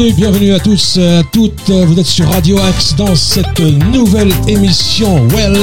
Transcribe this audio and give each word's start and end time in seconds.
Bienvenue, 0.00 0.16
bienvenue 0.16 0.54
à 0.54 0.58
tous, 0.58 0.98
à 0.98 1.22
toutes. 1.30 1.68
Vous 1.68 2.00
êtes 2.00 2.06
sur 2.06 2.26
Radio 2.30 2.56
Axe 2.58 2.94
dans 2.96 3.14
cette 3.14 3.60
nouvelle 3.60 4.32
émission 4.48 5.26
Well, 5.28 5.58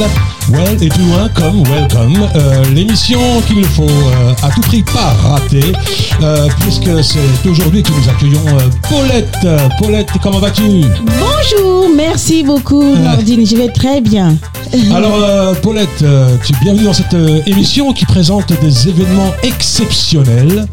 Well 0.50 0.78
et 0.80 0.90
plus 0.90 1.06
loin 1.06 1.28
comme 1.30 1.64
Welcome. 1.64 2.30
Euh, 2.36 2.64
L'émission 2.72 3.20
qu'il 3.48 3.62
ne 3.62 3.66
faut 3.66 3.82
euh, 3.90 4.34
à 4.44 4.52
tout 4.52 4.62
prix 4.62 4.84
pas 4.84 5.16
rater, 5.28 5.74
euh, 6.22 6.48
puisque 6.60 7.04
c'est 7.04 7.50
aujourd'hui 7.50 7.82
que 7.82 7.90
nous 7.90 8.10
accueillons 8.10 8.48
euh, 8.60 8.70
Paulette. 8.88 9.48
Paulette, 9.80 10.10
comment 10.22 10.38
vas-tu? 10.40 10.84
Bonjour, 11.20 11.90
merci 11.96 12.44
beaucoup 12.44 12.96
Nordine, 12.96 13.44
je 13.44 13.56
vais 13.56 13.70
très 13.70 14.02
bien. 14.02 14.38
Alors 14.94 15.16
euh, 15.24 15.54
Paulette, 15.56 16.02
euh, 16.04 16.36
tu 16.46 16.54
es 16.54 16.56
bienvenue 16.62 16.84
dans 16.86 16.94
cette 16.94 17.14
euh, 17.14 17.40
émission 17.46 17.94
qui 17.94 18.06
présente 18.06 18.52
des 18.62 18.90
événements 18.90 19.34
exceptionnels, 19.44 20.68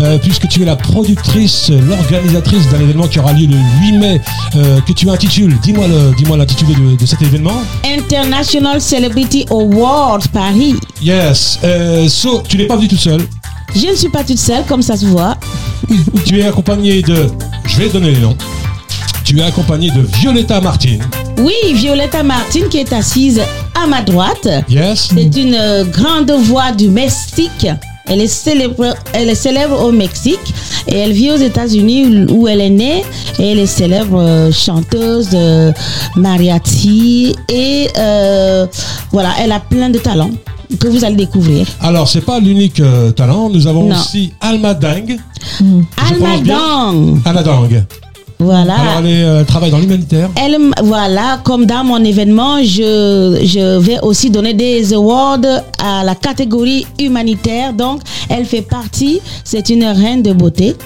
euh, 0.00 0.18
puisque 0.18 0.48
tu 0.48 0.62
es 0.62 0.64
la 0.66 0.76
productrice, 0.76 1.70
l'organisatrice 1.70 2.68
d'un 2.68 2.80
événement 2.80 3.07
qui 3.08 3.18
aura 3.18 3.32
lieu 3.32 3.46
le 3.46 3.56
8 3.80 3.92
mai, 3.98 4.20
euh, 4.56 4.80
que 4.82 4.92
tu 4.92 5.08
intitules, 5.10 5.56
dis-moi 5.62 5.86
le- 5.88 6.14
dis-moi 6.16 6.36
l'intitulé 6.36 6.74
de, 6.74 6.96
de 6.96 7.06
cet 7.06 7.20
événement. 7.22 7.62
International 7.84 8.80
Celebrity 8.80 9.44
Awards 9.50 10.28
Paris. 10.32 10.74
Yes, 11.02 11.58
euh, 11.64 12.08
so, 12.08 12.42
tu 12.48 12.56
n'es 12.56 12.66
pas 12.66 12.76
venu 12.76 12.88
tout 12.88 12.96
seul, 12.96 13.20
Je 13.74 13.86
ne 13.88 13.94
suis 13.94 14.08
pas 14.08 14.24
toute 14.24 14.38
seule, 14.38 14.64
comme 14.66 14.82
ça 14.82 14.96
se 14.96 15.06
voit. 15.06 15.36
tu 16.24 16.38
es 16.40 16.46
accompagné 16.46 17.02
de, 17.02 17.26
je 17.66 17.76
vais 17.78 17.88
donner 17.88 18.12
les 18.12 18.20
noms, 18.20 18.36
tu 19.24 19.38
es 19.38 19.42
accompagné 19.42 19.90
de 19.90 20.00
Violetta 20.20 20.60
Martin, 20.60 20.98
Oui, 21.38 21.52
Violetta 21.74 22.22
Martin 22.22 22.68
qui 22.70 22.78
est 22.78 22.92
assise 22.92 23.40
à 23.80 23.86
ma 23.86 24.02
droite. 24.02 24.48
yes, 24.68 25.10
C'est 25.14 25.36
une 25.40 25.54
euh, 25.54 25.84
grande 25.84 26.30
voix 26.32 26.72
du 26.72 26.88
Mexique. 26.88 27.66
Elle 28.10 28.20
est, 28.20 28.26
célèbre, 28.26 28.94
elle 29.12 29.28
est 29.28 29.34
célèbre 29.34 29.82
au 29.84 29.92
Mexique 29.92 30.54
et 30.86 30.96
elle 30.96 31.12
vit 31.12 31.30
aux 31.30 31.36
États-Unis 31.36 32.26
où 32.30 32.48
elle 32.48 32.60
est 32.60 32.70
née. 32.70 33.04
Et 33.38 33.52
elle 33.52 33.58
est 33.58 33.66
célèbre 33.66 34.18
euh, 34.20 34.50
chanteuse 34.52 35.30
de 35.30 35.72
mariachi 36.16 37.34
et 37.48 37.88
euh, 37.98 38.66
voilà, 39.12 39.30
elle 39.40 39.52
a 39.52 39.60
plein 39.60 39.90
de 39.90 39.98
talents 39.98 40.30
que 40.80 40.88
vous 40.88 41.04
allez 41.04 41.16
découvrir. 41.16 41.66
Alors, 41.80 42.08
c'est 42.08 42.20
pas 42.20 42.40
l'unique 42.40 42.80
euh, 42.80 43.10
talent. 43.12 43.48
Nous 43.50 43.66
avons 43.66 43.84
Non. 43.88 43.96
aussi 43.96 44.32
Alma 44.40 44.74
Dang. 44.74 45.16
Alma 45.96 46.28
pense 46.32 46.42
bien. 46.42 46.58
Dang, 46.58 47.18
Alma 47.24 47.42
Dang. 47.42 47.68
Voilà. 48.38 48.74
Alors, 48.74 48.98
elle, 49.00 49.06
est, 49.06 49.24
euh, 49.24 49.40
elle 49.40 49.46
travaille 49.46 49.70
dans 49.70 49.78
l'humanitaire. 49.78 50.30
Elle, 50.36 50.58
voilà, 50.82 51.40
comme 51.42 51.66
dans 51.66 51.82
mon 51.84 52.02
événement, 52.04 52.58
je, 52.62 53.40
je 53.44 53.78
vais 53.78 53.98
aussi 54.02 54.30
donner 54.30 54.54
des 54.54 54.94
awards 54.94 55.38
à 55.82 56.04
la 56.04 56.14
catégorie 56.14 56.86
humanitaire. 57.00 57.72
Donc, 57.72 58.00
elle 58.28 58.44
fait 58.44 58.62
partie, 58.62 59.20
c'est 59.42 59.70
une 59.70 59.84
reine 59.84 60.22
de 60.22 60.32
beauté 60.32 60.76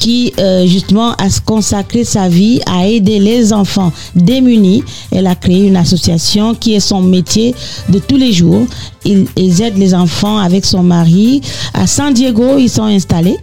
qui 0.00 0.32
euh, 0.40 0.66
justement 0.66 1.12
a 1.12 1.28
consacré 1.46 2.02
sa 2.04 2.28
vie 2.28 2.60
à 2.66 2.88
aider 2.88 3.20
les 3.20 3.52
enfants 3.52 3.92
démunis. 4.16 4.82
Elle 5.12 5.28
a 5.28 5.36
créé 5.36 5.64
une 5.66 5.76
association 5.76 6.54
qui 6.56 6.74
est 6.74 6.80
son 6.80 7.00
métier 7.00 7.54
de 7.88 8.00
tous 8.00 8.16
les 8.16 8.32
jours. 8.32 8.66
Ils, 9.04 9.26
ils 9.36 9.62
aident 9.62 9.78
les 9.78 9.94
enfants 9.94 10.38
avec 10.38 10.64
son 10.64 10.82
mari. 10.82 11.40
À 11.72 11.86
San 11.86 12.12
Diego, 12.12 12.58
ils 12.58 12.68
sont 12.68 12.82
installés. 12.82 13.38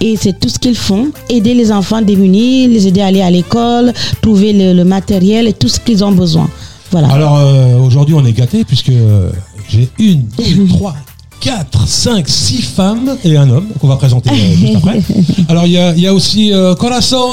Et 0.00 0.16
c'est 0.16 0.38
tout 0.38 0.48
ce 0.48 0.58
qu'ils 0.58 0.76
font, 0.76 1.08
aider 1.30 1.54
les 1.54 1.72
enfants 1.72 2.02
démunis, 2.02 2.68
les 2.68 2.86
aider 2.86 3.00
à 3.00 3.06
aller 3.06 3.22
à 3.22 3.30
l'école, 3.30 3.92
trouver 4.20 4.52
le, 4.52 4.72
le 4.74 4.84
matériel 4.84 5.46
et 5.48 5.52
tout 5.54 5.68
ce 5.68 5.80
qu'ils 5.80 6.04
ont 6.04 6.12
besoin. 6.12 6.48
Voilà. 6.90 7.08
Alors 7.08 7.36
euh, 7.38 7.78
aujourd'hui 7.78 8.14
on 8.14 8.24
est 8.24 8.32
gâtés 8.32 8.64
puisque 8.64 8.90
euh, 8.90 9.30
j'ai 9.68 9.88
une, 9.98 10.22
deux, 10.38 10.66
trois, 10.68 10.94
quatre, 11.40 11.88
cinq, 11.88 12.28
six 12.28 12.62
femmes 12.62 13.16
et 13.24 13.36
un 13.36 13.48
homme 13.48 13.68
qu'on 13.80 13.88
va 13.88 13.96
présenter 13.96 14.30
euh, 14.30 14.54
juste 14.54 14.76
après. 14.76 15.00
Alors 15.48 15.66
il 15.66 15.72
y 15.72 15.78
a, 15.78 15.92
il 15.94 16.00
y 16.00 16.06
a 16.06 16.12
aussi 16.14 16.52
euh, 16.52 16.74
Corazon 16.74 17.30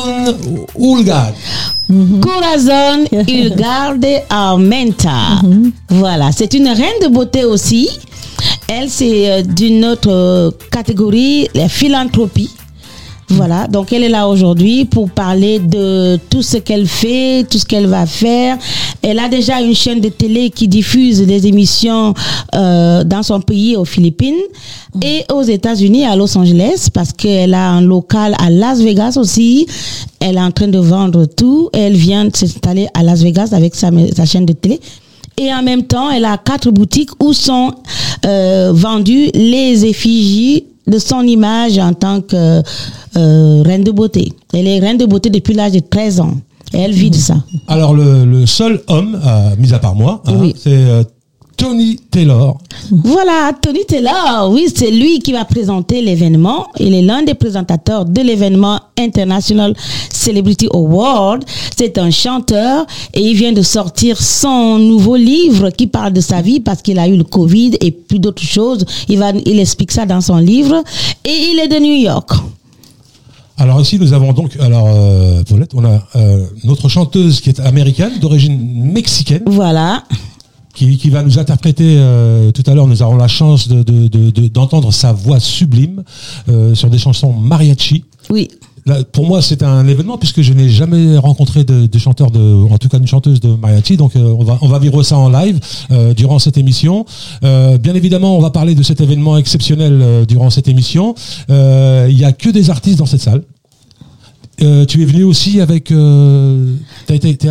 Ulgad. 0.80 1.34
Corazon 2.22 3.06
Ilgarde 3.28 4.06
Armenta. 4.30 5.42
Voilà, 5.90 6.32
c'est 6.32 6.54
une 6.54 6.68
reine 6.68 7.00
de 7.04 7.10
beauté 7.10 7.44
aussi. 7.44 7.90
Elle, 8.68 8.90
c'est 8.90 9.30
euh, 9.30 9.42
d'une 9.44 9.86
autre 9.86 10.10
euh, 10.10 10.52
catégorie, 10.72 11.48
la 11.54 11.70
philanthropie. 11.70 12.50
Voilà, 13.36 13.68
donc 13.68 13.92
elle 13.92 14.04
est 14.04 14.10
là 14.10 14.28
aujourd'hui 14.28 14.86
pour 14.86 15.10
parler 15.10 15.60
de 15.60 16.20
tout 16.30 16.44
ce 16.44 16.58
qu'elle 16.58 16.88
fait, 16.88 17.46
tout 17.50 17.58
ce 17.58 17.66
qu'elle 17.66 17.88
va 17.88 18.06
faire. 18.06 18.58
Elle 19.02 19.18
a 19.18 19.28
déjà 19.28 19.60
une 19.60 19.74
chaîne 19.74 20.02
de 20.02 20.10
télé 20.10 20.50
qui 20.52 20.68
diffuse 20.68 21.22
des 21.26 21.48
émissions 21.48 22.14
euh, 22.54 23.04
dans 23.04 23.24
son 23.24 23.42
pays, 23.42 23.76
aux 23.76 23.86
Philippines, 23.86 24.42
et 25.02 25.24
aux 25.34 25.42
États-Unis, 25.42 26.06
à 26.06 26.16
Los 26.16 26.38
Angeles, 26.38 26.90
parce 26.94 27.12
qu'elle 27.12 27.56
a 27.56 27.72
un 27.72 27.82
local 27.82 28.36
à 28.40 28.50
Las 28.50 28.80
Vegas 28.82 29.18
aussi. 29.18 29.66
Elle 30.20 30.38
est 30.38 30.42
en 30.42 30.52
train 30.52 30.68
de 30.68 30.80
vendre 30.80 31.26
tout. 31.26 31.70
Elle 31.74 31.96
vient 31.96 32.30
s'installer 32.34 32.88
à 32.94 33.02
Las 33.02 33.24
Vegas 33.24 33.50
avec 33.52 33.74
sa, 33.74 33.90
sa 34.16 34.26
chaîne 34.26 34.46
de 34.46 34.54
télé. 34.54 34.80
Et 35.38 35.52
en 35.52 35.64
même 35.64 35.84
temps, 35.84 36.12
elle 36.12 36.26
a 36.26 36.38
quatre 36.38 36.70
boutiques 36.70 37.10
où 37.20 37.34
sont 37.34 37.74
euh, 38.26 38.72
vendues 38.74 39.32
les 39.34 39.86
effigies 39.86 40.66
de 40.88 41.00
son 41.00 41.22
image 41.22 41.78
en 41.80 41.94
tant 41.94 42.22
que 42.22 42.62
euh, 43.18 43.62
reine 43.64 43.84
de 43.84 43.92
beauté. 43.92 44.34
Elle 44.54 44.68
est 44.68 44.80
reine 44.80 44.98
de 44.98 45.06
beauté 45.06 45.30
depuis 45.30 45.54
l'âge 45.54 45.72
de 45.74 45.80
13 45.80 46.20
ans. 46.20 46.34
Et 46.74 46.80
elle 46.80 46.92
vit 46.94 47.12
de 47.12 47.16
ça. 47.16 47.36
Alors 47.68 47.94
le, 47.94 48.26
le 48.26 48.46
seul 48.48 48.82
homme, 48.88 49.20
euh, 49.24 49.56
mis 49.60 49.74
à 49.74 49.80
part 49.80 49.94
moi, 49.96 50.24
hein, 50.26 50.50
c'est 50.56 50.72
euh, 50.74 51.04
Tony 51.64 51.96
Taylor. 52.12 52.58
Voilà, 52.92 53.54
Tony 53.62 53.86
Taylor, 53.86 54.50
oui, 54.52 54.66
c'est 54.76 54.92
lui 54.92 55.20
qui 55.20 55.32
va 55.32 55.46
présenter 55.46 56.02
l'événement. 56.02 56.68
Il 56.78 56.94
est 56.94 57.02
l'un 57.02 57.24
des 57.24 57.36
présentateurs 57.36 58.04
de 58.04 58.20
l'événement 58.20 58.82
International 59.00 59.74
Celebrity 60.12 60.68
Award. 60.74 61.46
C'est 61.78 61.98
un 61.98 62.12
chanteur 62.12 62.86
et 63.14 63.22
il 63.22 63.38
vient 63.38 63.54
de 63.54 63.62
sortir 63.62 64.22
son 64.22 64.78
nouveau 64.78 65.16
livre 65.16 65.70
qui 65.70 65.88
parle 65.88 66.12
de 66.12 66.20
sa 66.20 66.42
vie 66.42 66.60
parce 66.60 66.82
qu'il 66.82 67.00
a 67.00 67.08
eu 67.08 67.16
le 67.16 67.24
Covid 67.24 67.78
et 67.80 67.92
plus 67.92 68.20
d'autres 68.20 68.44
choses. 68.44 68.86
Il 69.08 69.20
va, 69.20 69.32
il 69.46 69.58
explique 69.58 69.94
ça 69.94 70.06
dans 70.06 70.20
son 70.20 70.40
livre 70.40 70.84
et 71.24 71.30
il 71.54 71.62
est 71.64 71.70
de 71.70 71.80
New 71.80 71.96
York. 71.96 72.30
Alors 73.58 73.80
ici 73.80 73.98
nous 74.00 74.12
avons 74.12 74.34
donc, 74.34 74.58
alors 74.60 74.90
euh, 74.90 75.44
Paulette, 75.44 75.72
on 75.76 75.86
a 75.86 76.04
euh, 76.18 76.46
notre 76.66 76.90
chanteuse 76.90 77.40
qui 77.40 77.48
est 77.48 77.62
américaine, 77.62 78.20
d'origine 78.20 78.60
mexicaine. 78.92 79.44
Voilà. 79.46 80.04
Qui, 80.74 80.98
qui 80.98 81.10
va 81.10 81.22
nous 81.24 81.38
interpréter 81.40 81.96
euh, 81.98 82.52
tout 82.52 82.64
à 82.66 82.74
l'heure. 82.74 82.88
Nous 82.88 83.02
aurons 83.04 83.16
la 83.18 83.28
chance 83.28 83.68
de, 83.68 83.84
de- 83.84 84.08
de- 84.08 84.30
de- 84.32 84.48
d'entendre 84.48 84.92
sa 84.92 85.12
voix 85.14 85.40
sublime 85.40 86.04
euh, 86.50 86.74
sur 86.76 86.90
des 86.90 86.98
chansons 86.98 87.32
mariachi. 87.34 88.04
Oui. 88.30 88.48
Là, 88.86 89.02
pour 89.06 89.26
moi, 89.26 89.42
c'est 89.42 89.64
un 89.64 89.88
événement 89.88 90.18
puisque 90.18 90.42
je 90.42 90.52
n'ai 90.52 90.68
jamais 90.68 91.18
rencontré 91.18 91.64
de, 91.64 91.86
de 91.86 92.00
chanteur 92.00 92.32
de, 92.32 92.40
en 92.70 92.78
tout 92.78 92.90
cas 92.90 92.98
une 92.98 93.08
chanteuse 93.08 93.40
de 93.40 93.56
mariachi. 93.56 93.96
Donc, 93.96 94.16
euh, 94.18 94.36
on 94.38 94.44
va 94.44 94.58
on 94.62 94.68
va 94.68 94.78
vivre 94.80 95.04
ça 95.04 95.18
en 95.18 95.30
live 95.30 95.58
euh, 95.92 96.14
durant 96.14 96.38
cette 96.38 96.58
émission. 96.58 97.06
Euh, 97.46 97.78
bien 97.78 97.96
évidemment, 97.96 98.38
on 98.38 98.42
va 98.42 98.50
parler 98.50 98.76
de 98.76 98.84
cet 98.84 99.00
événement 99.00 99.38
exceptionnel 99.38 99.94
euh, 100.02 100.26
durant 100.26 100.50
cette 100.50 100.68
émission. 100.68 101.16
Euh, 101.50 102.08
Il 102.10 102.20
y 102.20 102.26
a 102.26 102.34
que 102.34 102.50
des 102.50 102.70
artistes 102.70 103.00
dans 103.00 103.06
cette 103.06 103.22
salle. 103.22 103.44
Euh, 104.64 104.86
tu 104.86 105.02
es 105.02 105.06
venu 105.06 105.24
aussi 105.26 105.60
avec. 105.62 105.92
Euh, 105.92 106.74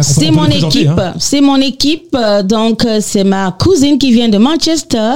C'est 0.03 0.31
mon 0.31 0.45
présenter, 0.47 0.79
équipe. 0.81 0.99
hein. 0.99 1.15
C'est 1.19 1.41
mon 1.41 1.57
équipe. 1.57 2.15
euh, 2.17 2.43
Donc, 2.43 2.85
euh, 2.85 2.99
c'est 3.03 3.25
ma 3.25 3.53
cousine 3.53 3.99
qui 3.99 4.13
vient 4.13 4.29
de 4.29 4.39
Manchester, 4.39 5.15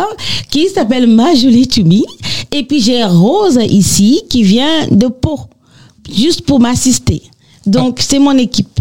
qui 0.50 0.68
s'appelle 0.68 1.06
Majolie 1.06 1.66
Tumi. 1.66 2.04
Et 2.52 2.62
puis, 2.64 2.80
j'ai 2.80 3.02
Rose 3.04 3.58
ici, 3.68 4.22
qui 4.28 4.42
vient 4.42 4.86
de 4.90 5.06
Pau, 5.08 5.40
juste 6.14 6.42
pour 6.42 6.60
m'assister. 6.60 7.22
Donc, 7.66 7.98
c'est 8.00 8.18
mon 8.18 8.37
équipe. 8.38 8.78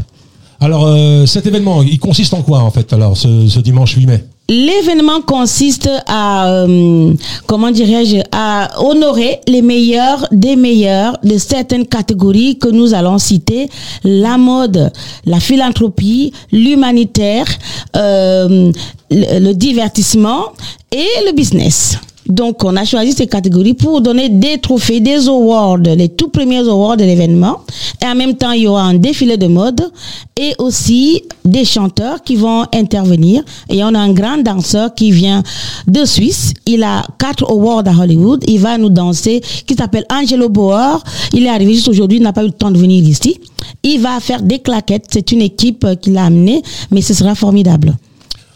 Alors, 0.59 0.85
euh, 0.88 1.25
cet 1.25 1.45
événement, 1.45 1.83
il 1.83 2.00
consiste 2.00 2.33
en 2.33 2.41
quoi 2.41 2.59
en 2.61 2.71
fait 2.71 2.91
Alors, 2.94 3.15
ce, 3.18 3.47
ce 3.47 3.59
dimanche 3.59 3.94
8 3.95 4.06
mai? 4.07 4.25
L'événement 4.47 5.21
consiste 5.21 5.89
à, 6.06 6.50
euh, 6.51 7.13
comment 7.47 7.71
dirais-je, 7.71 8.18
à 8.31 8.80
honorer 8.80 9.39
les 9.47 9.63
meilleurs 9.63 10.27
des 10.31 10.56
meilleurs 10.56 11.18
de 11.24 11.39
certaines 11.39 11.88
catégories 11.88 12.59
que 12.59 12.68
nous 12.68 12.94
allons 12.94 13.18
citer 13.18 13.68
la 14.03 14.38
mode, 14.38 14.92
la 15.25 15.39
philanthropie, 15.39 16.31
l'humanitaire, 16.51 17.47
euh, 17.95 18.71
le, 19.09 19.39
le 19.39 19.53
divertissement 19.53 20.53
et 20.92 21.07
le 21.25 21.31
business. 21.31 21.97
Donc, 22.27 22.63
on 22.63 22.75
a 22.75 22.86
choisi 22.86 23.12
ces 23.12 23.27
catégories 23.27 23.75
pour 23.75 24.01
donner 24.01 24.30
des 24.30 24.57
trophées, 24.57 25.00
des 25.00 25.27
awards, 25.27 25.77
les 25.77 26.10
tout 26.10 26.30
premiers 26.30 26.68
awards 26.68 26.98
de 26.98 27.04
l'événement. 27.04 27.60
Et 28.01 28.06
en 28.06 28.16
même 28.16 28.36
temps, 28.36 28.51
il 28.51 28.63
y 28.63 28.68
aura 28.68 28.83
un 28.83 28.95
défilé 28.95 29.38
de 29.38 29.48
mode 29.48 29.92
et 30.36 30.54
aussi 30.57 31.22
des 31.44 31.66
chanteurs 31.66 32.24
qui 32.24 32.36
vont 32.36 32.66
intervenir. 32.74 33.44
Et 33.69 33.83
on 33.83 33.94
a 33.94 34.00
un 34.00 34.12
grand 34.12 34.38
danseur 34.38 34.95
qui 34.95 35.12
vient 35.12 35.44
de 35.88 36.04
Suisse. 36.04 36.54
Il 36.66 36.83
a 36.83 37.04
quatre 37.19 37.50
awards 37.50 37.83
à 37.86 37.92
Hollywood. 37.92 38.44
Il 38.48 38.60
va 38.60 38.78
nous 38.80 38.89
danser, 38.89 39.42
qui 39.68 39.75
s'appelle 39.75 40.06
Angelo 40.12 40.50
Bauer. 40.50 41.04
Il 41.31 41.45
est 41.45 41.50
arrivé 41.50 41.75
juste 41.75 41.89
aujourd'hui, 41.89 42.18
il 42.18 42.24
n'a 42.24 42.33
pas 42.33 42.44
eu 42.44 42.48
le 42.48 42.51
temps 42.51 42.71
de 42.71 42.78
venir 42.78 43.04
ici. 43.04 43.39
Il 43.83 44.01
va 44.01 44.19
faire 44.19 44.42
des 44.42 44.60
claquettes. 44.60 45.06
C'est 45.12 45.31
une 45.31 45.42
équipe 45.42 45.86
qui 46.01 46.10
l'a 46.10 46.25
amené, 46.25 46.63
mais 46.89 47.01
ce 47.01 47.13
sera 47.13 47.36
formidable. 47.36 47.95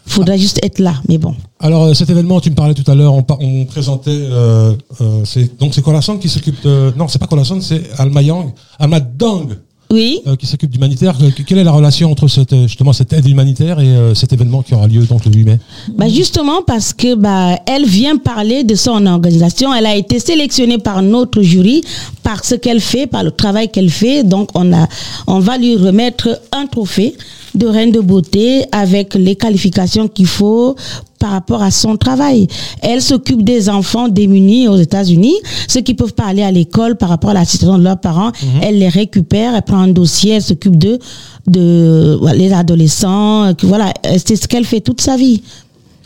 Faudra 0.10 0.36
juste 0.38 0.60
être 0.64 0.80
là, 0.80 0.96
mais 1.08 1.18
bon. 1.20 1.36
Alors 1.60 1.84
euh, 1.84 1.94
cet 1.94 2.10
événement, 2.10 2.42
tu 2.42 2.50
me 2.50 2.56
parlais 2.56 2.74
tout 2.74 2.90
à 2.90 2.96
l'heure, 2.96 3.14
on, 3.14 3.66
présentait, 3.66 4.10
euh, 4.12 4.74
euh, 5.02 5.22
c'est 5.24 5.58
donc 5.60 5.74
c'est 5.76 5.84
Colason 5.84 6.18
qui 6.18 6.28
s'occupe 6.30 6.62
de, 6.64 6.92
non 6.98 7.08
c'est 7.08 7.20
pas 7.20 7.28
Colason, 7.28 7.62
c'est 7.62 7.84
Alma 7.98 8.22
Yang, 8.24 8.48
Alma 8.80 9.00
Dang 9.02 9.50
Oui. 9.92 10.20
euh, 10.26 10.36
qui 10.36 10.48
s'occupe 10.48 10.72
d'humanitaire. 10.72 11.16
Quelle 11.46 11.60
est 11.60 11.64
la 11.64 11.72
relation 11.72 12.12
entre 12.12 12.28
cette, 12.28 12.56
justement 12.64 12.92
cette 12.92 13.14
aide 13.14 13.28
humanitaire 13.28 13.80
et 13.80 14.16
cet 14.16 14.34
événement 14.34 14.64
qui 14.64 14.74
aura 14.74 14.88
lieu 14.88 15.06
donc 15.06 15.26
le 15.26 15.32
8 15.32 15.44
mai? 15.44 15.60
Bah 15.96 16.10
justement 16.10 16.64
parce 16.66 16.92
que 16.94 17.14
bah 17.16 17.60
elle 17.68 17.86
vient 17.86 18.18
parler 18.18 18.64
de 18.64 18.74
son 18.76 19.06
organisation. 19.06 19.74
Elle 19.76 19.86
a 19.86 19.96
été 19.96 20.20
sélectionnée 20.20 20.80
par 20.80 21.02
notre 21.04 21.42
jury 21.44 21.82
par 22.24 22.44
ce 22.46 22.56
qu'elle 22.56 22.82
fait, 22.82 23.06
par 23.06 23.24
le 23.24 23.32
travail 23.32 23.70
qu'elle 23.70 23.90
fait. 23.92 24.24
Donc 24.24 24.50
on 24.56 24.74
a, 24.74 24.88
on 25.28 25.40
va 25.40 25.58
lui 25.58 25.76
remettre 25.78 26.42
un 26.52 26.66
trophée 26.66 27.16
de 27.56 27.68
reine 27.68 27.92
de 27.92 28.00
beauté 28.00 28.64
avec 28.72 29.16
les 29.16 29.36
qualifications 29.36 30.08
qu'il 30.08 30.28
faut 30.28 30.76
par 31.20 31.32
rapport 31.32 31.62
à 31.62 31.70
son 31.72 31.98
travail. 31.98 32.48
Elle 32.82 33.02
s'occupe 33.02 33.44
des 33.44 33.70
enfants 33.70 34.08
démunis 34.08 34.68
aux 34.70 34.78
États-Unis, 34.78 35.36
ceux 35.68 35.82
qui 35.82 35.94
peuvent 35.94 36.14
pas 36.14 36.26
aller 36.26 36.44
à 36.44 36.52
l'école 36.52 36.96
par 36.96 37.10
rapport 37.10 37.32
à 37.32 37.34
la 37.34 37.44
situation 37.46 37.78
de 37.78 37.84
leurs 37.84 38.00
parents. 38.00 38.32
Elle 38.62 38.80
les 38.80 38.88
récupère, 38.88 39.54
elle 39.56 39.62
prend 39.64 39.80
un 39.80 39.90
dossier, 39.90 40.34
elle 40.34 40.42
s'occupe 40.44 40.78
de 40.78 41.00
de 41.48 42.16
voilà, 42.20 42.38
les 42.38 42.54
adolescents. 42.54 43.46
euh, 43.46 43.54
Voilà, 43.64 43.92
c'est 44.24 44.36
ce 44.36 44.48
qu'elle 44.48 44.66
fait 44.66 44.82
toute 44.82 45.02
sa 45.02 45.18
vie. 45.18 45.42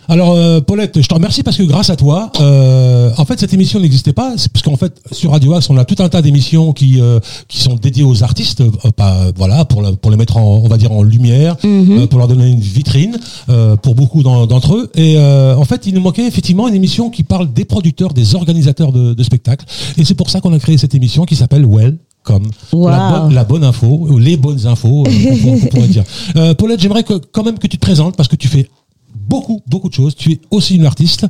Alors 0.09 0.31
euh, 0.33 0.59
Paulette, 0.61 1.01
je 1.01 1.07
te 1.07 1.13
remercie 1.13 1.43
parce 1.43 1.57
que 1.57 1.63
grâce 1.63 1.89
à 1.89 1.95
toi, 1.95 2.31
euh, 2.41 3.11
en 3.17 3.25
fait 3.25 3.39
cette 3.39 3.53
émission 3.53 3.79
n'existait 3.79 4.13
pas. 4.13 4.33
C'est 4.37 4.51
parce 4.51 4.63
qu'en 4.63 4.75
fait 4.75 4.93
sur 5.11 5.31
Radio 5.31 5.53
Axe 5.53 5.69
on 5.69 5.77
a 5.77 5.85
tout 5.85 6.01
un 6.03 6.09
tas 6.09 6.21
d'émissions 6.21 6.73
qui 6.73 6.99
euh, 6.99 7.19
qui 7.47 7.59
sont 7.59 7.75
dédiées 7.75 8.03
aux 8.03 8.23
artistes, 8.23 8.61
euh, 8.61 8.69
pas 8.95 9.27
voilà 9.35 9.65
pour 9.65 9.81
la- 9.81 9.93
pour 9.93 10.11
les 10.11 10.17
mettre 10.17 10.37
en 10.37 10.43
on 10.63 10.67
va 10.67 10.77
dire 10.77 10.91
en 10.91 11.03
lumière, 11.03 11.55
euh, 11.63 12.07
pour 12.07 12.19
leur 12.19 12.27
donner 12.27 12.47
une 12.49 12.59
vitrine 12.59 13.17
euh, 13.49 13.75
pour 13.75 13.95
beaucoup 13.95 14.23
d'en- 14.23 14.45
d'entre 14.45 14.75
eux. 14.75 14.89
Et 14.95 15.15
euh, 15.17 15.55
en 15.55 15.65
fait 15.65 15.87
il 15.87 15.93
nous 15.93 16.01
manquait 16.01 16.27
effectivement 16.27 16.67
une 16.67 16.75
émission 16.75 17.09
qui 17.09 17.23
parle 17.23 17.51
des 17.53 17.65
producteurs, 17.65 18.13
des 18.13 18.35
organisateurs 18.35 18.91
de, 18.91 19.13
de 19.13 19.23
spectacles. 19.23 19.65
Et 19.97 20.03
c'est 20.05 20.15
pour 20.15 20.29
ça 20.29 20.41
qu'on 20.41 20.53
a 20.53 20.59
créé 20.59 20.77
cette 20.77 20.95
émission 20.95 21.23
qui 21.25 21.35
s'appelle 21.35 21.65
Well. 21.65 21.97
Comme 22.23 22.43
la, 22.89 22.97
bonne, 23.19 23.33
la 23.33 23.43
bonne 23.43 23.63
info, 23.65 24.07
ou 24.09 24.17
les 24.17 24.37
bonnes 24.37 24.65
infos, 24.65 25.03
euh, 25.05 25.11
qu'on 25.43 25.57
pourrait 25.67 25.87
dire. 25.89 26.05
Euh, 26.37 26.53
Paulette, 26.53 26.79
j'aimerais 26.79 27.03
que, 27.03 27.15
quand 27.33 27.43
même 27.43 27.59
que 27.59 27.67
tu 27.67 27.77
te 27.77 27.81
présentes 27.85 28.15
parce 28.15 28.29
que 28.29 28.37
tu 28.37 28.47
fais 28.47 28.69
beaucoup, 29.15 29.61
beaucoup 29.67 29.89
de 29.89 29.93
choses. 29.93 30.15
Tu 30.15 30.31
es 30.33 30.39
aussi 30.51 30.75
une 30.75 30.85
artiste. 30.85 31.25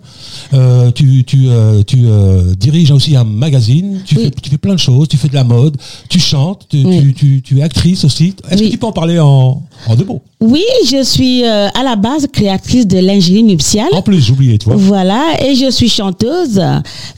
Euh, 0.53 0.91
tu 0.91 1.24
tu, 1.25 1.47
euh, 1.47 1.83
tu 1.83 2.00
euh, 2.06 2.53
diriges 2.56 2.91
aussi 2.91 3.15
un 3.15 3.24
magazine. 3.24 4.01
Tu, 4.06 4.18
Oui. 4.18 4.24
fais, 4.25 4.31
tu 4.41 4.50
fais 4.50 4.57
plein 4.57 4.74
de 4.74 4.80
choses. 4.80 5.07
Tu 5.07 5.18
fais 5.18 5.30
de 5.30 5.35
la 5.35 5.44
mode. 5.44 5.77
Tu 6.09 6.19
chantes. 6.19 6.65
Tu, 6.69 6.83
Oui. 6.85 7.00
tu, 7.00 7.13
tu, 7.13 7.41
tu 7.41 7.59
es 7.59 7.63
actrice 7.63 8.03
aussi. 8.03 8.33
Est-ce 8.50 8.59
Oui. 8.62 8.68
que 8.68 8.71
tu 8.74 8.77
peux 8.77 8.88
en 8.88 8.91
parler 8.91 9.19
en, 9.19 9.62
en 9.88 9.95
deux 9.95 10.06
mots? 10.06 10.21
Oui, 10.41 10.63
je 10.89 11.03
suis 11.03 11.44
à 11.45 11.83
la 11.83 11.95
base 11.95 12.27
créatrice 12.31 12.85
de 12.88 12.97
l'ingénierie 13.00 13.44
nuptiale. 13.44 13.88
En 13.94 14.01
plus, 14.01 14.19
j'oubliais, 14.21 14.57
tu 14.57 14.65
vois. 14.65 14.75
Voilà, 14.75 15.24
et 15.41 15.56
je 15.56 15.71
suis 15.71 15.88
chanteuse. 15.88 16.62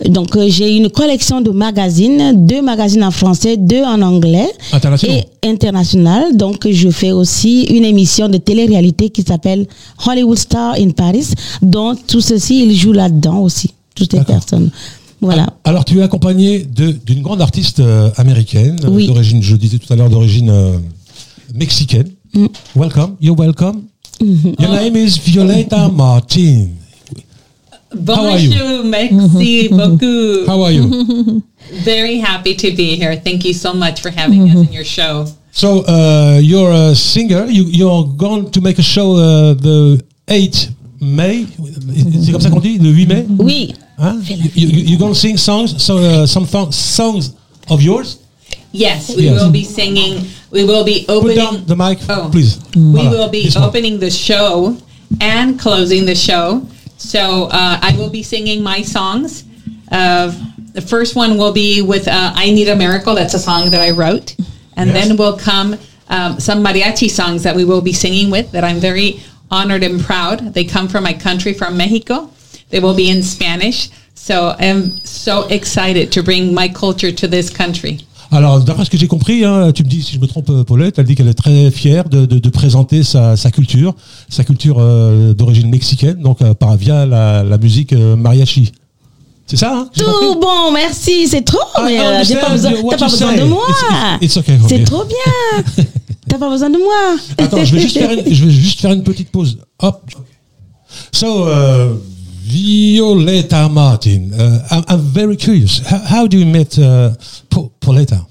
Donc, 0.08 0.38
j'ai 0.48 0.76
une 0.78 0.90
collection 0.90 1.42
de 1.42 1.50
magazines, 1.50 2.46
deux 2.46 2.62
magazines 2.62 3.04
en 3.04 3.10
français, 3.12 3.58
deux 3.58 3.82
en 3.84 4.02
anglais. 4.04 4.48
International. 4.72 5.18
Et 5.44 5.48
international. 5.50 6.38
Donc, 6.38 6.68
je 6.70 6.90
fais 6.90 7.12
aussi 7.12 7.64
une 7.64 7.84
émission 7.86 8.30
de 8.30 8.38
télé-réalité 8.38 9.10
qui 9.10 9.24
s'appelle 9.24 9.66
Hollywood 10.06 10.38
Star 10.38 10.55
in 10.78 10.92
Paris, 10.92 11.28
dont 11.62 11.96
tout 11.96 12.22
ceci, 12.22 12.64
il 12.66 12.76
joue 12.76 12.92
là-dedans 12.94 13.40
aussi, 13.40 13.72
toutes 13.96 14.14
les 14.14 14.24
personnes. 14.24 14.70
Voilà. 15.22 15.48
Alors, 15.64 15.86
tu 15.86 16.00
es 16.00 16.02
accompagné 16.04 16.60
de- 16.66 16.92
d'une 17.06 17.22
grande 17.22 17.42
artiste 17.42 17.80
euh, 17.80 18.10
américaine, 18.18 18.78
euh, 18.84 18.90
Oui. 18.90 19.08
d'origine, 19.08 19.42
je 19.42 19.56
disais 19.56 19.78
tout 19.80 19.92
à 19.92 19.96
l'heure, 19.96 20.10
d'origine 20.10 20.50
euh, 20.50 20.78
mexicaine. 21.54 22.10
Mm. 22.34 22.46
Welcome. 22.76 23.16
You're 23.22 23.38
welcome. 23.38 23.84
Mm-hmm. 24.22 24.54
Your 24.60 24.72
name 24.72 24.96
is 24.98 25.18
Violeta 25.18 25.90
Martin. 25.90 26.68
How 28.08 28.26
are 28.26 28.38
you? 28.40 28.50
Bonjour, 28.52 28.84
merci 28.86 29.70
beaucoup. 29.70 30.46
How 30.48 30.62
are 30.64 30.72
you? 30.74 31.42
Very 31.86 32.20
happy 32.20 32.54
to 32.56 32.72
be 32.76 32.96
here. 32.98 33.16
Thank 33.24 33.46
you 33.46 33.54
so 33.54 33.74
much 33.74 34.02
for 34.02 34.12
having 34.12 34.50
us 34.50 34.68
in 34.68 34.74
your 34.74 34.84
show. 34.84 35.26
So 35.52 35.84
uh, 35.88 36.40
you're 36.42 36.72
a 36.72 36.94
singer. 36.96 37.46
You, 37.50 37.64
you're 37.66 38.04
going 38.18 38.52
to 38.52 38.62
make 38.62 38.78
a 38.80 38.84
show 38.84 39.14
uh, 39.16 39.54
the 39.54 40.02
8 40.28 40.72
May. 41.02 41.46
C'est 42.24 42.32
comme 42.32 42.42
ça 42.42 42.50
qu'on 42.50 42.60
dit, 42.60 42.78
le 42.80 42.90
8 42.90 43.06
mai. 43.08 43.26
Oui. 43.40 43.74
Hein? 43.98 44.20
You, 44.28 44.38
you, 44.56 44.68
you're 44.90 45.00
going 45.00 45.14
to 45.14 45.20
sing 45.20 45.38
songs, 45.38 45.76
so 45.78 45.98
uh, 45.98 46.26
some 46.26 46.46
songs 46.72 47.34
of 47.70 47.82
yours. 47.82 48.20
Yes, 48.72 49.10
we 49.16 49.24
Yes. 49.24 49.42
will 49.42 49.52
be 49.52 49.64
singing. 49.64 50.26
We 50.52 50.64
will 50.66 50.84
be 50.84 51.06
Put 51.08 51.16
opening. 51.18 51.38
down 51.38 51.66
the 51.66 51.76
mic, 51.76 52.00
Oh. 52.10 52.30
please. 52.32 52.60
We 52.76 53.08
will 53.08 53.30
be 53.30 53.44
this 53.46 53.56
one. 53.56 53.64
opening 53.66 54.00
the 54.00 54.10
show 54.10 54.76
and 55.22 55.58
closing 55.60 56.06
the 56.06 56.16
show. 56.16 56.62
So 56.98 57.46
uh, 57.52 57.80
I 57.82 57.96
will 57.98 58.10
be 58.10 58.24
singing 58.24 58.64
my 58.64 58.82
songs. 58.82 59.44
Uh, 59.92 60.32
the 60.74 60.82
first 60.82 61.16
one 61.16 61.38
will 61.38 61.54
be 61.54 61.82
with 61.82 62.08
uh, 62.08 62.34
"I 62.36 62.52
Need 62.52 62.68
a 62.70 62.76
Miracle." 62.76 63.16
That's 63.16 63.34
a 63.34 63.40
song 63.40 63.70
that 63.72 63.80
I 63.82 63.92
wrote, 63.92 64.36
and 64.76 64.90
Yes. 64.90 65.08
then 65.08 65.18
will 65.18 65.38
come 65.38 65.78
um, 66.10 66.40
some 66.40 66.62
mariachi 66.64 67.10
songs 67.10 67.44
that 67.44 67.56
we 67.56 67.64
will 67.64 67.82
be 67.82 67.94
singing 67.94 68.30
with. 68.30 68.52
That 68.52 68.64
I'm 68.66 68.80
very 68.80 69.20
honored 69.56 69.84
and 69.84 70.00
proud. 70.04 70.54
They 70.54 70.66
come 70.66 70.88
from 70.90 71.04
my 71.04 71.14
country, 71.14 71.54
from 71.54 71.76
Mexico. 71.78 72.30
They 72.72 72.80
will 72.82 72.96
be 72.96 73.10
in 73.10 73.22
Spanish. 73.24 73.90
So 74.16 74.54
I'm 74.60 74.92
so 75.04 75.46
excited 75.50 76.10
to 76.12 76.24
bring 76.24 76.54
my 76.54 76.68
culture 76.68 77.12
to 77.14 77.28
this 77.28 77.50
country. 77.50 77.98
Alors, 78.32 78.60
d'après 78.60 78.84
ce 78.86 78.90
que 78.90 78.98
j'ai 78.98 79.08
compris, 79.08 79.46
hein, 79.46 79.72
tu 79.72 79.84
me 79.84 79.88
dis 79.88 80.02
si 80.02 80.16
je 80.16 80.20
me 80.20 80.26
trompe, 80.28 80.50
euh, 80.50 80.64
Paulette, 80.64 80.98
elle 80.98 81.06
dit 81.06 81.16
qu'elle 81.16 81.28
est 81.30 81.36
très 81.36 81.70
fière 81.72 82.10
de, 82.10 82.26
de, 82.26 82.40
de 82.40 82.50
présenter 82.50 83.04
sa, 83.04 83.38
sa 83.38 83.52
culture, 83.52 83.94
sa 84.30 84.44
culture 84.44 84.78
euh, 84.80 85.34
d'origine 85.34 85.70
mexicaine, 85.70 86.22
donc 86.22 86.42
euh, 86.42 86.54
par 86.56 86.76
via 86.76 87.06
la, 87.06 87.44
la 87.44 87.58
musique 87.60 87.94
euh, 87.94 88.16
mariachi. 88.16 88.72
C'est 89.46 89.58
ça, 89.58 89.74
hein 89.78 89.90
Tout 89.96 90.40
bon, 90.42 90.72
merci, 90.74 91.28
c'est 91.28 91.44
trop. 91.44 91.60
I 91.78 91.84
mais 91.86 92.00
euh, 92.00 92.24
j'ai 92.24 92.36
pas 92.38 92.50
besoin, 92.50 92.72
t'as 92.90 92.98
pas 92.98 93.06
besoin 93.06 93.32
say. 93.32 93.40
de 93.40 93.44
moi. 93.46 93.64
It's- 93.70 94.26
it's 94.26 94.38
okay 94.38 94.58
for 94.58 94.70
C'est 94.70 94.84
trop 94.84 95.04
bien. 95.06 95.86
T'as 96.28 96.38
pas 96.38 96.50
besoin 96.50 96.70
de 96.70 96.78
moi. 96.78 97.18
Attends, 97.38 97.64
je 97.64 97.76
vais 97.76 97.82
juste 97.82 97.98
faire 97.98 98.12
une, 98.12 98.34
je 98.34 98.46
vais 98.46 98.52
juste 98.52 98.80
faire 98.82 98.92
une 98.92 99.04
petite 99.04 99.30
pause. 99.30 99.60
Hop. 99.80 100.10
So, 101.12 101.48
uh, 101.48 101.98
Violeta 102.44 103.70
Martin, 103.70 104.32
uh, 104.34 104.60
I'm, 104.72 104.84
I'm 104.88 105.02
very 105.02 105.36
curious. 105.36 105.80
How, 105.86 105.98
how 105.98 106.28
do 106.28 106.38
you 106.38 106.46
meet 106.46 106.78
uh, 106.80 107.12
Po- 107.50 107.72
Pauletta? 107.80 108.26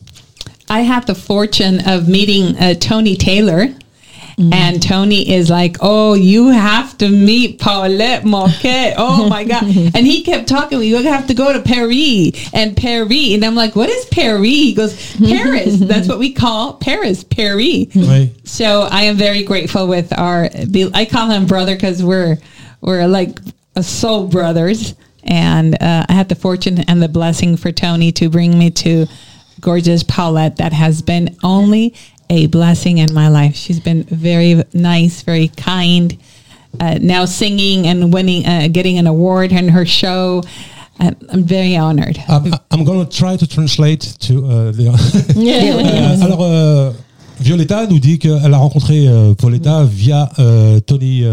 I 0.69 0.81
had 0.81 1.07
the 1.07 1.15
fortune 1.15 1.81
of 1.87 2.09
meeting 2.09 2.57
uh, 2.59 2.75
Tony 2.75 3.17
Taylor. 3.17 3.69
And 4.39 4.83
Tony 4.83 5.33
is 5.33 5.49
like, 5.49 5.77
oh, 5.81 6.15
you 6.15 6.49
have 6.49 6.99
to 6.99 7.09
meet 7.09 7.61
Paulette 7.61 8.25
Marquette. 8.25 8.95
Oh 8.99 9.29
my 9.29 9.45
God. 9.45 9.63
and 9.95 10.07
he 10.07 10.23
kept 10.23 10.49
talking, 10.49 10.83
you 10.83 10.97
have 10.97 11.29
to 11.29 11.35
go 11.35 11.53
to 11.53 11.61
Paris 11.61 12.51
and 12.53 12.77
Paris. 12.77 13.35
And 13.35 13.45
I'm 13.45 13.55
like, 13.55 13.77
what 13.77 13.89
is 13.89 14.05
Paris? 14.07 14.45
He 14.45 14.75
goes, 14.75 15.17
Paris. 15.17 15.77
That's 15.79 16.09
what 16.09 16.19
we 16.19 16.33
call 16.33 16.75
Paris, 16.75 17.23
Paris. 17.23 17.87
Oui. 17.95 18.35
So 18.45 18.89
I 18.91 19.03
am 19.03 19.17
very 19.17 19.45
grateful 19.45 19.87
with 19.87 20.13
our. 20.19 20.49
I 20.95 21.05
call 21.05 21.31
him 21.31 21.47
brother 21.47 21.75
because 21.75 22.03
we're 22.03 22.39
we're 22.81 23.07
like 23.07 23.39
a 23.77 23.83
soul 23.83 24.27
brothers, 24.27 24.95
and 25.23 25.75
uh, 25.81 26.07
I 26.09 26.13
had 26.13 26.29
the 26.29 26.35
fortune 26.35 26.81
and 26.81 27.03
the 27.03 27.09
blessing 27.09 27.57
for 27.57 27.73
Tony 27.73 28.13
to 28.13 28.29
bring 28.29 28.59
me 28.59 28.71
to 28.71 29.07
gorgeous 29.61 30.03
Paulette. 30.03 30.57
That 30.57 30.73
has 30.73 31.03
been 31.03 31.37
only 31.43 31.95
a 32.35 32.47
blessing 32.47 32.99
in 32.99 33.13
my 33.15 33.29
life. 33.29 33.55
She's 33.55 33.81
been 33.81 34.03
very 34.05 34.63
nice, 34.73 35.23
very 35.23 35.49
kind. 35.49 36.17
Uh, 36.81 36.99
now 37.01 37.25
singing 37.25 37.87
and 37.87 38.13
winning, 38.13 38.45
uh, 38.47 38.69
getting 38.69 38.99
an 38.99 39.07
award 39.07 39.53
in 39.53 39.69
her 39.69 39.87
show. 39.87 40.43
Uh, 40.99 41.13
I'm 41.31 41.45
very 41.45 41.77
honored. 41.77 42.19
I'm, 42.29 42.53
I'm 42.71 42.85
going 42.85 43.07
to 43.07 43.17
try 43.17 43.37
to 43.37 43.47
translate 43.47 44.01
to 44.21 44.47
uh, 44.47 44.73
the. 44.73 44.89
Euh, 44.89 46.23
alors, 46.25 46.43
euh, 46.43 46.91
Violetta 47.41 47.87
nous 47.87 47.99
dit 48.01 48.19
qu'elle 48.19 48.55
a 48.55 48.59
rencontré 48.59 49.07
euh, 49.07 49.35
Pauletta 49.35 49.85
via 49.85 50.31
euh, 50.39 50.81
Tony. 50.81 51.25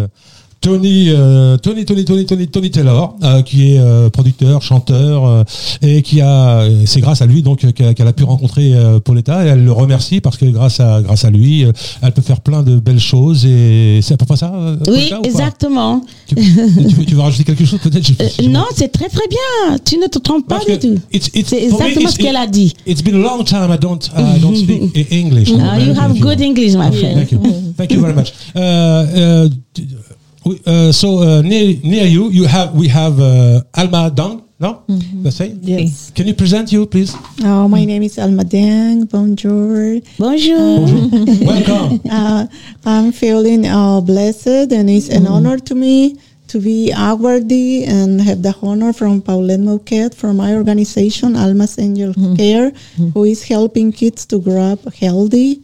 Tony, 0.61 1.05
euh, 1.09 1.57
Tony, 1.57 1.85
Tony, 1.85 2.05
Tony, 2.05 2.23
Tony, 2.23 2.47
Tony 2.47 2.69
Taylor, 2.69 3.15
euh, 3.23 3.41
qui 3.41 3.73
est 3.73 3.79
euh, 3.79 4.11
producteur, 4.11 4.61
chanteur, 4.61 5.43
et 5.81 6.03
qui 6.03 6.21
a, 6.21 6.67
c'est 6.85 7.01
grâce 7.01 7.23
à 7.23 7.25
lui 7.25 7.41
donc 7.41 7.65
qu'elle 7.73 8.07
a 8.07 8.13
pu 8.13 8.23
rencontrer 8.23 8.73
Pauletta 9.03 9.43
et 9.43 9.49
elle 9.49 9.65
le 9.65 9.71
remercie 9.71 10.21
parce 10.21 10.37
que 10.37 10.45
grâce 10.45 10.79
à 10.79 11.01
grâce 11.01 11.25
à 11.25 11.31
lui, 11.31 11.65
elle 12.01 12.11
peut 12.11 12.21
faire 12.21 12.41
plein 12.41 12.61
de 12.61 12.79
belles 12.79 12.99
choses 12.99 13.45
et 13.45 14.01
c'est 14.03 14.13
à 14.13 14.17
peu 14.17 14.25
près 14.25 14.37
ça. 14.37 14.53
Oui, 14.55 15.09
Pauletta, 15.09 15.19
exactement. 15.23 16.03
Tu, 16.27 16.35
tu, 16.35 16.41
veux, 16.41 17.05
tu 17.05 17.15
veux 17.15 17.21
rajouter 17.21 17.43
quelque 17.43 17.65
chose 17.65 17.79
peut-être? 17.79 18.11
Non, 18.47 18.65
c'est 18.75 18.91
très 18.91 19.09
très 19.09 19.27
bien. 19.27 19.77
Tu 19.83 19.97
ne 19.97 20.05
te 20.05 20.19
trompes 20.19 20.47
pas 20.47 20.59
Parce 20.59 20.79
du 20.79 20.95
tout. 20.95 21.01
C'est 21.11 21.63
exactement 21.63 22.09
ce 22.09 22.17
qu'elle 22.17 22.35
a 22.35 22.45
dit. 22.45 22.73
It's 22.85 23.01
been 23.01 23.15
a 23.15 23.17
long 23.17 23.43
time 23.43 23.71
I 23.71 23.79
don't 23.79 24.11
I 24.15 24.39
don't 24.39 24.55
speak 24.55 25.11
English. 25.11 25.51
Ah, 25.59 25.79
you 25.79 25.93
have 25.93 26.19
good 26.19 26.39
English, 26.39 26.73
my 26.75 26.91
friend. 26.91 27.15
Thank 27.15 27.31
you. 27.31 27.39
Thank 27.77 27.91
you 27.93 28.01
very 28.01 28.13
much. 28.13 28.33
Uh, 30.45 30.49
uh, 30.49 30.53
d- 30.55 30.61
we- 30.65 30.87
uh, 30.89 30.91
so 30.91 31.19
uh, 31.19 31.41
near 31.41 31.75
near 31.83 32.05
you, 32.05 32.29
you 32.29 32.45
have 32.47 32.73
we 32.73 32.87
have 32.87 33.19
uh, 33.19 33.61
Alma 33.77 34.11
Dang. 34.13 34.43
No, 34.59 34.83
that's 35.23 35.39
it. 35.39 35.57
Yes. 35.61 36.11
Can 36.13 36.27
you 36.27 36.35
present 36.35 36.71
you, 36.71 36.85
please? 36.85 37.15
Oh, 37.43 37.67
my 37.67 37.83
name 37.83 38.03
is 38.03 38.19
Alma 38.19 38.43
Deng. 38.43 39.09
Bonjour. 39.09 39.99
Bonjour. 40.19 40.85
Welcome. 41.45 41.99
Uh, 42.11 42.45
I'm 42.85 43.11
feeling 43.11 43.65
uh, 43.65 44.01
blessed, 44.01 44.71
and 44.71 44.87
it's 44.89 45.09
an 45.09 45.25
honor 45.25 45.57
to 45.57 45.73
me 45.73 46.17
to 46.49 46.59
be 46.59 46.91
awarded 46.95 47.89
and 47.89 48.21
have 48.21 48.43
the 48.43 48.53
honor 48.61 48.93
from 48.93 49.21
Paulette 49.23 49.61
Moquet 49.61 50.13
from 50.13 50.37
my 50.37 50.53
organization, 50.53 51.35
Almas 51.35 51.79
Angel 51.79 52.13
Care, 52.37 52.71
who 53.13 53.23
is 53.23 53.43
helping 53.43 53.91
kids 53.91 54.25
to 54.27 54.39
grow 54.39 54.73
up 54.77 54.93
healthy. 54.93 55.63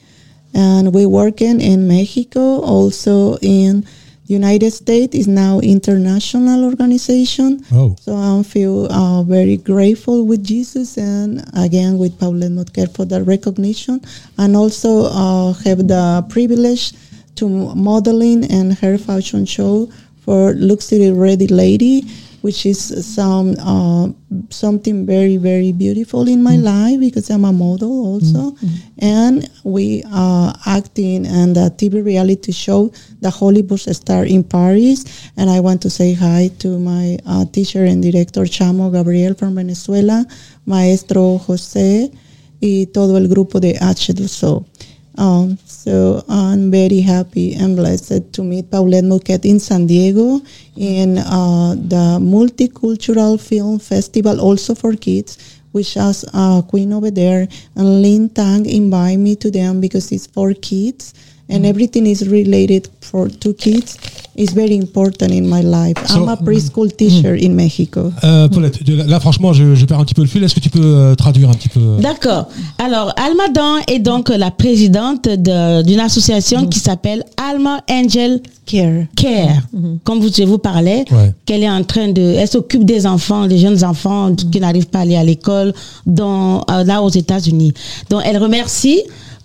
And 0.55 0.91
we're 0.93 1.09
working 1.09 1.61
in 1.61 1.87
Mexico, 1.87 2.61
also 2.61 3.37
in 3.43 3.85
United 4.27 4.71
States 4.71 5.15
is 5.15 5.27
now 5.27 5.59
international 5.59 6.65
organization. 6.65 7.63
Oh. 7.71 7.95
So 7.99 8.15
I 8.15 8.43
feel 8.43 8.91
uh, 8.91 9.23
very 9.23 9.57
grateful 9.57 10.25
with 10.25 10.43
Jesus 10.43 10.97
and 10.97 11.43
again 11.55 11.97
with 11.97 12.19
Paulette 12.19 12.51
Motker 12.51 12.93
for 12.93 13.05
the 13.05 13.23
recognition 13.23 14.01
and 14.37 14.55
also 14.55 15.05
uh, 15.05 15.53
have 15.63 15.87
the 15.87 16.25
privilege 16.29 16.93
to 17.35 17.47
modeling 17.47 18.43
and 18.51 18.73
hair 18.73 18.97
fashion 18.97 19.45
show 19.45 19.89
for 20.27 20.53
Luxury 20.55 21.11
Ready 21.11 21.47
Lady, 21.47 22.03
which 22.41 22.65
is 22.65 22.79
some 23.15 23.55
uh, 23.59 24.07
something 24.49 25.05
very 25.05 25.37
very 25.37 25.71
beautiful 25.71 26.27
in 26.27 26.43
my 26.43 26.55
life 26.55 26.99
because 26.99 27.29
I'm 27.29 27.45
a 27.45 27.53
model 27.53 27.91
also, 28.05 28.55
and 28.99 29.49
we 29.63 30.03
are 30.11 30.53
acting 30.65 31.25
in 31.25 31.53
the 31.53 31.71
TV 31.77 32.03
reality 32.03 32.51
show, 32.51 32.91
The 33.21 33.29
Hollywood 33.29 33.79
Star 33.79 34.25
in 34.25 34.43
Paris, 34.43 35.29
and 35.37 35.49
I 35.49 35.59
want 35.59 35.81
to 35.83 35.89
say 35.89 36.13
hi 36.13 36.49
to 36.59 36.79
my 36.79 37.17
uh, 37.25 37.45
teacher 37.45 37.85
and 37.85 38.01
director 38.01 38.41
Chamo 38.41 38.91
Gabriel 38.91 39.33
from 39.33 39.55
Venezuela, 39.55 40.25
Maestro 40.65 41.39
José 41.39 42.11
y 42.61 42.87
todo 42.87 43.17
el 43.17 43.27
grupo 43.27 43.59
de 43.59 43.75
H2O. 43.75 44.65
Um, 45.17 45.57
so 45.65 46.23
I'm 46.29 46.69
very 46.69 47.01
happy 47.01 47.55
and 47.55 47.75
blessed 47.75 48.31
to 48.33 48.43
meet 48.43 48.69
Paulette 48.69 49.03
Moquet 49.03 49.45
in 49.45 49.59
San 49.59 49.87
Diego 49.87 50.41
in 50.75 51.17
uh, 51.17 51.73
the 51.75 52.19
Multicultural 52.21 53.41
Film 53.41 53.79
Festival, 53.79 54.39
also 54.39 54.75
for 54.75 54.93
kids, 54.93 55.59
which 55.71 55.95
has 55.95 56.23
a 56.33 56.63
queen 56.67 56.93
over 56.93 57.09
there. 57.09 57.47
And 57.75 58.01
Lin 58.01 58.29
Tang 58.29 58.65
invited 58.65 59.17
me 59.19 59.35
to 59.37 59.49
them 59.49 59.81
because 59.81 60.11
it's 60.11 60.27
for 60.27 60.53
kids 60.53 61.13
and 61.49 61.63
everything 61.63 62.05
is 62.05 62.23
related 62.27 62.87
for 63.01 63.27
to 63.39 63.53
kids. 63.53 63.97
It's 64.35 64.53
very 64.53 64.75
important 64.75 65.31
in 65.31 65.47
my 65.47 65.61
life. 65.63 65.95
So- 66.05 66.23
I'm 66.23 66.29
a 66.29 66.35
preschool 66.35 66.91
teacher 66.95 67.35
in 67.35 67.49
Mexico. 67.55 68.11
Euh, 68.23 68.47
Paulette, 68.49 68.79
là 68.87 69.19
franchement, 69.19 69.51
je, 69.53 69.73
je 69.73 69.85
perds 69.85 69.99
un 69.99 70.03
petit 70.05 70.13
peu 70.13 70.21
le 70.21 70.27
fil. 70.27 70.43
Est-ce 70.43 70.53
que 70.53 70.59
tu 70.59 70.69
peux 70.69 70.79
euh, 70.83 71.15
traduire 71.15 71.49
un 71.49 71.53
petit 71.53 71.69
peu 71.69 71.97
D'accord. 72.01 72.47
Alors, 72.77 73.13
Alma 73.17 73.47
Dan 73.53 73.81
est 73.87 73.99
donc 73.99 74.29
la 74.29 74.51
présidente 74.51 75.23
de- 75.27 75.81
d'une 75.83 75.99
association 76.01 76.67
qui 76.67 76.79
s'appelle 76.79 77.23
Alma 77.37 77.81
Angel 77.89 78.41
Care. 78.67 79.05
Care. 79.15 79.61
Comme 80.03 80.19
vous, 80.19 80.29
je 80.31 80.43
vous 80.43 80.57
parlais, 80.59 81.05
Ouais. 81.11 81.33
qu'elle 81.45 81.63
est 81.63 81.69
en 81.69 81.83
train 81.83 82.09
de, 82.09 82.21
elle 82.21 82.47
s'occupe 82.47 82.83
des 82.85 83.07
enfants, 83.07 83.47
des 83.47 83.57
jeunes 83.57 83.83
enfants 83.83 84.35
qui 84.35 84.59
n'arrivent 84.59 84.87
pas 84.87 84.99
à 84.99 85.01
aller 85.03 85.15
à 85.15 85.23
l'école, 85.23 85.73
dans, 86.05 86.63
euh, 86.69 86.83
là 86.83 87.01
aux 87.01 87.09
États-Unis. 87.09 87.71
Donc, 88.09 88.21
elle 88.25 88.37
remercie, 88.37 89.01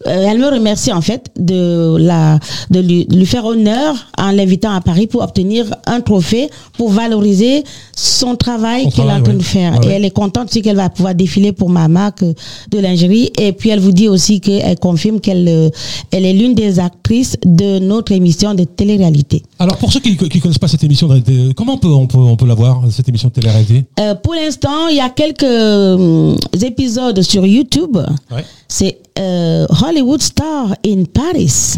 euh, 0.07 0.27
elle 0.31 0.39
me 0.39 0.47
remercie 0.49 0.93
en 0.93 1.01
fait 1.01 1.27
de 1.39 1.97
la, 1.99 2.39
de 2.71 2.81
lui, 2.81 3.05
de 3.07 3.17
lui 3.17 3.27
faire 3.27 3.45
honneur 3.45 3.95
en 4.19 4.31
l'invitant 4.33 4.73
à 4.73 4.81
Paris 4.81 5.07
pour 5.07 5.23
obtenir 5.23 5.67
un 5.87 6.01
trophée 6.01 6.49
pour 6.77 6.91
valoriser 6.91 7.65
son 7.97 8.37
travail 8.37 8.89
qu'elle 8.91 9.07
est 9.07 9.13
en 9.13 9.23
train 9.23 9.35
de 9.35 9.43
faire. 9.43 9.79
Ouais, 9.81 9.87
Et 9.87 9.91
elle 9.91 10.05
est 10.05 10.11
contente 10.11 10.49
aussi 10.51 10.63
qu'elle 10.63 10.77
va 10.77 10.89
pouvoir 10.91 11.15
défiler 11.15 11.53
pour 11.53 11.69
ma 11.71 11.89
marque 11.89 12.25
de 12.25 12.79
lingerie. 12.79 13.31
Et 13.39 13.53
puis 13.53 13.71
elle 13.71 13.81
vous 13.81 13.93
dit 13.93 14.09
aussi 14.09 14.41
qu'elle 14.41 14.79
confirme 14.79 15.21
qu'elle 15.21 15.47
euh, 15.49 15.69
elle 16.11 16.25
est 16.25 16.33
l'une 16.33 16.55
des 16.55 16.79
actrices 16.81 17.37
de 17.45 17.79
notre 17.79 18.13
émission 18.13 18.55
de 18.55 18.65
télé-réalité. 18.65 19.43
Alors 19.59 19.77
pour 19.77 19.93
ceux 19.93 20.01
qui 20.01 20.13
ne 20.13 20.41
connaissent 20.41 20.59
pas 20.59 20.69
cette 20.69 20.85
émission, 20.85 21.09
de- 21.09 21.53
comment 21.53 21.75
on 21.75 21.79
peut, 21.79 21.89
on 21.89 22.07
peut, 22.07 22.19
on 22.19 22.37
peut 22.37 22.47
la 22.47 22.55
voir, 22.55 22.83
cette 22.91 23.09
émission 23.09 23.29
de 23.29 23.35
télé-réalité? 23.35 23.85
Euh, 24.01 24.15
pour 24.15 24.35
l'instant, 24.35 24.89
il 24.91 24.97
y 24.97 25.01
a 25.01 25.09
quelques 25.11 25.43
euh, 25.45 26.35
épisodes 26.61 27.21
sur 27.23 27.47
YouTube. 27.47 27.97
Ouais. 28.31 28.45
C'est 28.69 28.99
euh, 29.19 29.67
Hollywood 29.83 30.23
Star 30.23 30.75
in 30.87 31.05
Paris. 31.13 31.77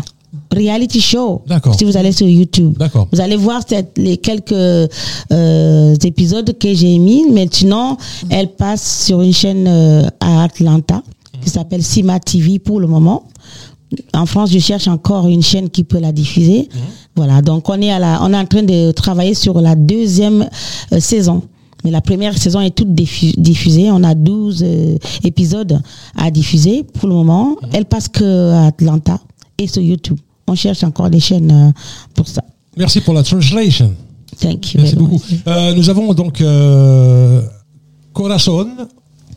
Reality 0.55 1.01
show. 1.01 1.43
D'accord. 1.47 1.75
Si 1.77 1.85
vous 1.85 1.97
allez 1.97 2.13
sur 2.13 2.27
YouTube. 2.29 2.75
Vous 3.13 3.21
allez 3.21 3.37
voir 3.37 3.63
cette- 3.67 3.97
les 3.99 4.17
quelques 4.19 4.53
euh, 5.33 5.95
épisodes 6.05 6.57
que 6.59 6.73
j'ai 6.75 6.99
mis. 6.99 7.29
Maintenant, 7.31 7.97
elle 8.31 8.49
passe 8.53 9.05
sur 9.07 9.21
une 9.21 9.33
chaîne 9.33 9.67
euh, 9.67 10.07
à 10.21 10.45
Atlanta 10.45 11.03
qui 11.43 11.51
s'appelle 11.51 11.83
Sima 11.83 12.21
TV 12.21 12.59
pour 12.59 12.79
le 12.81 12.87
moment. 12.87 13.25
En 14.13 14.27
France, 14.27 14.51
je 14.53 14.59
cherche 14.59 14.89
encore 14.89 15.29
une 15.29 15.43
chaîne 15.43 15.71
qui 15.71 15.85
peut 15.85 15.99
la 16.01 16.11
diffuser. 16.13 16.69
Voilà. 17.17 17.43
Donc, 17.43 17.69
on 17.69 17.81
est 17.81 17.93
à 17.93 17.99
la, 17.99 18.21
on 18.23 18.33
est 18.33 18.37
en 18.37 18.47
train 18.47 18.63
de 18.63 18.91
travailler 18.93 19.35
sur 19.35 19.61
la 19.61 19.75
deuxième 19.77 20.49
euh, 20.93 21.01
saison. 21.01 21.43
Mais 21.85 21.91
la 21.91 22.01
première 22.01 22.37
saison 22.39 22.61
est 22.61 22.75
toute 22.75 22.95
diffu- 22.95 23.35
diffusée. 23.39 23.91
On 23.91 24.03
a 24.03 24.15
12 24.15 24.63
euh, 24.67 24.97
épisodes 25.23 25.81
à 26.17 26.31
diffuser 26.31 26.83
pour 26.83 27.09
le 27.09 27.15
moment. 27.15 27.57
Elle 27.73 27.85
passe 27.85 28.09
que 28.09 28.51
à 28.53 28.67
Atlanta 28.69 29.21
et 29.59 29.67
sur 29.67 29.83
YouTube. 29.83 30.19
On 30.47 30.55
cherche 30.55 30.83
encore 30.83 31.11
des 31.11 31.21
chaînes 31.21 31.51
euh, 31.51 31.71
pour 32.15 32.27
ça. 32.29 32.43
Merci 32.77 33.01
pour 33.01 33.15
la 33.15 33.23
translation. 33.23 33.95
Thank 34.41 34.75
you. 34.75 34.81
Merci 34.81 34.95
very 34.95 35.07
beaucoup. 35.07 35.15
much. 35.31 35.41
Euh, 35.47 35.75
nous 35.75 35.89
avons 35.91 36.13
donc 36.15 36.41
euh, 36.41 37.43
Corazon 38.13 38.69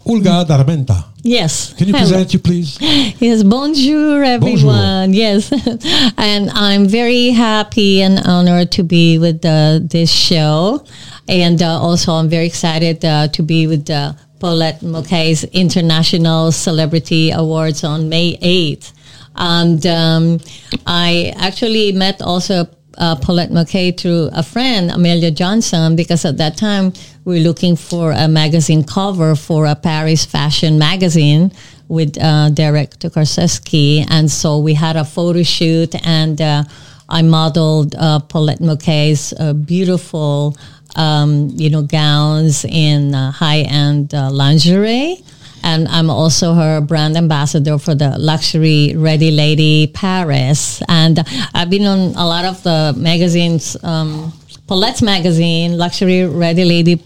Olga 0.06 0.44
Darmenta. 0.46 1.12
Yes. 1.24 1.74
Can 1.78 1.86
you 1.86 1.94
Hello. 1.96 2.08
present 2.08 2.34
you 2.34 2.40
please? 2.40 2.78
Yes, 3.20 3.44
bonjour 3.44 4.24
everyone. 4.24 5.14
Yes, 5.14 5.52
and 6.18 6.50
I'm 6.56 6.88
very 6.88 7.32
happy 7.32 8.02
and 8.02 8.20
honored 8.26 8.72
to 8.72 8.84
be 8.84 9.18
with 9.18 9.44
uh, 9.46 9.80
this 9.90 10.10
show, 10.10 10.82
and 11.28 11.62
uh, 11.62 11.80
also 11.80 12.14
I'm 12.14 12.30
very 12.30 12.46
excited 12.46 13.04
uh, 13.04 13.28
to 13.30 13.44
be 13.44 13.68
with 13.68 13.90
uh, 13.90 14.14
Paulette 14.40 14.82
Moquet's 14.82 15.44
International 15.46 16.52
Celebrity 16.52 17.32
Awards 17.32 17.84
on 17.84 18.10
May 18.10 18.38
8th, 18.38 18.94
and 19.36 19.86
um, 19.86 20.40
I 20.86 21.34
actually 21.38 21.92
met 21.92 22.22
also. 22.22 22.68
Uh, 23.00 23.16
Paulette 23.16 23.52
Moquet 23.52 23.96
through 23.96 24.28
a 24.34 24.42
friend, 24.42 24.90
Amelia 24.90 25.30
Johnson, 25.30 25.96
because 25.96 26.26
at 26.26 26.38
that 26.38 26.58
time 26.58 26.92
we 27.26 27.36
were 27.36 27.42
looking 27.42 27.76
for 27.76 28.12
a 28.12 28.28
magazine 28.28 28.84
cover 28.84 29.36
for 29.36 29.68
a 29.68 29.76
Paris 29.76 30.26
fashion 30.26 30.80
magazine 30.80 31.52
with 31.88 32.18
uh, 32.22 32.50
Derek 32.50 32.92
Tukarseski. 32.98 34.06
And 34.10 34.30
so 34.32 34.58
we 34.58 34.74
had 34.74 34.96
a 34.96 35.06
photo 35.06 35.44
shoot 35.44 35.94
and 36.06 36.42
uh, 36.42 36.64
I 37.10 37.22
modeled 37.22 37.96
uh, 37.96 38.20
Paulette 38.20 38.60
Moquet's 38.60 39.34
uh, 39.34 39.54
beautiful, 39.54 40.58
um, 40.98 41.50
you 41.56 41.70
know, 41.70 41.84
gowns 41.84 42.66
in 42.66 43.16
uh, 43.16 43.32
high-end 43.32 44.14
uh, 44.14 44.30
lingerie. 44.32 45.24
And 45.64 45.88
I'm 45.88 46.10
also 46.10 46.54
her 46.54 46.82
brand 46.82 47.18
ambassador 47.18 47.78
for 47.78 47.96
the 47.96 48.18
luxury 48.18 48.94
Ready 48.96 49.32
Lady 49.32 49.88
Paris. 49.88 50.82
And 50.88 51.20
I've 51.54 51.70
been 51.70 51.86
on 51.86 52.00
a 52.16 52.26
lot 52.26 52.46
of 52.46 52.62
the 52.64 52.94
magazines, 52.98 53.76
um, 53.84 54.32
Paulette's 54.68 55.02
magazine, 55.02 55.78
Luxury 55.78 56.26
Ready 56.26 56.64
Lady 56.64 57.02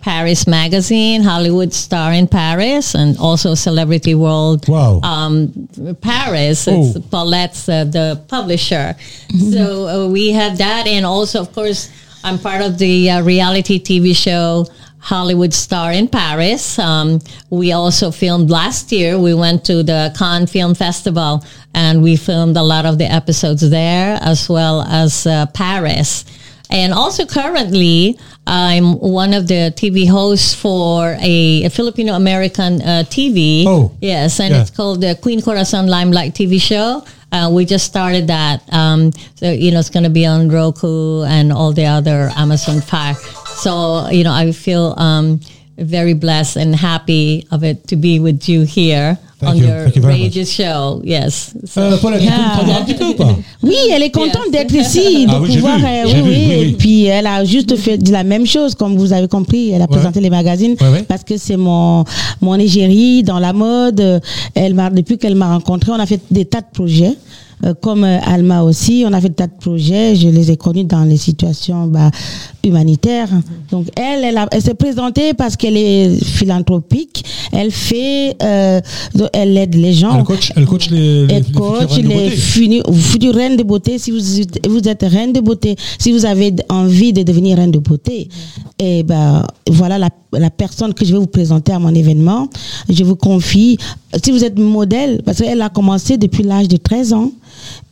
Paris 0.00 0.46
magazine, 0.46 1.22
Hollywood 1.22 1.72
Star 1.72 2.12
in 2.12 2.28
Paris, 2.28 2.94
and 2.94 3.16
also 3.16 3.54
Celebrity 3.54 4.14
World 4.14 4.68
Wow. 4.68 5.00
um, 5.02 5.68
Paris. 6.02 6.68
It's 6.68 6.98
Paulette's 7.08 7.68
uh, 7.70 7.84
the 7.84 8.20
publisher. 8.28 8.96
So 9.50 9.88
uh, 9.88 10.08
we 10.08 10.32
have 10.32 10.58
that, 10.58 10.86
and 10.86 11.06
also, 11.06 11.40
of 11.40 11.54
course, 11.54 11.88
I'm 12.24 12.38
part 12.38 12.62
of 12.62 12.78
the 12.78 13.10
uh, 13.10 13.22
reality 13.22 13.78
TV 13.78 14.16
show 14.16 14.66
Hollywood 14.98 15.52
Star 15.52 15.92
in 15.92 16.08
Paris. 16.08 16.78
Um, 16.78 17.20
we 17.50 17.72
also 17.72 18.10
filmed 18.10 18.48
last 18.50 18.90
year. 18.90 19.18
We 19.18 19.34
went 19.34 19.64
to 19.66 19.82
the 19.82 20.14
Cannes 20.18 20.46
Film 20.50 20.74
Festival, 20.74 21.44
and 21.74 22.02
we 22.02 22.16
filmed 22.16 22.56
a 22.56 22.62
lot 22.62 22.86
of 22.86 22.96
the 22.96 23.04
episodes 23.04 23.68
there, 23.68 24.18
as 24.22 24.48
well 24.48 24.80
as 24.82 25.26
uh, 25.26 25.44
Paris. 25.52 26.24
And 26.70 26.94
also 26.94 27.26
currently, 27.26 28.18
I'm 28.46 28.98
one 28.98 29.34
of 29.34 29.46
the 29.46 29.70
TV 29.76 30.08
hosts 30.08 30.54
for 30.54 31.18
a, 31.20 31.64
a 31.64 31.68
Filipino 31.68 32.14
American 32.14 32.80
uh, 32.80 33.04
TV. 33.06 33.64
Oh. 33.66 33.92
yes, 34.00 34.40
and 34.40 34.54
Yeah. 34.54 34.62
it's 34.62 34.70
called 34.70 35.02
the 35.02 35.14
Queen 35.20 35.42
Corazon 35.42 35.86
Limelight 35.88 36.32
TV 36.34 36.58
show. 36.58 37.04
Uh, 37.34 37.50
we 37.50 37.64
just 37.64 37.84
started 37.84 38.28
that. 38.28 38.62
Um, 38.72 39.10
so, 39.34 39.50
you 39.50 39.72
know, 39.72 39.80
it's 39.80 39.90
going 39.90 40.04
to 40.04 40.10
be 40.10 40.24
on 40.24 40.48
Roku 40.48 41.22
and 41.24 41.52
all 41.52 41.72
the 41.72 41.86
other 41.86 42.30
Amazon 42.36 42.80
Fire. 42.80 43.14
So, 43.14 44.08
you 44.08 44.22
know, 44.22 44.32
I 44.32 44.52
feel 44.52 44.94
um, 44.96 45.40
very 45.76 46.14
blessed 46.14 46.56
and 46.56 46.76
happy 46.76 47.44
of 47.50 47.64
it 47.64 47.88
to 47.88 47.96
be 47.96 48.20
with 48.20 48.48
you 48.48 48.62
here 48.62 49.18
Thank 49.44 49.54
on 49.56 49.58
you. 49.58 50.30
your 50.34 50.46
show. 50.46 51.00
Yes. 51.04 51.52
So- 51.66 51.80
Euh, 51.80 51.96
ou 51.96 53.14
pas? 53.14 53.36
Oui, 53.62 53.76
elle 53.92 54.02
est 54.02 54.10
contente 54.10 54.46
Yes. 54.46 54.52
d'être 54.52 54.74
ici, 54.74 55.26
de 55.26 55.30
Ah 55.30 55.40
oui, 55.40 55.48
j'ai 55.50 55.58
pouvoir. 55.60 55.78
euh, 55.82 56.02
oui, 56.06 56.12
vu, 56.14 56.22
oui, 56.22 56.28
oui, 56.30 56.46
oui. 56.48 56.68
Et 56.68 56.72
puis 56.72 57.04
elle 57.06 57.26
a 57.26 57.44
juste 57.44 57.76
fait 57.76 57.98
de 57.98 58.10
la 58.12 58.24
même 58.24 58.46
chose, 58.46 58.74
comme 58.74 58.96
vous 58.96 59.12
avez 59.12 59.28
compris. 59.28 59.70
Elle 59.70 59.82
a 59.82 59.86
présenté 59.86 60.20
les 60.20 60.30
magazines 60.30 60.76
Ouais, 60.80 60.88
ouais. 60.90 61.02
parce 61.02 61.24
que 61.24 61.36
c'est 61.36 61.56
mon 61.56 62.04
mon 62.40 62.54
égérie 62.58 63.22
dans 63.22 63.38
la 63.38 63.52
mode. 63.52 64.20
Elle 64.54 64.74
m'a 64.74 64.90
depuis 64.90 65.18
qu'elle 65.18 65.34
m'a 65.34 65.52
rencontré, 65.54 65.92
on 65.92 65.98
a 66.00 66.06
fait 66.06 66.20
des 66.30 66.44
tas 66.44 66.60
de 66.60 66.66
projets. 66.72 67.14
Euh, 67.64 67.72
comme 67.80 68.04
euh, 68.04 68.18
Alma 68.24 68.62
aussi, 68.62 69.04
on 69.06 69.12
a 69.12 69.20
fait 69.20 69.28
des 69.28 69.34
tas 69.36 69.46
de 69.46 69.52
projets. 69.60 70.16
Je 70.16 70.28
les 70.28 70.50
ai 70.50 70.56
connus 70.56 70.84
dans 70.84 71.04
les 71.04 71.16
situations 71.16 71.86
bah, 71.86 72.10
humanitaires. 72.64 73.28
Donc 73.70 73.86
elle, 73.96 74.24
elle, 74.24 74.40
elle 74.50 74.62
s'est 74.62 74.74
présentée 74.74 75.34
parce 75.34 75.56
qu'elle 75.56 75.76
est 75.76 76.22
philanthropique. 76.24 77.24
Elle 77.52 77.70
fait, 77.70 78.36
euh, 78.42 78.80
elle 79.32 79.56
aide 79.56 79.74
les 79.76 79.92
gens. 79.92 80.16
Elle 80.18 80.24
coach, 80.24 80.52
elle 80.56 80.66
coach 80.66 80.90
les, 80.90 81.26
Elle 81.30 81.44
les 81.46 81.52
coach 81.52 81.92
futures 81.92 82.08
reines 82.10 82.26
de 82.26 82.88
les 82.88 82.92
futures 82.92 83.34
reines 83.34 83.56
de 83.56 83.62
beauté. 83.62 83.98
Si 83.98 84.10
vous, 84.10 84.40
êtes- 84.40 84.66
vous 84.68 84.88
êtes 84.88 85.02
reine 85.02 85.32
de 85.32 85.40
beauté, 85.40 85.76
si 85.98 86.12
vous 86.12 86.26
avez 86.26 86.52
envie 86.68 87.12
de 87.12 87.22
devenir 87.22 87.56
reine 87.58 87.70
de 87.70 87.78
beauté, 87.78 88.28
et 88.78 89.02
ben 89.04 89.46
voilà 89.70 89.98
la, 89.98 90.10
la 90.32 90.50
personne 90.50 90.92
que 90.94 91.04
je 91.04 91.12
vais 91.12 91.18
vous 91.18 91.26
présenter 91.28 91.72
à 91.72 91.78
mon 91.78 91.94
événement. 91.94 92.48
Je 92.88 93.04
vous 93.04 93.16
confie, 93.16 93.78
si 94.22 94.30
vous 94.32 94.44
êtes 94.44 94.58
modèle, 94.58 95.22
parce 95.24 95.38
qu'elle 95.38 95.62
a 95.62 95.68
commencé 95.68 96.16
depuis 96.16 96.42
l'âge 96.42 96.68
de 96.68 96.76
13 96.76 97.12
ans 97.12 97.30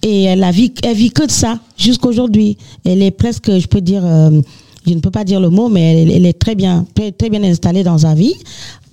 et 0.03 0.25
elle 0.25 0.43
a 0.45 0.51
vit, 0.51 0.73
elle 0.83 0.97
vit 0.97 1.11
que 1.11 1.27
de 1.27 1.31
ça 1.31 1.59
jusqu'à 1.77 2.09
aujourd'hui. 2.09 2.57
Elle 2.85 3.03
est 3.03 3.11
presque, 3.11 3.51
je 3.59 3.67
peux 3.67 3.81
dire, 3.81 4.03
euh, 4.05 4.41
je 4.87 4.95
ne 4.95 5.01
peux 5.01 5.11
pas 5.11 5.25
dire 5.25 5.41
le 5.41 5.49
mot, 5.49 5.69
mais 5.69 6.03
elle, 6.03 6.27
est 6.27 6.39
très 6.39 6.55
bien, 6.55 6.85
très, 6.95 7.13
très 7.13 7.31
bien 7.31 7.43
installée 7.45 7.85
dans 7.85 7.99
sa 7.99 8.15
vie 8.15 8.35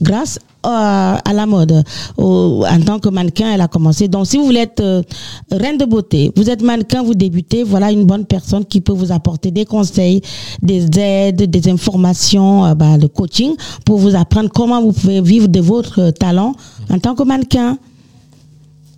grâce 0.02 0.40
à, 0.64 1.16
à 1.28 1.34
la 1.34 1.46
mode. 1.46 1.84
En 2.18 2.82
tant 2.86 3.00
que 3.00 3.10
mannequin, 3.10 3.52
elle 3.54 3.62
a 3.62 3.68
commencé. 3.68 4.08
Donc, 4.08 4.28
si 4.28 4.38
vous 4.38 4.46
voulez 4.46 4.62
être 4.62 4.82
euh, 4.82 5.02
reine 5.52 5.78
de 5.78 5.86
beauté, 5.86 6.32
vous 6.36 6.50
êtes 6.50 6.62
mannequin, 6.62 7.04
vous 7.04 7.16
débutez, 7.16 7.64
voilà 7.64 7.92
une 7.92 8.06
bonne 8.06 8.26
personne 8.26 8.66
qui 8.66 8.82
peut 8.82 8.94
vous 8.94 9.12
apporter 9.12 9.52
des 9.52 9.66
conseils, 9.66 10.22
des 10.62 10.88
aides, 11.00 11.50
des 11.50 11.70
informations, 11.70 12.66
euh, 12.66 12.76
bah, 12.76 12.98
le 12.98 13.08
coaching 13.08 13.56
pour 13.86 13.98
vous 13.98 14.16
apprendre 14.16 14.50
comment 14.54 14.82
vous 14.82 14.92
pouvez 14.92 15.22
vivre 15.22 15.48
de 15.48 15.60
votre 15.60 16.00
euh, 16.02 16.12
talent 16.12 16.54
en 16.90 17.00
tant 17.00 17.16
que 17.16 17.24
mannequin. 17.24 17.78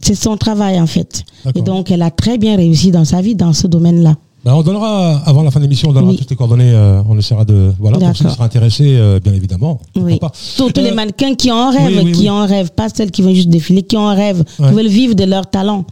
C'est 0.03 0.15
son 0.15 0.37
travail 0.37 0.79
en 0.79 0.87
fait. 0.87 1.23
Et 1.55 1.61
donc, 1.61 1.91
elle 1.91 2.01
a 2.01 2.11
très 2.11 2.37
bien 2.37 2.55
réussi 2.55 2.91
dans 2.91 3.05
sa 3.05 3.21
vie 3.21 3.35
dans 3.35 3.53
ce 3.53 3.67
domaine-là. 3.67 4.15
Ben, 4.43 4.55
on 4.55 4.63
donnera, 4.63 5.17
avant 5.27 5.43
la 5.43 5.51
fin 5.51 5.59
de 5.59 5.65
l'émission, 5.65 5.89
on 5.89 5.93
donnera 5.93 6.11
Oui. 6.11 6.17
toutes 6.17 6.31
les 6.31 6.35
coordonnées, 6.35 6.71
euh, 6.73 7.03
on 7.07 7.15
essaiera 7.15 7.45
de, 7.45 7.71
voilà, 7.79 7.99
pour 7.99 8.17
ceux 8.17 8.25
qui 8.25 8.31
seraient 8.33 8.43
intéressés, 8.43 8.95
euh, 8.97 9.19
bien 9.23 9.33
évidemment. 9.33 9.79
Oui. 9.95 10.19
Surtout 10.33 10.81
Euh, 10.81 10.83
les 10.83 10.91
mannequins 10.91 11.35
qui 11.35 11.51
ont 11.51 11.57
un 11.57 11.69
rêve, 11.69 12.01
oui, 12.03 12.11
qui 12.11 12.21
oui. 12.21 12.29
ont 12.31 12.37
un 12.39 12.47
rêve, 12.47 12.71
pas 12.71 12.89
celles 12.89 13.11
qui 13.11 13.21
veulent 13.21 13.35
juste 13.35 13.49
défiler, 13.49 13.83
qui 13.83 13.97
ont 13.97 14.07
un 14.07 14.15
rêve, 14.15 14.39
Ouais. 14.57 14.65
Mhm. 14.65 14.69
qui 14.69 14.75
veulent 14.77 14.87
vivre 14.91 15.13
de 15.13 15.25
leur 15.25 15.47
talent. 15.47 15.85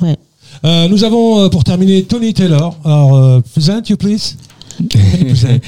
Ouais. 0.00 0.16
Euh, 0.64 0.86
nous 0.88 1.02
avons, 1.02 1.40
euh, 1.40 1.48
pour 1.48 1.64
terminer, 1.64 2.04
Tony 2.04 2.32
Taylor. 2.32 2.76
Alors, 2.84 3.16
euh, 3.16 3.40
present 3.52 3.82
you, 3.88 3.96
please. 3.96 4.36
Can 4.78 5.18
you 5.18 5.24
present? 5.26 5.64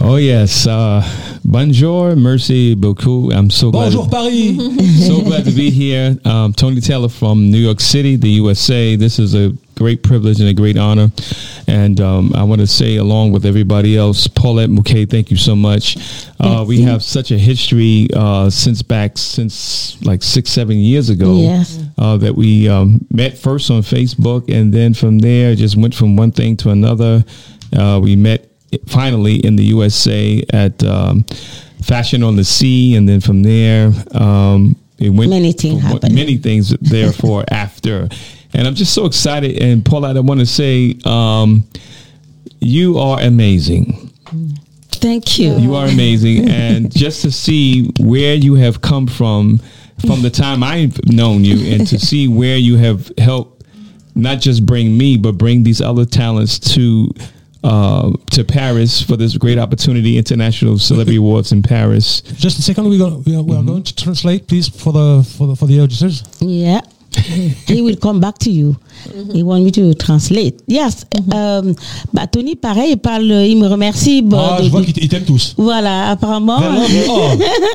Oh 0.00 0.16
yes. 0.16 0.66
Uh, 0.66 1.02
bonjour, 1.44 2.16
merci 2.16 2.74
beaucoup. 2.74 3.32
I'm 3.32 3.50
so 3.50 3.70
glad. 3.70 3.92
Bonjour 3.92 4.08
Paris. 4.08 5.06
so 5.06 5.20
glad 5.22 5.44
to 5.44 5.52
be 5.52 5.70
here. 5.70 6.16
Um, 6.24 6.52
Tony 6.52 6.80
Taylor 6.80 7.08
from 7.08 7.50
New 7.50 7.58
York 7.58 7.80
City, 7.80 8.16
the 8.16 8.30
USA. 8.30 8.96
This 8.96 9.20
is 9.20 9.34
a 9.36 9.52
great 9.76 10.02
privilege 10.02 10.40
and 10.40 10.48
a 10.48 10.54
great 10.54 10.76
honor. 10.76 11.10
And 11.68 12.00
um, 12.00 12.32
I 12.34 12.42
want 12.42 12.60
to 12.60 12.66
say, 12.66 12.96
along 12.96 13.32
with 13.32 13.46
everybody 13.46 13.96
else, 13.96 14.26
Paulette 14.26 14.70
Mouquet, 14.70 15.06
thank 15.06 15.30
you 15.30 15.36
so 15.36 15.54
much. 15.54 15.96
Uh, 16.40 16.64
we 16.66 16.82
have 16.82 17.02
such 17.02 17.30
a 17.30 17.38
history 17.38 18.08
uh, 18.14 18.50
since 18.50 18.82
back 18.82 19.16
since 19.16 20.02
like 20.04 20.22
six, 20.22 20.50
seven 20.50 20.78
years 20.78 21.10
ago. 21.10 21.36
Yes. 21.36 21.78
Uh, 21.96 22.16
that 22.16 22.34
we 22.34 22.68
um, 22.68 23.06
met 23.12 23.38
first 23.38 23.70
on 23.70 23.82
Facebook, 23.82 24.52
and 24.52 24.74
then 24.74 24.94
from 24.94 25.20
there, 25.20 25.54
just 25.54 25.76
went 25.76 25.94
from 25.94 26.16
one 26.16 26.32
thing 26.32 26.56
to 26.56 26.70
another. 26.70 27.24
Uh, 27.76 28.00
we 28.02 28.16
met 28.16 28.48
finally 28.86 29.36
in 29.36 29.56
the 29.56 29.64
USA 29.64 30.42
at 30.52 30.82
um, 30.84 31.24
Fashion 31.82 32.22
on 32.22 32.36
the 32.36 32.44
Sea, 32.44 32.96
and 32.96 33.08
then 33.08 33.20
from 33.20 33.42
there, 33.42 33.92
um, 34.12 34.76
it 34.98 35.10
went 35.10 35.30
Many 35.30 35.52
things 35.52 35.82
happened. 35.82 36.14
Many 36.14 36.36
things 36.36 36.70
therefore 36.80 37.44
after, 37.50 38.08
and 38.54 38.66
I'm 38.66 38.74
just 38.74 38.94
so 38.94 39.06
excited. 39.06 39.60
And 39.60 39.84
Paulette, 39.84 40.16
I 40.16 40.20
want 40.20 40.40
to 40.40 40.46
say, 40.46 40.96
um, 41.04 41.64
you 42.60 42.98
are 42.98 43.20
amazing. 43.20 44.10
Thank 44.90 45.38
you. 45.38 45.56
You 45.56 45.74
are 45.74 45.86
amazing, 45.86 46.48
and 46.48 46.94
just 46.94 47.22
to 47.22 47.32
see 47.32 47.90
where 47.98 48.34
you 48.34 48.54
have 48.54 48.80
come 48.80 49.06
from, 49.06 49.60
from 50.06 50.22
the 50.22 50.30
time 50.30 50.62
I've 50.62 51.04
known 51.06 51.44
you, 51.44 51.74
and 51.74 51.86
to 51.88 51.98
see 52.10 52.28
where 52.28 52.56
you 52.56 52.76
have 52.76 53.10
helped, 53.18 53.64
not 54.14 54.40
just 54.40 54.64
bring 54.64 54.96
me, 54.96 55.16
but 55.16 55.32
bring 55.32 55.64
these 55.64 55.80
other 55.80 56.04
talents 56.04 56.58
to. 56.74 57.12
Uh, 57.64 58.10
to 58.32 58.42
Paris 58.42 59.00
for 59.00 59.16
this 59.16 59.36
great 59.36 59.56
opportunity, 59.56 60.18
International 60.18 60.78
Celebrity 60.78 61.18
Awards 61.18 61.52
in 61.52 61.62
Paris. 61.62 62.20
Just 62.20 62.58
a 62.58 62.62
second, 62.62 62.88
we're 62.88 62.98
going, 62.98 63.22
we 63.22 63.36
are, 63.36 63.42
we 63.42 63.54
are 63.54 63.62
going 63.62 63.84
to 63.84 63.94
translate, 63.94 64.48
please, 64.48 64.68
for 64.68 64.92
the 64.92 65.22
for 65.38 65.46
the, 65.46 65.54
for 65.54 65.66
the 65.66 65.78
auditors. 65.78 66.24
Yeah. 66.40 66.80
he 67.68 67.80
will 67.80 67.96
come 67.96 68.20
back 68.20 68.38
to 68.38 68.50
you. 68.50 68.74
He 69.32 69.42
want 69.42 69.64
me 69.64 69.70
to 69.72 69.94
translate. 69.94 70.62
Yes. 70.68 71.04
Euh, 71.34 71.72
bah, 72.12 72.26
Tony, 72.26 72.56
pareil, 72.56 72.92
il 72.92 72.96
parle, 72.98 73.24
il 73.24 73.56
me 73.58 73.66
remercie. 73.66 74.24
Ah, 74.32 74.58
de- 74.58 74.64
je 74.64 74.70
vois 74.70 74.82
ils 74.82 75.08
t'aiment 75.08 75.24
tous. 75.24 75.54
Voilà, 75.56 76.10
apparemment. 76.10 76.58
Vraiment, 76.58 76.84
oh. 77.08 77.20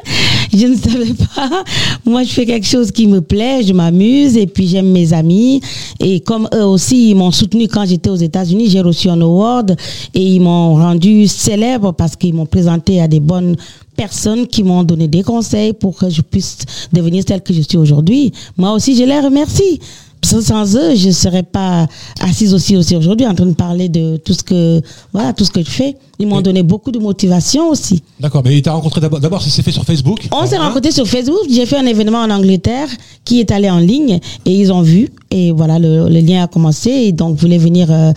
je 0.54 0.67
ne 0.67 0.76
savais 0.76 1.13
pas. 1.36 1.63
Moi, 2.06 2.23
je 2.23 2.30
fais 2.30 2.45
quelque 2.45 2.67
chose 2.67 2.91
qui 2.91 3.08
me 3.08 3.21
plaît, 3.21 3.63
je 3.63 3.73
m'amuse 3.73 4.38
et 4.38 4.47
puis 4.47 4.67
j'aime 4.67 4.91
mes 4.91 5.13
amis. 5.13 5.62
Et 6.00 6.19
comme 6.19 6.47
eux 6.54 6.65
aussi, 6.65 7.10
ils 7.12 7.15
m'ont 7.15 7.32
soutenu 7.32 7.67
quand 7.67 7.86
j'étais 7.86 8.10
aux 8.10 8.15
États-Unis, 8.15 8.69
j'ai 8.69 8.82
reçu 8.82 9.10
un 9.10 9.21
award 9.21 9.76
et 10.13 10.21
ils 10.21 10.39
m'ont 10.39 10.76
rendu 10.76 11.28
célèbre 11.28 11.91
parce 11.93 12.15
qu'ils 12.15 12.34
m'ont 12.34 12.45
présenté 12.45 13.02
à 13.02 13.08
des 13.08 13.19
bonnes 13.19 13.56
personnes 13.97 14.47
qui 14.47 14.63
m'ont 14.63 14.83
donné 14.83 15.07
des 15.10 15.23
conseils 15.23 15.73
pour 15.73 15.97
que 15.97 16.10
je 16.10 16.21
puisse 16.21 16.60
devenir 16.93 17.23
celle 17.27 17.41
que 17.41 17.53
je 17.53 17.62
suis 17.62 17.77
aujourd'hui. 17.77 18.31
Moi 18.55 18.71
aussi, 18.71 18.95
je 18.95 19.03
les 19.03 19.19
remercie. 19.19 19.81
Sans- 20.23 20.41
Sans 20.41 20.75
eux, 20.75 20.95
je 20.95 21.08
ne 21.08 21.12
serais 21.13 21.43
pas 21.43 21.88
assise 22.21 22.53
aussi, 22.53 22.75
aussi 22.75 22.95
aujourd'hui 22.95 23.25
en 23.27 23.34
train 23.36 23.45
de 23.45 23.53
parler 23.53 23.88
de 23.89 24.17
tout 24.17 24.34
ce 24.34 24.43
que, 24.43 24.82
voilà, 25.13 25.32
tout 25.34 25.45
ce 25.45 25.51
que 25.51 25.62
je 25.62 25.69
fais. 25.69 25.95
Ils 26.19 26.25
m'ont 26.27 26.41
donné 26.41 26.63
beaucoup 26.63 26.91
de 26.91 26.97
motivation 26.99 27.69
aussi. 27.69 28.01
D'accord, 28.19 28.41
mais 28.43 28.58
il 28.58 28.62
t'a 28.63 28.73
rencontré 28.73 28.99
d'abord. 28.99 29.19
D'abord, 29.19 29.41
ça 29.41 29.49
s'est 29.51 29.62
fait 29.62 29.71
sur 29.71 29.84
Facebook. 29.84 30.27
On 30.32 30.45
s'est 30.47 30.58
rencontrés 30.58 30.91
sur 30.91 31.08
Facebook. 31.08 31.43
J'ai 31.49 31.65
fait 31.67 31.77
un 31.77 31.86
événement 31.86 32.19
en 32.21 32.32
Angleterre 32.32 32.88
qui 33.23 33.39
est 33.39 33.51
allé 33.51 33.69
en 33.69 33.77
ligne 33.77 34.19
et 34.45 34.51
ils 34.51 34.71
ont 34.73 34.82
vu. 34.82 35.10
Et 35.30 35.51
voilà, 35.51 35.77
le, 35.77 36.10
le 36.10 36.19
lien 36.19 36.43
a 36.43 36.47
commencé. 36.47 36.89
Et 36.89 37.12
donc, 37.12 37.38
voulaient 37.38 37.60
venir, 37.60 37.88
euh, 37.91 38.12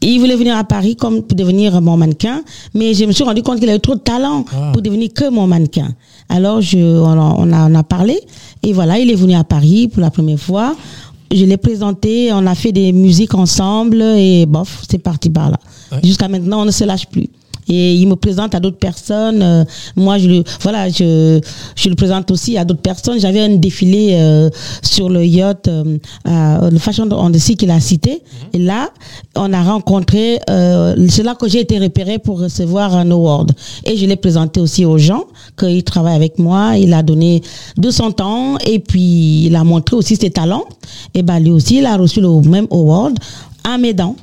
ils 0.00 0.18
voulaient 0.18 0.36
venir 0.36 0.56
à 0.56 0.64
Paris 0.64 0.96
comme 0.96 1.20
pour 1.22 1.36
devenir 1.36 1.80
mon 1.82 1.98
mannequin. 1.98 2.42
Mais 2.74 2.94
je 2.94 3.04
me 3.04 3.12
suis 3.12 3.24
rendu 3.24 3.42
compte 3.42 3.60
qu'il 3.60 3.68
avait 3.68 3.78
trop 3.78 3.96
de 3.96 4.00
talent 4.00 4.46
Ah. 4.54 4.70
pour 4.72 4.80
devenir 4.80 5.10
que 5.12 5.28
mon 5.28 5.46
mannequin. 5.46 5.88
Alors, 6.30 6.62
je, 6.62 6.78
on, 6.78 7.10
a, 7.10 7.34
on 7.38 7.52
a, 7.52 7.68
on 7.70 7.74
a 7.74 7.82
parlé. 7.82 8.18
Et 8.62 8.72
voilà, 8.72 8.98
il 8.98 9.10
est 9.10 9.14
venu 9.14 9.34
à 9.34 9.44
Paris 9.44 9.88
pour 9.88 10.00
la 10.00 10.10
première 10.10 10.38
fois. 10.40 10.74
Je 11.32 11.44
l'ai 11.44 11.56
présenté, 11.56 12.30
on 12.32 12.46
a 12.46 12.54
fait 12.54 12.72
des 12.72 12.92
musiques 12.92 13.34
ensemble 13.34 14.02
et 14.02 14.44
bof, 14.46 14.82
c'est 14.88 14.98
parti 14.98 15.30
par 15.30 15.50
là. 15.50 15.58
Ouais. 15.90 15.98
Jusqu'à 16.04 16.28
maintenant, 16.28 16.62
on 16.62 16.64
ne 16.66 16.70
se 16.70 16.84
lâche 16.84 17.06
plus. 17.06 17.28
Et 17.68 17.94
il 17.94 18.06
me 18.08 18.16
présente 18.16 18.54
à 18.54 18.60
d'autres 18.60 18.78
personnes. 18.78 19.40
euh, 19.42 19.64
moi, 19.96 20.18
je 20.18 20.28
le, 20.28 20.44
voilà, 20.62 20.88
je, 20.88 21.40
je 21.76 21.88
le 21.88 21.94
présente 21.94 22.30
aussi 22.30 22.56
à 22.58 22.64
d'autres 22.64 22.80
personnes. 22.82 23.20
J'avais 23.20 23.40
un 23.40 23.56
défilé 23.56 24.10
euh, 24.12 24.50
sur 24.82 25.08
le 25.08 25.24
yacht, 25.24 25.68
euh, 25.68 25.98
à- 26.24 26.68
le 26.70 26.78
Fashion 26.78 27.08
on 27.12 27.30
the 27.30 27.38
Sea 27.38 27.56
qu'il 27.56 27.70
a 27.70 27.80
cité. 27.80 28.22
Et 28.52 28.58
là, 28.58 28.90
on 29.36 29.52
a 29.52 29.62
rencontré, 29.62 30.38
c'est 31.08 31.22
là 31.22 31.34
que 31.34 31.48
j'ai 31.48 31.60
été 31.60 31.78
repérée 31.78 32.18
pour 32.18 32.40
recevoir 32.40 32.94
un 32.96 33.10
award. 33.10 33.52
Et 33.84 33.96
je 33.96 34.06
l'ai 34.06 34.16
présenté 34.16 34.60
aussi 34.60 34.84
aux 34.84 34.98
gens, 34.98 35.24
qu'il 35.58 35.82
travaille 35.84 36.16
avec 36.16 36.38
moi. 36.38 36.76
Il 36.76 36.92
a 36.92 37.02
donné 37.02 37.42
de 37.76 37.90
son 37.90 38.10
temps 38.12 38.56
et 38.66 38.78
puis 38.78 39.46
il 39.46 39.56
a 39.56 39.64
montré 39.64 39.96
aussi 39.96 40.16
ses 40.16 40.30
talents. 40.30 40.64
Et 41.14 41.22
ben 41.22 41.38
lui 41.38 41.50
aussi, 41.50 41.78
il 41.78 41.86
a 41.86 41.96
reçu 41.96 42.20
le 42.20 42.28
même 42.42 42.66
award 42.70 43.18
à 43.64 43.78
Médan. 43.78 44.16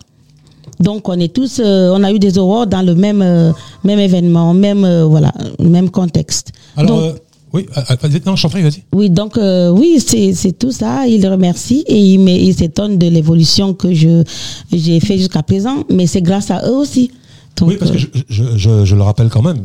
Donc 0.79 1.09
on 1.09 1.19
est 1.19 1.33
tous, 1.33 1.59
euh, 1.59 1.91
on 1.93 2.03
a 2.03 2.11
eu 2.11 2.19
des 2.19 2.37
awards 2.37 2.67
dans 2.67 2.81
le 2.81 2.95
même 2.95 3.21
euh, 3.21 3.51
même 3.83 3.99
événement, 3.99 4.53
même 4.53 4.85
euh, 4.85 5.05
voilà, 5.05 5.33
même 5.59 5.89
contexte. 5.89 6.51
Alors, 6.77 6.97
Donc, 7.01 7.03
euh, 7.03 7.13
oui, 7.51 7.65
euh, 7.77 7.95
vas-y, 8.01 8.21
non, 8.25 8.35
vas-y. 8.35 8.83
oui, 8.93 9.09
donc 9.09 9.37
oui, 9.73 10.01
c'est 10.05 10.33
c'est 10.33 10.53
tout 10.57 10.71
ça. 10.71 11.05
Il 11.07 11.27
remercie 11.27 11.83
et 11.87 11.97
il, 11.99 12.19
met- 12.19 12.41
il 12.41 12.53
s'étonne 12.53 12.97
de 12.97 13.07
l'évolution 13.07 13.73
que 13.73 13.93
je 13.93 14.23
j'ai 14.71 14.99
fait 14.99 15.17
jusqu'à 15.17 15.43
présent, 15.43 15.83
mais 15.89 16.07
c'est 16.07 16.21
grâce 16.21 16.51
à 16.51 16.65
eux 16.69 16.75
aussi. 16.75 17.11
Donc, 17.57 17.69
Oui, 17.69 17.75
parce 17.77 17.91
que 17.91 17.97
je, 17.97 18.07
je, 18.29 18.43
je, 18.55 18.85
je 18.85 18.95
le 18.95 19.01
rappelle 19.01 19.27
quand 19.29 19.41
même, 19.41 19.63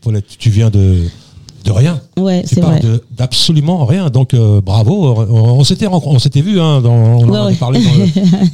Paulette, 0.00 0.26
tu 0.38 0.50
viens 0.50 0.70
de, 0.70 0.98
de 1.64 1.70
rien. 1.72 2.00
Ouais, 2.18 2.42
c'est 2.46 2.60
vrai. 2.60 2.80
d'absolument 3.16 3.84
rien. 3.84 4.10
Donc 4.10 4.34
euh, 4.34 4.60
bravo. 4.60 5.26
On, 5.30 5.64
s'était 5.64 5.86
on 5.86 6.18
s'était 6.18 6.40
vu, 6.40 6.60
hein, 6.60 6.80
dans, 6.80 6.92
on 6.92 7.28
en 7.28 7.34
avait 7.34 7.52
ouais. 7.52 7.54
parlé 7.54 7.80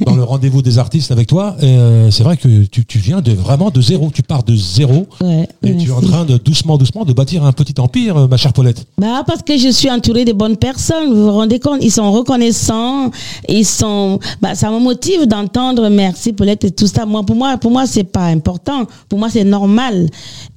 dans 0.05 0.15
le, 0.15 0.23
rendez-vous 0.23 0.61
des 0.61 0.77
artistes 0.79 1.11
avec 1.11 1.27
toi. 1.27 1.55
Euh, 1.63 2.11
c'est 2.11 2.23
vrai 2.23 2.37
que 2.37 2.63
tu, 2.65 2.85
tu 2.85 2.99
viens 2.99 3.21
de 3.21 3.31
vraiment 3.31 3.69
de 3.69 3.81
zéro. 3.81 4.11
Tu 4.13 4.23
pars 4.23 4.43
de 4.43 4.55
zéro. 4.55 5.07
Ouais, 5.21 5.47
Et 5.63 5.75
tu 5.77 5.89
es 5.89 5.91
en 5.91 6.01
train 6.01 6.25
de 6.25 6.37
doucement, 6.37 6.77
doucement 6.77 7.05
de 7.05 7.13
bâtir 7.13 7.43
un 7.45 7.51
petit 7.51 7.79
empire, 7.79 8.17
euh, 8.17 8.27
ma 8.27 8.37
chère 8.37 8.53
Paulette. 8.53 8.85
Bah 8.97 9.23
parce 9.25 9.41
que 9.41 9.57
je 9.57 9.69
suis 9.69 9.89
entourée 9.89 10.25
de 10.25 10.33
bonnes 10.33 10.57
personnes, 10.57 11.13
vous 11.13 11.23
vous 11.23 11.31
rendez 11.31 11.59
compte, 11.59 11.79
ils 11.81 11.91
sont 11.91 12.11
reconnaissants, 12.11 13.11
ils 13.47 13.65
sont 13.65 14.19
bah 14.41 14.55
ça 14.55 14.69
me 14.69 14.79
motive 14.79 15.25
d'entendre 15.25 15.89
merci 15.89 16.33
Paulette 16.33 16.65
et 16.65 16.71
tout 16.71 16.87
ça. 16.87 17.05
Moi 17.05 17.23
pour 17.23 17.35
moi 17.35 17.57
pour 17.57 17.71
moi 17.71 17.85
c'est 17.85 18.03
pas 18.03 18.25
important, 18.25 18.85
pour 19.09 19.19
moi 19.19 19.29
c'est 19.29 19.43
normal. 19.43 20.09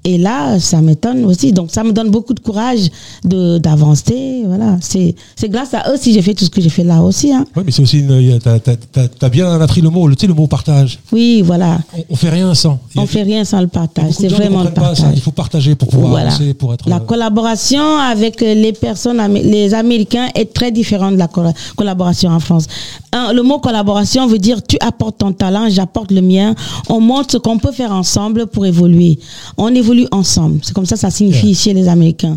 Et 0.04 0.18
là 0.18 0.58
ça 0.60 0.80
m'étonne 0.80 1.24
aussi 1.24 1.52
donc 1.52 1.70
ça 1.70 1.82
me 1.84 1.92
donne 1.92 2.10
beaucoup 2.10 2.34
de 2.34 2.40
courage 2.40 2.90
de 3.24 3.58
d'avancer. 3.58 4.42
Voilà, 4.46 4.76
c'est 4.80 5.14
c'est 5.36 5.48
grâce 5.48 5.74
à 5.74 5.90
eux 5.92 5.96
si 5.98 6.12
j'ai 6.12 6.22
fait 6.22 6.34
tout 6.34 6.44
ce 6.44 6.50
que 6.50 6.60
j'ai 6.60 6.68
fait 6.68 6.84
là 6.84 7.02
aussi. 7.02 7.32
Hein. 7.32 7.44
Oui, 7.56 7.62
mais 7.66 7.72
c'est 7.72 7.82
aussi 7.82 8.04
T'as 8.42 8.58
t'as- 8.58 8.76
t'as- 8.76 9.08
t'as 9.08 9.28
bien 9.28 9.60
appris 9.60 9.80
le 9.80 9.90
mot, 9.90 10.06
le, 10.08 10.14
tu 10.16 10.22
sais, 10.22 10.26
le 10.26 10.34
mot 10.34 10.46
partage. 10.46 10.98
Oui, 11.12 11.42
voilà. 11.42 11.78
On, 11.96 12.04
on 12.10 12.16
fait 12.16 12.30
rien 12.30 12.54
sans. 12.54 12.78
Il 12.94 13.00
On 13.00 13.06
fait 13.06 13.22
rien 13.22 13.44
sans 13.44 13.60
le 13.60 13.66
partage. 13.68 14.12
C'est 14.12 14.28
vraiment 14.28 14.62
le 14.62 14.68
comprennent 14.68 14.74
pas 14.74 14.94
ça. 14.94 15.02
partage. 15.02 15.18
Il 15.18 15.22
faut 15.22 15.30
partager 15.32 15.74
pour 15.74 15.88
pouvoir 15.88 16.10
Voilà. 16.10 16.28
avancer, 16.28 16.54
pour 16.54 16.74
être. 16.74 16.88
La 16.88 16.96
euh, 16.96 17.00
collaboration 17.00 17.98
avec 17.98 18.42
euh, 18.42 18.54
les 18.54 18.72
personnes, 18.72 19.20
les 19.34 19.74
Américains 19.74 20.28
est 20.34 20.52
très 20.52 20.70
différente 20.72 21.14
de 21.14 21.18
la 21.18 21.28
colla- 21.28 21.52
collaboration 21.76 22.30
en 22.30 22.40
France. 22.40 22.66
Un, 23.12 23.32
le 23.32 23.42
mot 23.42 23.58
collaboration 23.58 24.26
veut 24.26 24.38
dire 24.38 24.62
tu 24.66 24.76
apportes 24.80 25.18
ton 25.18 25.32
talent, 25.32 25.68
j'apporte 25.70 26.10
le 26.12 26.20
mien. 26.22 26.54
On 26.88 27.00
montre 27.00 27.32
ce 27.32 27.36
qu'on 27.38 27.58
peut 27.58 27.72
faire 27.72 27.92
ensemble 27.92 28.46
pour 28.46 28.66
évoluer. 28.66 29.18
On 29.56 29.74
évolue 29.74 30.06
ensemble. 30.12 30.60
C'est 30.62 30.74
comme 30.74 30.86
ça, 30.86 30.96
ça 30.96 31.10
signifie 31.10 31.54
chez 31.54 31.72
les 31.74 31.88
Américains. 31.88 32.36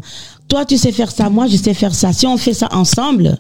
Toi, 0.50 0.66
tu 0.66 0.78
sais 0.78 0.92
faire 0.92 1.12
ça, 1.12 1.30
moi, 1.30 1.48
je 1.48 1.56
sais 1.58 1.74
faire 1.74 1.94
ça. 1.94 2.12
Si 2.12 2.26
on 2.28 2.36
fait 2.38 2.54
ça 2.56 2.68
ensemble, 2.72 3.38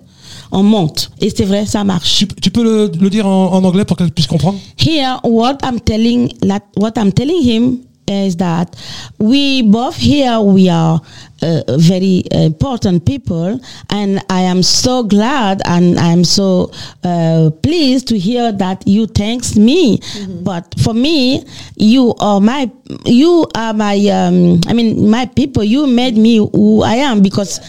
on 0.51 0.63
monte. 0.63 1.09
Et 1.19 1.29
c'est 1.35 1.43
vrai, 1.45 1.65
ça 1.65 1.83
marche. 1.83 2.17
Tu, 2.17 2.27
tu 2.27 2.51
peux 2.51 2.63
le, 2.63 2.91
le 2.99 3.09
dire 3.09 3.25
en, 3.27 3.51
en 3.53 3.63
anglais 3.63 3.83
pour 3.83 3.97
qu'elle 3.97 4.11
puisse 4.11 4.27
comprendre? 4.27 4.57
Here 4.79 5.17
what 5.23 5.57
i'm 5.63 5.79
telling 5.79 6.31
that 6.47 6.61
what 6.77 6.93
i'm 6.97 7.11
telling 7.11 7.41
him 7.43 7.77
is 8.09 8.35
that 8.37 8.75
we 9.19 9.61
both 9.61 9.95
here 9.95 10.39
we 10.41 10.67
are 10.69 10.99
uh, 11.41 11.61
very 11.77 12.23
important 12.31 13.05
people 13.05 13.59
and 13.91 14.19
i 14.29 14.41
am 14.41 14.61
so 14.63 15.03
glad 15.03 15.61
and 15.65 15.97
i'm 15.99 16.23
so 16.23 16.69
uh, 17.03 17.49
pleased 17.63 18.07
to 18.07 18.17
hear 18.17 18.51
that 18.51 18.85
you 18.87 19.05
thanks 19.07 19.55
me. 19.55 19.99
But 20.43 20.73
for 20.83 20.93
me 20.93 21.45
you 21.77 22.13
are 22.19 22.41
my 22.41 22.69
you 23.05 23.45
are 23.55 23.73
my 23.73 23.95
um, 24.09 24.59
i 24.67 24.73
mean 24.73 25.09
my 25.09 25.25
people. 25.27 25.63
You 25.63 25.87
made 25.87 26.17
me 26.17 26.37
who 26.37 26.81
i 26.83 26.95
am 26.95 27.21
because 27.21 27.59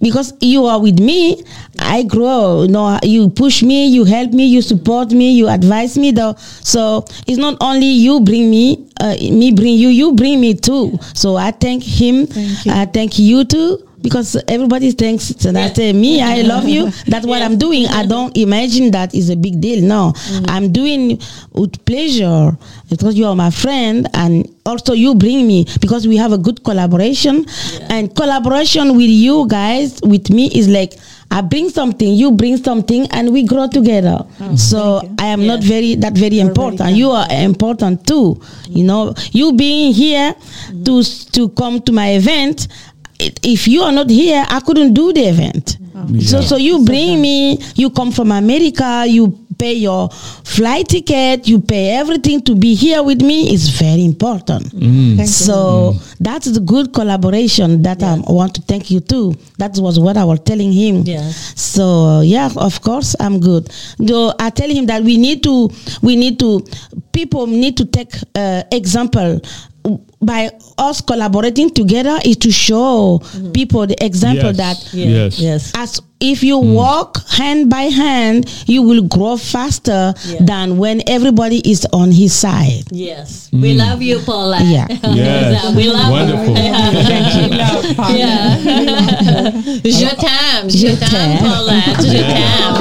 because 0.00 0.32
you 0.40 0.64
are 0.66 0.80
with 0.80 0.98
me 0.98 1.42
i 1.78 2.02
grow. 2.02 2.62
You 2.62 2.68
know 2.68 2.98
you 3.02 3.30
push 3.30 3.62
me 3.62 3.86
you 3.88 4.04
help 4.04 4.32
me 4.32 4.46
you 4.46 4.62
support 4.62 5.10
me 5.12 5.32
you 5.32 5.48
advise 5.48 5.98
me 5.98 6.10
though. 6.12 6.34
So 6.38 7.04
it's 7.26 7.38
not 7.38 7.56
only 7.60 7.86
you 7.86 8.20
bring 8.20 8.50
me 8.50 8.88
uh, 9.00 9.14
me 9.20 9.52
bring 9.52 9.74
you 9.76 9.88
you 9.88 10.12
bring 10.14 10.40
me 10.40 10.54
too. 10.54 10.98
So 11.14 11.36
i 11.36 11.50
thank 11.50 11.82
him. 11.82 12.26
Thank 12.26 12.66
i 12.68 12.86
thank 12.86 13.18
you 13.18 13.44
too 13.44 13.86
because 14.02 14.36
everybody 14.48 14.90
thinks 14.92 15.28
that 15.28 15.78
uh, 15.78 15.92
me 15.98 16.20
i 16.22 16.42
love 16.52 16.68
you. 16.68 16.90
That's 17.06 17.26
what 17.26 17.42
i'm 17.42 17.58
doing. 17.58 17.86
I 17.86 18.06
don't 18.06 18.36
imagine 18.36 18.90
that 18.92 19.14
is 19.14 19.30
a 19.30 19.36
big 19.36 19.60
deal. 19.60 19.82
No. 19.84 20.12
I'm 20.48 20.72
doing 20.72 21.20
with 21.52 21.84
pleasure 21.84 22.56
because 22.88 23.14
you 23.16 23.26
are 23.26 23.36
my 23.36 23.50
friend 23.50 24.08
and 24.14 24.48
also 24.66 24.92
you 24.92 25.14
bring 25.14 25.46
me 25.46 25.66
because 25.80 26.06
we 26.06 26.16
have 26.16 26.32
a 26.32 26.38
good 26.38 26.62
collaboration. 26.64 27.46
And 27.88 28.14
collaboration 28.14 28.96
with 28.96 29.10
you 29.10 29.46
guys 29.48 30.00
with 30.02 30.30
me 30.30 30.50
is 30.54 30.68
like 30.68 30.94
I 31.32 31.42
bring 31.42 31.68
something, 31.70 32.12
you 32.12 32.32
bring 32.32 32.56
something, 32.56 33.06
and 33.12 33.32
we 33.32 33.44
grow 33.44 33.68
together. 33.68 34.26
so 34.56 35.00
I 35.18 35.26
am 35.26 35.46
not 35.46 35.62
very 35.62 35.94
that 35.96 36.14
very 36.14 36.40
important. 36.40 36.96
you 36.96 37.10
are 37.10 37.26
important 37.30 38.04
too. 38.06 38.40
You 38.68 38.82
know, 38.84 39.14
you 39.30 39.52
being 39.52 39.92
here 39.94 40.34
to 40.84 41.02
to 41.32 41.48
come 41.50 41.80
to 41.82 41.92
my 41.92 42.10
event. 42.14 42.66
If 43.42 43.68
you 43.68 43.82
are 43.82 43.92
not 43.92 44.08
here, 44.08 44.44
I 44.48 44.60
couldn't 44.60 44.94
do 44.94 45.12
the 45.12 45.28
event. 45.28 45.76
So, 46.20 46.40
so 46.40 46.56
you 46.56 46.84
bring 46.84 47.20
me. 47.20 47.58
You 47.76 47.90
come 47.90 48.10
from 48.10 48.32
America. 48.32 49.04
You 49.06 49.38
pay 49.58 49.74
your 49.74 50.08
flight 50.08 50.88
ticket. 50.88 51.46
You 51.46 51.60
pay 51.60 51.90
everything 51.90 52.40
to 52.42 52.54
be 52.54 52.74
here 52.74 53.02
with 53.02 53.20
me. 53.20 53.52
Is 53.52 53.68
very 53.68 54.04
important. 54.04 54.72
Mm. 54.72 55.26
So 55.26 55.92
that's 56.18 56.46
the 56.50 56.60
good 56.60 56.94
collaboration 56.94 57.82
that 57.82 58.02
um, 58.02 58.24
I 58.26 58.32
want 58.32 58.54
to 58.54 58.62
thank 58.62 58.90
you 58.90 59.00
too. 59.00 59.34
That 59.58 59.76
was 59.76 60.00
what 60.00 60.16
I 60.16 60.24
was 60.24 60.40
telling 60.40 60.72
him. 60.72 61.02
Yes. 61.02 61.60
So 61.60 62.22
yeah, 62.22 62.48
of 62.56 62.80
course 62.80 63.14
I'm 63.20 63.38
good. 63.38 63.70
Though 63.98 64.32
I 64.38 64.48
tell 64.50 64.70
him 64.70 64.86
that 64.86 65.02
we 65.02 65.18
need 65.18 65.42
to, 65.42 65.70
we 66.00 66.16
need 66.16 66.38
to, 66.38 66.64
people 67.12 67.46
need 67.46 67.76
to 67.76 67.84
take 67.84 68.14
uh, 68.34 68.62
example 68.72 69.40
by 70.22 70.50
us 70.78 71.00
collaborating 71.00 71.70
together 71.70 72.18
is 72.24 72.36
to 72.38 72.50
show 72.52 73.18
mm-hmm. 73.22 73.52
people 73.52 73.86
the 73.86 73.96
example 74.04 74.52
Yes. 74.52 74.56
that 74.56 74.94
Yes. 74.94 75.38
Yes. 75.40 75.72
as 75.74 76.00
if 76.20 76.42
you 76.42 76.60
mm. 76.60 76.74
walk 76.74 77.26
hand 77.30 77.70
by 77.70 77.84
hand, 77.88 78.44
you 78.66 78.82
will 78.82 79.00
grow 79.02 79.36
faster 79.38 80.12
Yeah. 80.26 80.40
than 80.44 80.76
when 80.76 81.00
everybody 81.08 81.60
is 81.64 81.86
on 81.94 82.12
his 82.12 82.34
side. 82.34 82.84
Yes. 82.92 83.48
We 83.52 83.72
mm. 83.74 83.78
love 83.78 84.02
you, 84.02 84.18
Paula. 84.20 84.60
Yeah. 84.62 84.86
Yes. 85.10 85.64
Uh, 85.64 85.72
we 85.74 85.88
love 85.88 86.10
Wonderful. 86.12 86.54
you. 86.60 86.60
Yeah. 88.20 88.56
Je 89.84 90.08
t'aime. 90.20 90.68
Je 90.68 90.76
Je 90.76 90.92
t'aime, 90.96 91.08
t'aime. 91.08 91.38
Paulette. 91.40 92.04
Je 92.04 92.20
t'aime. 92.20 92.76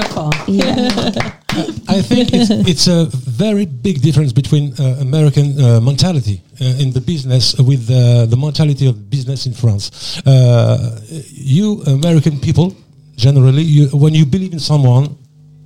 Je 0.00 0.08
t'aime. 0.14 0.30
Beautiful. 0.46 1.22
I 1.88 2.02
think 2.02 2.32
it's, 2.34 2.50
it's 2.50 2.86
a 2.86 3.06
very 3.12 3.64
big 3.64 4.02
difference 4.02 4.32
between 4.32 4.74
uh, 4.78 4.98
American 5.00 5.58
uh, 5.58 5.80
mentality 5.80 6.42
uh, 6.60 6.82
in 6.82 6.92
the 6.92 7.00
business 7.00 7.54
with 7.58 7.88
uh, 7.90 8.26
the 8.26 8.36
mentality 8.36 8.86
of 8.86 9.08
business 9.08 9.46
in 9.46 9.54
France. 9.54 9.90
Uh, 10.26 11.00
you 11.32 11.82
American 11.86 12.38
people, 12.38 12.74
generally, 13.16 13.62
you, 13.62 13.86
when 13.88 14.12
you 14.14 14.26
believe 14.26 14.52
in 14.52 14.58
someone, 14.58 15.16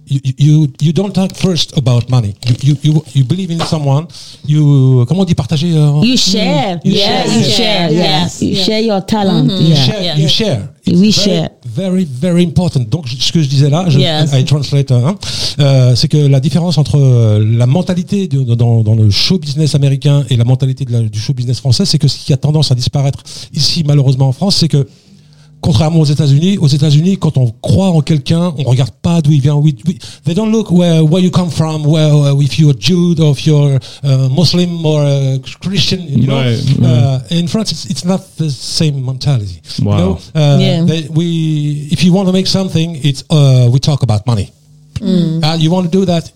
you, 0.07 0.21
you 0.39 0.73
you 0.81 0.93
don't 0.93 1.15
talk 1.15 1.37
first 1.37 1.77
about 1.77 2.11
money. 2.11 2.35
You 2.49 2.55
you 2.61 2.77
you, 2.83 3.03
you 3.13 3.25
believe 3.25 3.51
in 3.53 3.61
someone. 3.61 4.09
You 4.45 5.05
comment 5.07 5.23
on 5.23 5.27
dit 5.27 5.37
partager. 5.37 5.69
euh, 5.77 6.03
You 6.03 6.17
share. 6.17 6.81
You 6.85 6.93
yeah, 6.93 7.23
share. 7.25 7.39
you 7.39 7.45
share. 7.45 7.91
Yes. 7.93 7.95
Yes. 7.95 8.43
You 8.43 8.55
share 8.57 8.81
your 8.81 9.01
talent. 9.07 9.51
You 9.53 9.69
Yeah. 9.69 9.75
share. 9.87 10.03
Yeah. 10.03 10.17
You 10.19 10.29
share. 10.29 10.69
We 10.87 10.95
very, 10.97 11.13
share. 11.13 11.49
Very, 11.75 12.05
very 12.21 12.45
important. 12.45 12.81
Donc, 12.91 13.09
ce 13.09 13.33
que 13.33 13.43
je 13.43 13.49
disais 13.49 13.71
là, 13.71 13.85
je, 13.89 13.99
Yes. 13.99 14.31
I 14.35 14.45
translate, 14.45 14.91
hein, 14.91 15.17
euh, 15.61 15.95
c'est 15.95 16.09
que 16.09 16.17
la 16.17 16.41
différence 16.41 16.79
entre 16.79 16.97
euh, 16.99 17.45
la 17.57 17.67
mentalité 17.67 18.27
de- 18.29 18.55
dans, 18.55 18.83
dans 18.83 18.95
le 18.95 19.11
show 19.11 19.39
business 19.39 19.75
américain 19.75 20.25
et 20.31 20.37
la 20.37 20.45
mentalité 20.45 20.85
de 20.85 20.93
la- 20.93 21.03
du 21.03 21.19
show 21.19 21.33
business 21.35 21.59
français, 21.61 21.85
c'est 21.85 21.99
que 21.99 22.09
ce 22.09 22.19
qui 22.25 22.33
a 22.33 22.37
tendance 22.37 22.71
à 22.71 22.75
disparaître 22.75 23.23
ici, 23.55 23.85
malheureusement 23.87 24.29
en 24.29 24.33
France, 24.33 24.57
c'est 24.57 24.69
que 24.69 24.87
Contrairement 25.61 26.01
aux 26.01 26.05
États-Unis, 26.07 26.57
aux 26.59 26.69
États-Unis, 26.69 27.19
quand 27.19 27.37
on 27.37 27.53
croit 27.61 27.91
en 27.91 28.01
quelqu'un, 28.01 28.53
on 28.59 28.63
regarde 28.71 28.93
pas 29.03 29.21
d'où 29.21 29.31
il 29.33 29.41
vient. 29.43 29.57
We, 29.57 29.75
we- 29.87 29.99
they 30.25 30.35
don't 30.35 30.51
look 30.51 30.71
where 30.71 31.05
where 31.05 31.23
you 31.23 31.31
come 31.31 31.51
from, 31.51 31.85
where 31.87 32.13
uh, 32.13 32.41
if 32.43 32.59
you're 32.59 32.75
Jude 32.79 33.21
or 33.21 33.33
if 33.33 33.45
you're 33.47 33.79
uh, 34.03 34.29
Muslim 34.31 34.85
or 34.87 35.03
uh, 35.03 35.39
Christian. 35.61 36.01
You 36.09 36.27
know, 36.27 36.37
Right, 36.41 36.59
Uh, 36.83 37.21
in 37.31 37.47
France, 37.47 37.73
it's, 37.73 37.85
it's 37.91 38.05
not 38.05 38.21
the 38.39 38.49
same 38.51 39.05
mentality. 39.05 39.61
You 39.79 39.85
Wow. 39.87 39.97
know? 39.99 40.19
Uh, 40.35 40.59
Yeah. 40.61 40.85
they, 40.87 41.09
we, 41.11 41.89
if 41.91 42.03
you 42.05 42.13
want 42.15 42.27
to 42.29 42.33
make 42.33 42.47
something, 42.47 42.99
it's 43.03 43.23
uh, 43.31 43.69
we 43.71 43.79
talk 43.81 44.03
about 44.03 44.27
money. 44.27 44.51
Uh, 45.03 45.57
you 45.59 45.71
want 45.71 45.85
to 45.85 45.91
do 45.91 46.05
that, 46.07 46.31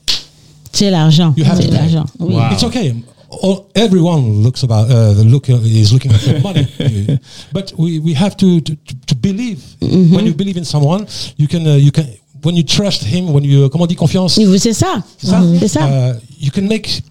C'est 0.72 0.90
l'argent. 0.90 1.32
you 1.36 1.44
have 1.44 1.56
C'est 1.56 1.64
to 1.64 1.68
pay. 1.70 1.76
l'argent. 1.78 2.04
Oui. 2.18 2.34
Wow. 2.34 2.50
It's 2.52 2.64
okay. 2.64 2.94
All, 3.30 3.70
everyone 3.74 4.42
looks 4.42 4.62
about 4.62 4.88
uh, 4.90 5.12
the 5.14 5.24
look 5.24 5.48
uh, 5.50 5.54
is 5.64 5.92
looking 5.92 6.12
at 6.12 6.20
the 6.20 6.40
money, 6.40 6.66
Uh, 6.80 7.16
but 7.52 7.72
we, 7.76 7.98
we 8.00 8.12
have 8.14 8.36
to 8.36 8.60
to, 8.60 8.74
to, 8.76 8.94
to 9.06 9.14
believe. 9.16 9.60
When 9.80 10.24
you 10.26 10.34
believe 10.34 10.56
in 10.58 10.64
someone, 10.64 11.06
you 11.36 11.48
can 11.48 11.66
uh, 11.66 11.76
you 11.76 11.90
can 11.92 12.06
when 12.42 12.56
you 12.56 12.62
trust 12.64 13.02
him, 13.02 13.32
when 13.32 13.42
you 13.44 13.68
comment 13.70 13.86
dit 13.88 13.96
confiance, 13.96 14.36
Oui, 14.38 14.58
C'est 14.58 14.74
ça. 14.74 15.02
c'est 15.18 15.28
ça? 15.28 15.42
C'est 15.60 15.68
ça. 15.68 15.80
Uh, 15.88 16.14
you 16.38 16.50
can 16.50 16.66
make 16.68 17.02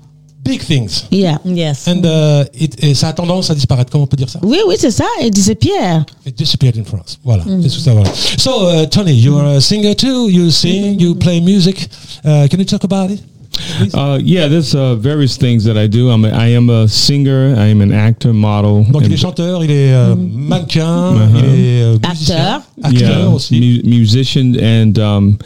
big 0.44 0.62
things, 0.62 1.06
Yeah. 1.10 1.38
Yes. 1.46 1.88
and 1.88 2.04
uh, 2.06 2.44
it, 2.54 2.76
et 2.84 2.94
ça 2.94 3.08
a 3.08 3.14
tendance 3.14 3.50
à 3.50 3.56
disparaître. 3.56 3.90
Comment 3.92 4.04
on 4.04 4.08
peut 4.08 4.18
dire 4.18 4.30
ça? 4.30 4.40
Oui, 4.44 4.58
oui, 4.68 4.76
c'est 4.78 4.92
ça. 4.92 5.06
Et 5.22 5.30
disappear. 5.32 6.06
It 6.26 6.38
disappeared 6.38 6.78
in 6.78 6.84
France. 6.84 7.18
Voilà. 7.24 7.44
C'est 7.46 7.70
tout 7.70 7.80
ça, 7.80 7.94
voilà. 7.94 8.12
So, 8.38 8.70
uh, 8.70 8.86
Tony, 8.88 9.14
you're 9.14 9.44
a 9.44 9.60
singer 9.62 9.96
too. 9.96 10.30
You 10.30 10.52
sing, 10.52 11.00
you 11.00 11.16
play 11.16 11.40
music. 11.42 11.88
Uh, 12.26 12.48
can 12.50 12.60
you 12.60 12.66
talk 12.66 12.84
about 12.84 13.10
it? 13.10 13.22
Please? 13.54 13.94
Uh, 13.96 14.20
yeah, 14.24 14.48
there's 14.48 14.74
uh, 14.76 14.96
various 14.96 15.38
things 15.38 15.64
that 15.66 15.78
I 15.78 15.88
do. 15.88 16.10
I'm 16.10 16.26
a, 16.26 16.30
I 16.30 16.48
am 16.56 16.70
a 16.70 16.88
singer. 16.88 17.56
I 17.58 17.68
am 17.68 17.82
an 17.82 17.92
actor, 17.94 18.34
model. 18.34 18.84
Donc, 18.92 19.02
il 19.04 19.08
and- 19.08 19.14
est 19.14 19.18
chanteur, 19.18 19.64
il 19.64 19.72
est 19.72 19.94
euh, 19.94 20.16
mannequin, 20.16 21.14
Uh-huh. 21.14 21.40
il 21.40 21.46
est 21.46 21.82
euh, 21.84 21.98
musicien, 22.10 22.36
Acteur. 22.36 22.62
acteur 22.84 23.20
yeah, 23.20 23.30
aussi. 23.30 23.60
mu- 23.60 23.82
musician 23.84 24.54
and 24.62 24.98
um, 25.00 25.38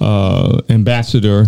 uh, 0.00 0.58
ambassador. 0.70 1.46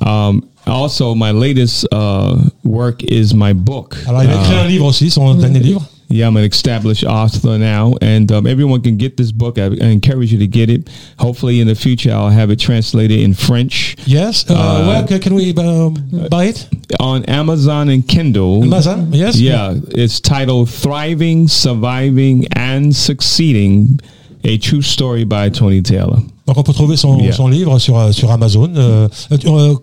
Um, 0.00 0.42
also, 0.66 1.14
my 1.14 1.30
latest 1.32 1.86
uh, 1.92 2.36
work 2.64 3.02
is 3.04 3.34
my 3.34 3.52
book. 3.52 3.96
Alors, 4.06 4.22
il 4.22 4.30
a 4.30 4.34
écrit 4.34 4.54
Uh, 4.54 4.60
un 4.64 4.66
livre 4.68 4.84
aussi, 4.86 5.10
son 5.10 5.34
dernier 5.34 5.60
livre. 5.60 5.82
Yeah, 6.10 6.26
I'm 6.26 6.36
an 6.38 6.44
established 6.44 7.04
author 7.04 7.58
now, 7.58 7.94
and 8.00 8.32
um, 8.32 8.46
everyone 8.46 8.80
can 8.80 8.96
get 8.96 9.18
this 9.18 9.30
book. 9.30 9.58
I, 9.58 9.64
I 9.66 9.88
encourage 9.92 10.32
you 10.32 10.38
to 10.38 10.46
get 10.46 10.70
it. 10.70 10.88
Hopefully, 11.18 11.60
in 11.60 11.66
the 11.66 11.74
future, 11.74 12.12
I'll 12.12 12.30
have 12.30 12.50
it 12.50 12.58
translated 12.58 13.20
in 13.20 13.34
French 13.34 13.94
Yes. 14.06 14.48
Uh, 14.50 14.54
Uh, 14.54 15.04
where 15.06 15.18
can 15.18 15.34
we 15.34 15.54
um, 15.56 15.94
buy 16.30 16.44
it? 16.46 16.66
on 16.98 17.24
Amazon 17.26 17.90
and 17.90 18.08
Kindle. 18.08 18.64
Amazon? 18.64 19.12
Yes. 19.12 19.38
Yeah, 19.38 19.74
it's 19.90 20.18
titled 20.20 20.70
"Thriving, 20.70 21.46
Surviving, 21.46 22.46
and 22.52 22.96
Succeeding: 22.96 24.00
A 24.48 24.58
True 24.58 24.82
Story 24.82 25.24
by 25.24 25.50
Tony 25.52 25.82
Taylor." 25.82 26.18
Donc 26.46 26.56
on 26.56 26.62
peut 26.62 26.72
trouver 26.72 26.96
son, 26.96 27.18
Yeah. 27.18 27.32
son 27.32 27.48
livre 27.48 27.78
sur 27.78 27.98
euh, 27.98 28.10
sur 28.12 28.30
Amazon. 28.30 28.70
Euh, 28.76 29.06
euh, 29.32 29.74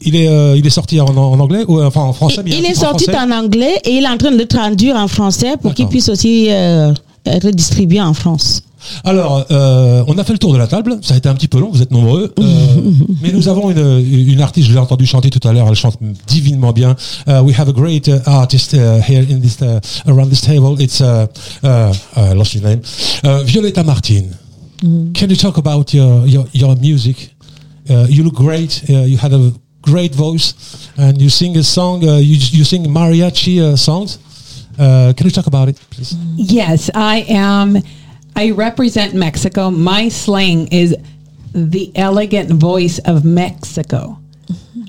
il 0.00 0.14
est 0.14 0.28
euh, 0.28 0.56
il 0.56 0.64
est 0.64 0.70
sorti 0.70 1.00
en, 1.00 1.06
en 1.06 1.40
anglais 1.40 1.64
ou 1.66 1.82
enfin 1.82 2.02
en 2.02 2.12
français. 2.12 2.42
Il 2.46 2.64
est 2.64 2.70
en 2.78 2.80
sorti 2.80 3.04
français 3.10 3.18
en 3.20 3.30
anglais 3.36 3.80
et 3.84 3.90
il 3.90 4.04
est 4.04 4.08
en 4.08 4.16
train 4.16 4.30
de 4.30 4.36
le 4.38 4.46
traduire 4.46 4.94
en 4.96 5.08
français 5.08 5.56
pour 5.60 5.74
qu'il 5.74 5.88
puisse 5.88 6.08
aussi 6.08 6.46
euh, 6.50 6.92
être 7.26 7.50
distribué 7.50 8.00
en 8.00 8.14
France. 8.14 8.62
Alors, 9.04 9.44
euh, 9.50 10.04
on 10.06 10.16
a 10.18 10.24
fait 10.24 10.32
le 10.32 10.38
tour 10.38 10.52
de 10.52 10.58
la 10.58 10.66
table. 10.66 10.98
Ça 11.02 11.14
a 11.14 11.16
été 11.16 11.28
un 11.28 11.34
petit 11.34 11.48
peu 11.48 11.58
long. 11.60 11.70
Vous 11.70 11.82
êtes 11.82 11.90
nombreux, 11.90 12.32
Euh, 12.38 12.42
mais 13.22 13.32
nous 13.32 13.48
avons 13.48 13.70
une, 13.70 14.28
une 14.28 14.40
artiste. 14.40 14.68
Je 14.68 14.72
l'ai 14.72 14.78
entendu 14.78 15.06
chanter 15.06 15.30
tout 15.30 15.46
à 15.46 15.52
l'heure. 15.52 15.68
Elle 15.68 15.74
chante 15.74 15.98
divinement 16.26 16.72
bien. 16.72 16.96
Uh, 17.26 17.40
we 17.42 17.54
have 17.58 17.68
a 17.68 17.72
great 17.72 18.08
uh, 18.08 18.20
artist 18.26 18.74
uh, 18.74 19.00
here 19.08 19.22
in 19.28 19.40
this 19.40 19.60
uh, 19.62 19.80
around 20.06 20.28
this 20.30 20.40
table. 20.40 20.76
It's 20.80 21.00
uh, 21.00 21.26
uh, 21.62 21.92
I 22.16 22.34
lost 22.34 22.52
his 22.54 22.62
name. 22.62 22.80
Uh, 23.24 23.42
Violetta 23.44 23.82
Martin. 23.84 24.24
Can 25.14 25.28
you 25.30 25.36
talk 25.36 25.56
about 25.56 25.94
your 25.94 26.26
your, 26.26 26.46
your 26.52 26.76
music? 26.76 27.30
Uh, 27.88 28.06
you 28.08 28.22
look 28.24 28.34
great. 28.34 28.82
Uh, 28.88 29.04
you 29.06 29.16
had 29.16 29.32
a 29.32 29.52
great 29.82 30.14
voice, 30.14 30.54
and 30.96 31.20
you 31.20 31.30
sing 31.30 31.56
a 31.56 31.62
song. 31.62 32.02
Uh, 32.06 32.16
you 32.18 32.36
you 32.52 32.64
sing 32.64 32.84
mariachi 32.86 33.60
uh, 33.60 33.76
songs. 33.76 34.18
Uh, 34.78 35.12
can 35.16 35.26
you 35.26 35.30
talk 35.32 35.46
about 35.46 35.68
it, 35.68 35.78
please? 35.90 36.14
Yes, 36.36 36.90
I 36.94 37.24
am. 37.28 37.78
I 38.36 38.50
represent 38.50 39.14
Mexico. 39.14 39.70
My 39.70 40.08
slang 40.08 40.68
is 40.68 40.96
the 41.52 41.92
elegant 41.94 42.50
voice 42.50 42.98
of 43.00 43.24
Mexico. 43.24 44.18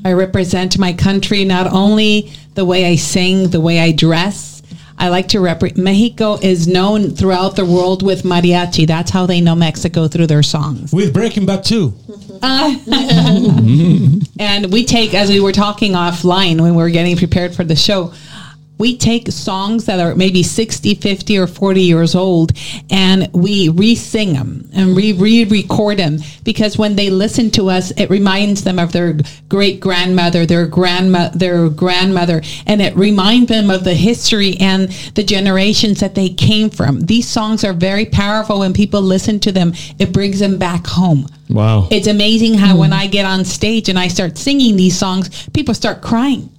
I 0.04 0.14
represent 0.14 0.78
my 0.80 0.94
country 0.94 1.46
not 1.46 1.68
only 1.72 2.32
the 2.56 2.66
way 2.66 2.86
I 2.86 2.96
sing, 2.96 3.50
the 3.50 3.62
way 3.62 3.80
I 3.80 3.92
dress. 3.92 4.64
I 4.98 5.10
like 5.10 5.28
to 5.30 5.40
represent 5.40 5.78
Mexico 5.78 6.36
is 6.42 6.68
known 6.68 7.12
throughout 7.12 7.56
the 7.56 7.66
world 7.66 8.02
with 8.02 8.24
mariachi. 8.24 8.88
That's 8.88 9.12
how 9.12 9.26
they 9.26 9.42
know 9.42 9.56
Mexico 9.56 10.08
through 10.08 10.28
their 10.28 10.44
songs. 10.44 10.94
With 10.94 11.14
Breaking 11.14 11.46
Bad 11.46 11.64
too. 11.64 11.94
And 14.38 14.72
we 14.72 14.84
take, 14.86 15.14
as 15.14 15.30
we 15.30 15.40
were 15.40 15.52
talking 15.52 15.94
offline 15.94 16.62
when 16.62 16.76
we 16.76 16.84
were 16.84 16.90
getting 16.90 17.18
prepared 17.18 17.56
for 17.56 17.64
the 17.64 17.76
show, 17.76 18.14
we 18.78 18.98
take 18.98 19.32
songs 19.32 19.86
that 19.86 20.00
are 20.00 20.16
maybe 20.16 20.44
60, 20.44 20.96
50, 20.96 21.38
or 21.38 21.48
40 21.48 21.82
years 21.82 22.16
old 22.16 22.52
and 22.90 23.30
we 23.34 23.70
re 23.70 23.96
sing 23.96 24.34
them 24.34 24.70
and 24.74 24.96
we 24.96 25.14
re 25.14 25.46
record 25.46 25.98
them 25.98 26.20
because 26.44 26.78
when 26.78 26.96
they 26.96 27.10
listen 27.10 27.50
to 27.52 27.70
us, 27.70 27.92
it 27.92 28.10
reminds 28.10 28.64
them 28.64 28.80
of 28.80 28.92
their 28.92 29.18
great 29.50 29.80
grandmother, 29.80 30.46
their 30.46 30.68
grandma, 30.68 31.30
their 31.30 31.70
grandmother, 31.70 32.42
and 32.66 32.82
it 32.82 32.96
reminds 32.96 33.50
them 33.50 33.70
of 33.70 33.84
the 33.84 33.94
history 33.94 34.56
and 34.60 34.90
the 35.16 35.24
generations 35.24 36.00
that 36.00 36.16
they 36.16 36.30
came 36.30 36.70
from. 36.70 37.02
These 37.02 37.28
songs 37.28 37.64
are 37.64 37.74
very 37.74 38.06
powerful 38.06 38.60
when 38.60 38.74
people 38.74 39.02
listen 39.02 39.40
to 39.42 39.52
them, 39.52 39.74
it 40.00 40.14
brings 40.14 40.40
them 40.40 40.58
back 40.58 40.86
home. 40.86 41.28
Wow. 41.50 41.88
It's 41.92 42.08
amazing 42.08 42.56
how 42.56 42.74
hmm. 42.74 42.80
when 42.80 42.94
I 42.94 43.08
get 43.08 43.26
on 43.26 43.46
stage 43.46 43.90
and 43.90 44.00
I 44.00 44.08
start 44.08 44.38
singing 44.38 44.76
these 44.76 44.98
songs, 44.98 45.48
people 45.50 45.74
start 45.74 46.02
crying. 46.02 46.50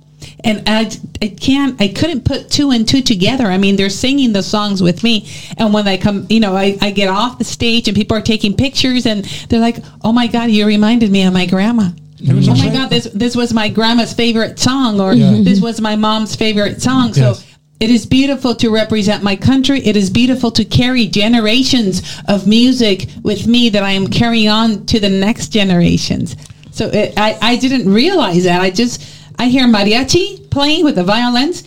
And 0.45 0.63
I, 0.69 0.91
I 1.23 1.29
can't, 1.29 1.81
I 1.81 1.89
couldn't 1.89 2.25
put 2.25 2.51
two 2.51 2.71
and 2.71 2.87
two 2.87 3.01
together. 3.03 3.47
I 3.47 3.59
mean, 3.59 3.77
they're 3.77 3.89
singing 3.89 4.33
the 4.33 4.43
songs 4.43 4.83
with 4.83 5.03
me. 5.03 5.29
And 5.57 5.73
when 5.73 5.89
I 5.89 5.97
come, 5.97 6.27
you 6.29 6.41
know, 6.41 6.55
I, 6.55 6.77
I 6.81 6.91
get 6.91 7.09
off 7.09 7.39
the 7.39 7.45
stage 7.45 7.89
and 7.89 7.97
people 7.97 8.17
are 8.17 8.23
taking 8.23 8.55
pictures 8.55 9.07
and 9.07 9.25
they're 9.49 9.61
like, 9.61 9.79
oh 10.05 10.13
my 10.13 10.27
God, 10.27 10.51
you 10.51 10.67
reminded 10.67 11.11
me 11.11 11.25
of 11.25 11.33
my 11.33 11.47
grandma. 11.47 11.89
Oh 12.29 12.57
my 12.57 12.71
God, 12.73 12.89
this, 12.91 13.05
this 13.13 13.35
was 13.37 13.53
my 13.53 13.69
grandma's 13.69 14.13
favorite 14.13 14.59
song 14.59 15.01
or 15.01 15.15
this 15.45 15.61
was 15.61 15.81
my 15.81 15.97
mom's 15.97 16.37
favorite 16.37 16.81
song. 16.81 17.13
So 17.13 17.35
it 17.79 17.91
is 17.91 18.07
beautiful 18.07 18.55
to 18.57 18.71
represent 18.71 19.23
my 19.23 19.37
country. 19.37 19.81
It 19.81 19.97
is 19.97 20.09
beautiful 20.09 20.51
to 20.53 20.65
carry 20.65 21.07
generations 21.07 22.03
of 22.29 22.47
music 22.47 23.09
with 23.23 23.47
me 23.47 23.69
that 23.71 23.83
I 23.83 23.91
am 23.91 24.07
carrying 24.07 24.49
on 24.49 24.87
to 24.87 25.01
the 25.01 25.11
next 25.11 25.49
generations. 25.49 26.37
So 26.71 26.87
it, 26.89 27.15
I, 27.19 27.39
I 27.43 27.57
didn't 27.57 27.93
realize 27.93 28.45
that. 28.45 28.61
I 28.63 28.71
just, 28.71 29.03
I 29.39 29.49
hear 29.49 29.67
mariachi 29.69 30.49
playing 30.51 30.85
with 30.85 30.95
the 30.97 31.05
violins 31.05 31.63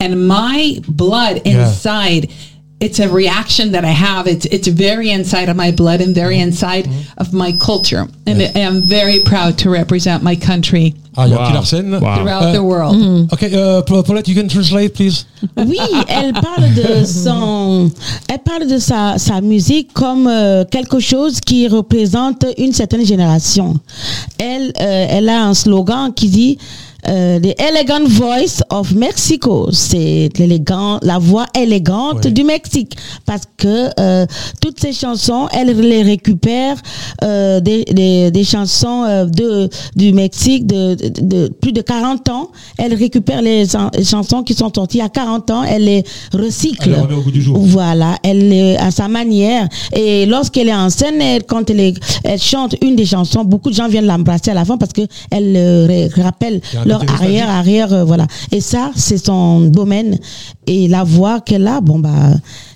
and 0.00 0.26
my 0.26 0.80
blood 0.88 1.42
Yeah. 1.44 1.68
inside. 1.68 2.28
It's 2.82 2.98
a 2.98 3.10
reaction 3.10 3.72
that 3.72 3.84
I 3.84 3.92
have. 3.92 4.26
It's 4.26 4.46
it's 4.46 4.66
very 4.66 5.10
inside 5.10 5.50
of 5.50 5.56
my 5.56 5.70
blood 5.70 6.00
and 6.00 6.14
very 6.14 6.38
inside 6.40 6.88
of 7.18 7.30
my 7.34 7.52
culture, 7.52 8.06
and 8.26 8.40
I 8.40 8.60
am 8.60 8.80
very 8.80 9.20
proud 9.20 9.58
to 9.58 9.68
represent 9.70 10.22
my 10.22 10.34
country 10.34 10.94
Ah, 11.14 11.26
il 11.26 11.32
y 11.32 11.34
a 11.34 11.36
un 11.36 11.42
Wow. 11.42 11.44
petit 11.44 11.54
Larsen. 11.54 11.90
Wow. 12.00 12.14
throughout 12.16 12.42
Uh, 12.44 12.52
the 12.52 12.62
world. 12.62 12.96
Okay, 13.34 13.50
uh, 13.52 13.82
Paulette, 13.82 14.28
you 14.28 14.34
can 14.34 14.48
translate, 14.48 14.94
please. 14.94 15.26
Oui, 15.58 15.76
elle 16.08 16.32
parle 16.32 16.72
de 16.74 17.04
son, 17.04 17.90
elle 18.28 18.38
parle 18.38 18.66
de 18.66 18.78
sa, 18.78 19.18
sa 19.18 19.42
musique 19.42 19.92
comme 19.92 20.26
euh, 20.26 20.64
quelque 20.64 21.00
chose 21.00 21.38
qui 21.40 21.68
représente 21.68 22.46
une 22.56 22.72
certaine 22.72 23.04
génération. 23.04 23.78
Elle, 24.38 24.72
euh, 24.80 25.06
elle 25.10 25.28
a 25.28 25.44
un 25.44 25.52
slogan 25.52 26.14
qui 26.14 26.28
dit 26.30 26.56
euh, 27.08 27.38
The 27.40 27.54
Elegant 27.60 28.04
Voice 28.08 28.62
of 28.70 28.92
Mexico. 28.92 29.68
C'est 29.72 30.28
l'élégant, 30.38 30.98
la 31.02 31.18
voix 31.18 31.46
élégante 31.58 32.24
Ouais. 32.24 32.30
du 32.30 32.44
Mexique. 32.44 32.96
Parce 33.26 33.42
que 33.56 33.88
euh, 33.98 34.26
toutes 34.60 34.80
ces 34.80 34.92
chansons, 34.92 35.48
elle 35.52 35.78
les 35.78 36.02
récupère 36.02 36.76
euh, 37.22 37.60
des, 37.60 37.84
des, 37.84 38.30
des 38.30 38.44
chansons 38.44 39.04
euh, 39.04 39.24
de, 39.26 39.68
du 39.96 40.12
Mexique 40.12 40.66
de, 40.66 40.94
de, 40.94 41.08
de 41.20 41.48
plus 41.60 41.72
de 41.72 41.80
40 41.82 42.28
ans. 42.28 42.50
Elle 42.78 42.94
récupère 42.94 43.42
les, 43.42 43.66
chan- 43.68 43.90
les 43.96 44.04
chansons 44.04 44.42
qui 44.42 44.54
sont 44.54 44.70
sorties 44.74 45.00
à 45.00 45.08
40 45.08 45.50
ans. 45.50 45.62
Elle 45.64 45.84
les 45.84 46.04
recycle. 46.32 46.84
Elle 46.84 46.92
les 46.92 47.00
remet 47.00 47.14
au 47.14 47.22
goût 47.22 47.30
du 47.30 47.42
jour. 47.42 47.58
Voilà, 47.58 48.16
elle 48.22 48.52
est 48.52 48.76
à 48.78 48.90
sa 48.90 49.08
manière. 49.08 49.68
Et 49.94 50.26
lorsqu'elle 50.26 50.68
est 50.68 50.74
en 50.74 50.90
scène, 50.90 51.20
elle, 51.20 51.44
quand 51.44 51.68
elle, 51.70 51.80
est- 51.80 52.00
elle 52.24 52.40
chante 52.40 52.74
une 52.82 52.96
des 52.96 53.06
chansons, 53.06 53.44
beaucoup 53.44 53.70
de 53.70 53.74
gens 53.74 53.88
viennent 53.88 54.06
l'embrasser 54.06 54.50
à 54.50 54.54
la 54.54 54.64
fin 54.64 54.76
parce 54.76 54.92
que 54.92 55.02
elle 55.30 55.54
euh, 55.56 56.08
rappelle 56.16 56.60
leur 56.90 57.02
arrière, 57.14 57.48
arrière, 57.50 57.92
euh, 57.92 58.04
voilà. 58.04 58.26
Et 58.52 58.60
ça, 58.60 58.90
c'est 58.96 59.18
son 59.24 59.60
domaine. 59.62 60.18
Et 60.66 60.88
la 60.88 61.04
voix 61.04 61.40
qu'elle 61.40 61.66
a, 61.66 61.80
bon 61.80 61.98
bah, 61.98 62.10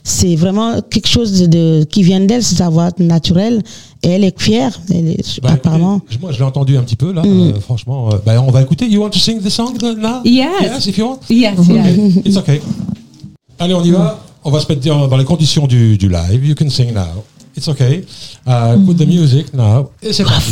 c'est 0.03 0.35
vraiment 0.37 0.81
quelque 0.83 1.09
chose 1.09 1.41
de, 1.41 1.47
de- 1.47 1.85
qui 1.85 2.03
vient 2.03 2.21
d'elle, 2.21 2.43
c'est 2.43 2.57
sa 2.57 2.69
voix 2.69 2.91
naturelle. 2.99 3.63
Et 4.03 4.09
elle 4.09 4.25
est 4.25 4.39
fière. 4.41 4.79
Elle 4.91 5.09
est, 5.09 5.41
Bah, 5.43 5.53
apparemment. 5.53 5.97
écoutez, 6.05 6.19
moi, 6.21 6.33
je 6.33 6.39
l'ai 6.39 6.45
entendu 6.45 6.77
un 6.77 6.83
petit 6.83 6.97
peu 6.97 7.13
là. 7.13 7.23
euh, 7.25 7.59
franchement, 7.61 8.11
euh, 8.13 8.17
bah, 8.25 8.41
on 8.47 8.51
va 8.51 8.61
écouter. 8.63 8.87
You 8.87 9.01
want 9.03 9.11
to 9.11 9.19
sing 9.19 9.41
the 9.41 9.49
song 9.49 9.73
now? 9.83 10.21
Yes. 10.25 10.49
Yes, 10.63 10.87
if 10.87 10.99
you 10.99 11.07
want. 11.07 11.21
Yes, 11.31 11.59
yes. 11.69 12.17
It's 12.25 12.37
okay. 12.37 12.61
Allez, 13.59 13.75
on 13.75 13.83
y 13.83 13.91
va. 13.93 14.21
On 14.45 14.51
va 14.51 14.61
se 14.61 14.67
mettre 14.71 14.85
dans 14.87 15.09
dans 15.09 15.17
les 15.17 15.25
conditions 15.25 15.67
du, 15.67 15.97
du 15.97 16.09
live. 16.09 16.45
You 16.47 16.55
can 16.55 16.69
sing 16.69 16.93
now. 16.93 17.25
It's 17.57 17.69
okay. 17.69 18.05
Uh, 18.47 18.77
put 18.85 18.95
the 18.95 19.07
music 19.07 19.55
now. 19.55 19.91
Et 20.03 20.13
c'est 20.13 20.25
parti. 20.25 20.51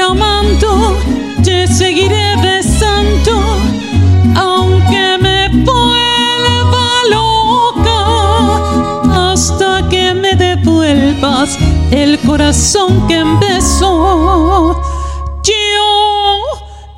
Seguir 0.00 0.96
te 1.44 1.66
seguiré 1.66 2.34
besando, 2.42 3.32
aunque 4.34 5.18
me 5.20 5.48
vuelva 5.64 6.88
loca, 7.10 8.00
hasta 9.32 9.88
que 9.90 10.14
me 10.14 10.34
devuelvas 10.34 11.58
el 11.90 12.18
corazón 12.20 13.06
que 13.08 13.22
beso 13.40 14.80
yo 15.42 16.40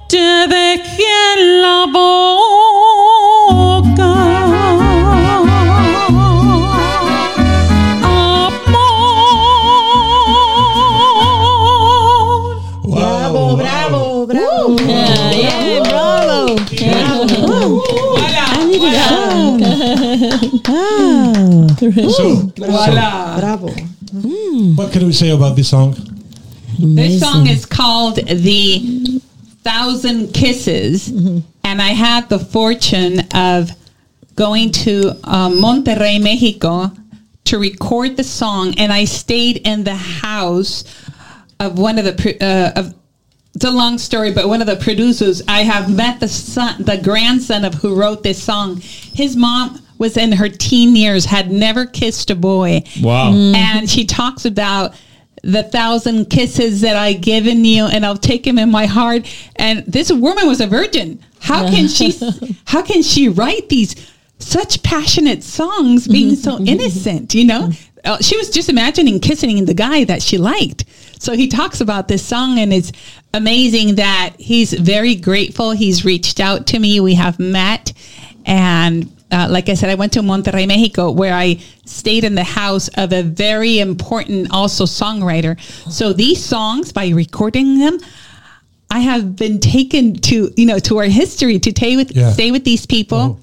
te 0.09 0.47
dejé 0.47 1.13
en 1.37 1.63
la 1.63 1.87
boca. 1.93 2.12
So, 21.83 22.47
Bravo. 22.57 23.69
what 24.77 24.93
can 24.93 25.05
we 25.05 25.13
say 25.13 25.31
about 25.31 25.57
this 25.57 25.71
song? 25.71 25.97
This 26.79 27.21
song 27.21 27.49
is 27.49 27.67
called 27.67 28.17
The 28.17 29.21
Thousand 29.65 30.33
Kisses. 30.33 31.09
And 31.65 31.83
I 31.83 31.89
had 31.89 32.29
the 32.29 32.39
fortune 32.39 33.21
of 33.35 33.71
going 34.37 34.71
to 34.71 35.11
uh, 35.25 35.49
Monterrey, 35.49 36.23
Mexico 36.23 36.93
to 37.45 37.59
record 37.59 38.17
the 38.17 38.25
song. 38.25 38.75
And 38.79 38.93
I 38.93 39.05
stayed 39.05 39.67
in 39.67 39.83
the 39.83 39.97
house 39.97 40.85
of 41.59 41.79
one 41.79 41.99
of 41.99 42.05
the, 42.05 42.13
pro- 42.13 42.47
uh, 42.47 42.73
of, 42.77 42.95
it's 43.55 43.65
a 43.65 43.71
long 43.71 43.99
story, 43.99 44.33
but 44.33 44.47
one 44.47 44.61
of 44.61 44.67
the 44.69 44.77
producers, 44.77 45.43
I 45.49 45.63
have 45.63 45.95
met 45.95 46.21
the 46.21 46.29
son, 46.29 46.85
the 46.85 46.97
grandson 46.97 47.65
of 47.65 47.75
who 47.75 47.95
wrote 47.95 48.23
this 48.23 48.41
song. 48.43 48.77
His 48.81 49.37
mom 49.37 49.83
was 50.03 50.17
in 50.17 50.33
her 50.33 50.49
teen 50.49 50.97
years, 50.97 51.25
had 51.25 51.53
never 51.53 51.87
kissed 51.87 52.29
a 52.31 52.35
boy. 52.35 52.83
Wow. 53.01 53.31
Mm. 53.31 53.55
And 53.55 53.89
she 53.89 54.05
talks 54.05 54.45
about 54.45 54.95
the 55.45 55.63
thousand 55.63 56.27
kisses 56.27 56.81
that 56.81 56.97
I 56.97 57.13
given 57.13 57.65
you, 57.65 57.87
and 57.87 58.05
I'll 58.05 58.17
take 58.17 58.45
him 58.45 58.59
in 58.59 58.69
my 58.69 58.87
heart. 58.87 59.33
And 59.57 59.87
this 59.87 60.13
woman 60.13 60.49
was 60.49 60.61
a 60.61 60.67
virgin. 60.67 61.21
How 61.41 61.69
can 61.69 61.87
she? 61.87 62.13
How 62.67 62.83
can 62.83 63.03
she 63.03 63.29
write 63.29 63.69
these 63.69 63.95
such 64.41 64.83
passionate 64.83 65.45
songs, 65.45 66.09
being 66.09 66.33
mm-hmm. 66.33 66.43
so 66.43 66.59
innocent? 66.59 67.35
You 67.35 67.45
know, 67.45 67.63
mm-hmm. 67.69 67.89
Uh, 68.05 68.19
she 68.19 68.37
was 68.37 68.51
just 68.51 68.69
imagining 68.69 69.21
kissing 69.21 69.65
the 69.65 69.75
guy 69.75 70.03
that 70.03 70.21
she 70.21 70.37
liked. 70.37 70.85
So 71.21 71.35
he 71.35 71.47
talks 71.47 71.81
about 71.81 72.09
this 72.09 72.25
song, 72.25 72.59
and 72.59 72.73
it's 72.73 72.91
amazing 73.33 73.95
that 73.95 74.35
he's 74.39 74.73
very 74.73 75.15
grateful. 75.15 75.71
He's 75.71 76.05
reached 76.05 76.41
out 76.41 76.67
to 76.69 76.81
me. 76.81 76.99
We 76.99 77.15
have 77.15 77.39
met, 77.39 77.93
and 78.45 79.09
uh, 79.33 79.49
like 79.51 79.69
I 79.69 79.75
said, 79.75 79.89
I 79.91 79.95
went 79.95 80.13
to 80.13 80.21
Monterrey, 80.21 80.67
Mexico, 80.69 81.11
where 81.11 81.35
I 81.35 81.59
stayed 81.87 82.25
in 82.25 82.35
the 82.35 82.45
house 82.45 82.89
of 83.03 83.13
a 83.13 83.23
very 83.23 83.79
important 83.79 84.49
also 84.53 84.85
songwriter. 84.85 85.59
So 85.91 86.13
these 86.13 86.45
songs, 86.45 86.93
by 86.93 87.09
recording 87.09 87.79
them, 87.79 87.99
I 88.91 89.01
have 89.01 89.35
been 89.37 89.59
taken 89.59 90.15
to 90.29 90.53
you 90.57 90.67
know 90.67 90.79
to 90.81 90.99
our 90.99 91.07
history 91.23 91.59
to 91.61 91.71
stay 91.71 91.97
with 91.97 92.15
Yeah. 92.15 92.33
stay 92.33 92.51
with 92.53 92.65
these 92.65 92.87
people. 92.87 93.39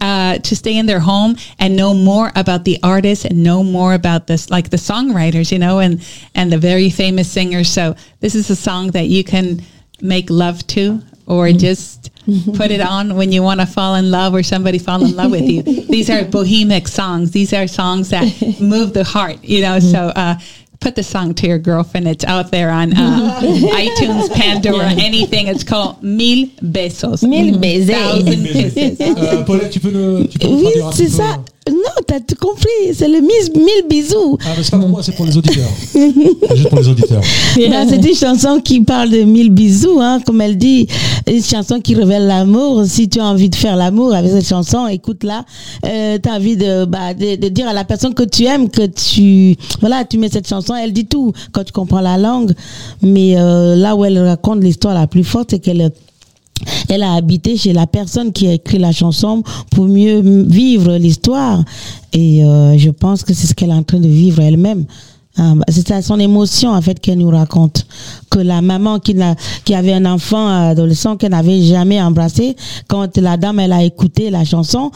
Uh, 0.00 0.36
to 0.38 0.56
stay 0.56 0.76
in 0.76 0.86
their 0.86 0.98
home 0.98 1.36
and 1.60 1.76
know 1.76 1.94
more 1.94 2.32
about 2.34 2.64
the 2.64 2.76
artists 2.82 3.24
and 3.24 3.44
know 3.44 3.62
more 3.62 3.94
about 3.94 4.26
this, 4.26 4.50
like 4.50 4.68
the 4.68 4.76
songwriters, 4.76 5.52
you 5.52 5.60
know, 5.60 5.78
and 5.78 6.00
and 6.34 6.50
the 6.50 6.58
very 6.58 6.90
famous 6.90 7.30
singers. 7.30 7.68
So 7.70 7.94
this 8.18 8.34
is 8.34 8.50
a 8.50 8.56
song 8.56 8.90
that 8.90 9.06
you 9.06 9.22
can 9.22 9.62
make 10.00 10.28
love 10.28 10.66
to, 10.74 11.00
or 11.32 11.50
just 11.52 12.10
put 12.54 12.70
it 12.70 12.80
on 12.80 13.16
when 13.16 13.32
you 13.32 13.42
want 13.42 13.60
to 13.60 13.66
fall 13.66 13.94
in 13.96 14.10
love, 14.10 14.34
or 14.34 14.42
somebody 14.42 14.78
fall 14.78 15.04
in 15.04 15.16
love 15.16 15.30
with 15.30 15.48
you. 15.48 15.62
These 15.94 16.10
are 16.10 16.24
bohemic 16.24 16.86
songs. 16.88 17.30
These 17.32 17.52
are 17.52 17.66
songs 17.66 18.10
that 18.10 18.24
move 18.60 18.92
the 18.92 19.04
heart, 19.04 19.42
you 19.42 19.62
know. 19.62 19.80
So 19.80 19.98
uh, 20.14 20.38
put 20.80 20.94
the 20.94 21.02
song 21.02 21.34
to 21.34 21.46
your 21.46 21.58
girlfriend. 21.58 22.06
It's 22.08 22.24
out 22.24 22.50
there 22.50 22.70
on 22.70 22.92
uh, 22.92 23.40
iTunes, 23.86 24.30
Pandora, 24.34 24.90
anything. 24.92 25.46
It's 25.48 25.64
called 25.64 26.02
Mil 26.02 26.48
Besos. 26.60 27.26
Mille 27.26 27.58
baisers. 27.58 27.96
Thousand 27.96 28.44
kisses. 28.46 29.00
Euh, 29.00 29.44
Paulette, 29.44 29.70
tu 29.70 29.80
peux 29.80 29.90
nous, 29.90 30.26
tu 30.26 30.38
peux 30.38 30.48
nous 30.48 30.56
Oui, 30.56 30.62
traduire 30.64 30.86
un 30.86 30.92
c'est 30.92 31.04
petit 31.06 31.16
peu 31.16 31.22
ça. 31.22 31.38
Non, 31.70 31.76
t'as 32.06 32.18
tout 32.18 32.34
compris. 32.40 32.92
C'est 32.92 33.06
le 33.06 33.20
mille, 33.20 33.52
mille 33.54 33.84
bisous. 33.88 34.36
Ah, 34.44 34.48
mais 34.56 34.64
c'est 34.64 34.72
pas 34.72 34.78
pour 34.78 34.88
moi, 34.88 35.02
c'est 35.02 35.14
pour 35.14 35.24
les 35.26 35.36
auditeurs. 35.36 35.68
C'est 35.92 36.56
juste 36.56 36.68
pour 36.68 36.78
les 36.78 36.88
auditeurs. 36.88 37.22
C'est 37.54 37.96
une 37.96 38.14
chanson 38.16 38.60
qui 38.60 38.80
parle 38.80 39.10
de 39.10 39.22
mille 39.22 39.50
bisous, 39.50 40.00
hein, 40.00 40.20
comme 40.26 40.40
elle 40.40 40.58
dit, 40.58 40.88
une 41.28 41.42
chanson 41.42 41.80
qui 41.80 41.94
révèle 41.94 42.26
l'amour. 42.26 42.84
Si 42.84 43.08
tu 43.08 43.20
as 43.20 43.24
envie 43.26 43.48
de 43.48 43.54
faire 43.54 43.76
l'amour 43.76 44.12
avec 44.12 44.32
cette 44.32 44.48
chanson, 44.48 44.88
écoute-la. 44.88 45.44
Euh, 45.86 46.18
tu 46.20 46.28
as 46.28 46.34
envie 46.34 46.56
de, 46.56 46.84
bah, 46.84 47.14
de, 47.14 47.36
de 47.36 47.48
dire 47.48 47.68
à 47.68 47.72
la 47.72 47.84
personne 47.84 48.14
que 48.14 48.24
tu 48.24 48.44
aimes 48.44 48.68
que 48.68 48.86
tu, 48.86 49.56
voilà, 49.80 50.04
tu 50.04 50.18
mets 50.18 50.28
cette 50.28 50.48
chanson, 50.48 50.74
elle 50.74 50.92
dit 50.92 51.06
tout 51.06 51.32
quand 51.52 51.62
tu 51.62 51.72
comprends 51.72 52.00
la 52.00 52.18
langue. 52.18 52.52
Mais 53.02 53.36
euh, 53.36 53.76
là 53.76 53.94
où 53.94 54.04
elle 54.04 54.18
raconte 54.18 54.62
l'histoire 54.62 54.94
la 54.94 55.06
plus 55.06 55.24
forte, 55.24 55.50
c'est 55.50 55.60
qu'elle 55.60 55.92
elle 56.88 57.02
a 57.02 57.14
habité 57.14 57.56
chez 57.56 57.72
la 57.72 57.86
personne 57.86 58.32
qui 58.32 58.46
a 58.48 58.52
écrit 58.52 58.78
la 58.78 58.92
chanson 58.92 59.42
pour 59.70 59.86
mieux 59.86 60.20
vivre 60.46 60.96
l'histoire. 60.96 61.64
Et 62.12 62.44
euh, 62.44 62.76
je 62.76 62.90
pense 62.90 63.22
que 63.22 63.34
c'est 63.34 63.46
ce 63.46 63.54
qu'elle 63.54 63.70
est 63.70 63.74
en 63.74 63.82
train 63.82 64.00
de 64.00 64.08
vivre 64.08 64.40
elle-même. 64.40 64.84
Bah, 65.36 65.64
C'est 65.68 65.88
ça, 65.88 66.02
son 66.02 66.18
émotion 66.18 66.70
en 66.70 66.82
fait 66.82 67.00
qu'elle 67.00 67.18
nous 67.18 67.30
raconte. 67.30 67.86
Que 68.30 68.38
la 68.38 68.60
maman 68.60 68.98
qui, 68.98 69.16
qui 69.64 69.74
avait 69.74 69.94
un 69.94 70.04
enfant 70.04 70.46
adolescent 70.46 71.16
qu'elle 71.16 71.30
n'avait 71.30 71.62
jamais 71.62 72.00
embrassé, 72.02 72.54
quand 72.88 73.16
la 73.16 73.36
dame 73.36 73.60
elle 73.60 73.72
a 73.72 73.82
écouté 73.82 74.30
la 74.30 74.44
chanson, 74.44 74.90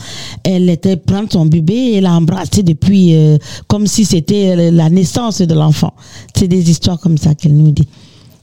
elle 0.44 0.68
était 0.68 0.96
prendre 0.96 1.33
son 1.33 1.46
bébé 1.46 1.74
et 1.74 2.00
l'a 2.00 2.12
embrassé 2.12 2.62
depuis 2.62 3.14
euh, 3.14 3.38
comme 3.66 3.87
si 3.87 4.05
c'était 4.05 4.55
euh, 4.57 4.70
la 4.70 4.90
naissance 4.90 5.40
de 5.40 5.55
l'enfant. 5.55 5.94
C'est 6.37 6.48
des 6.48 6.70
histoires 6.70 7.00
comme 7.00 7.16
ça 7.16 7.35
qu'elle 7.35 7.57
nous 7.57 7.72
dit. 7.72 7.88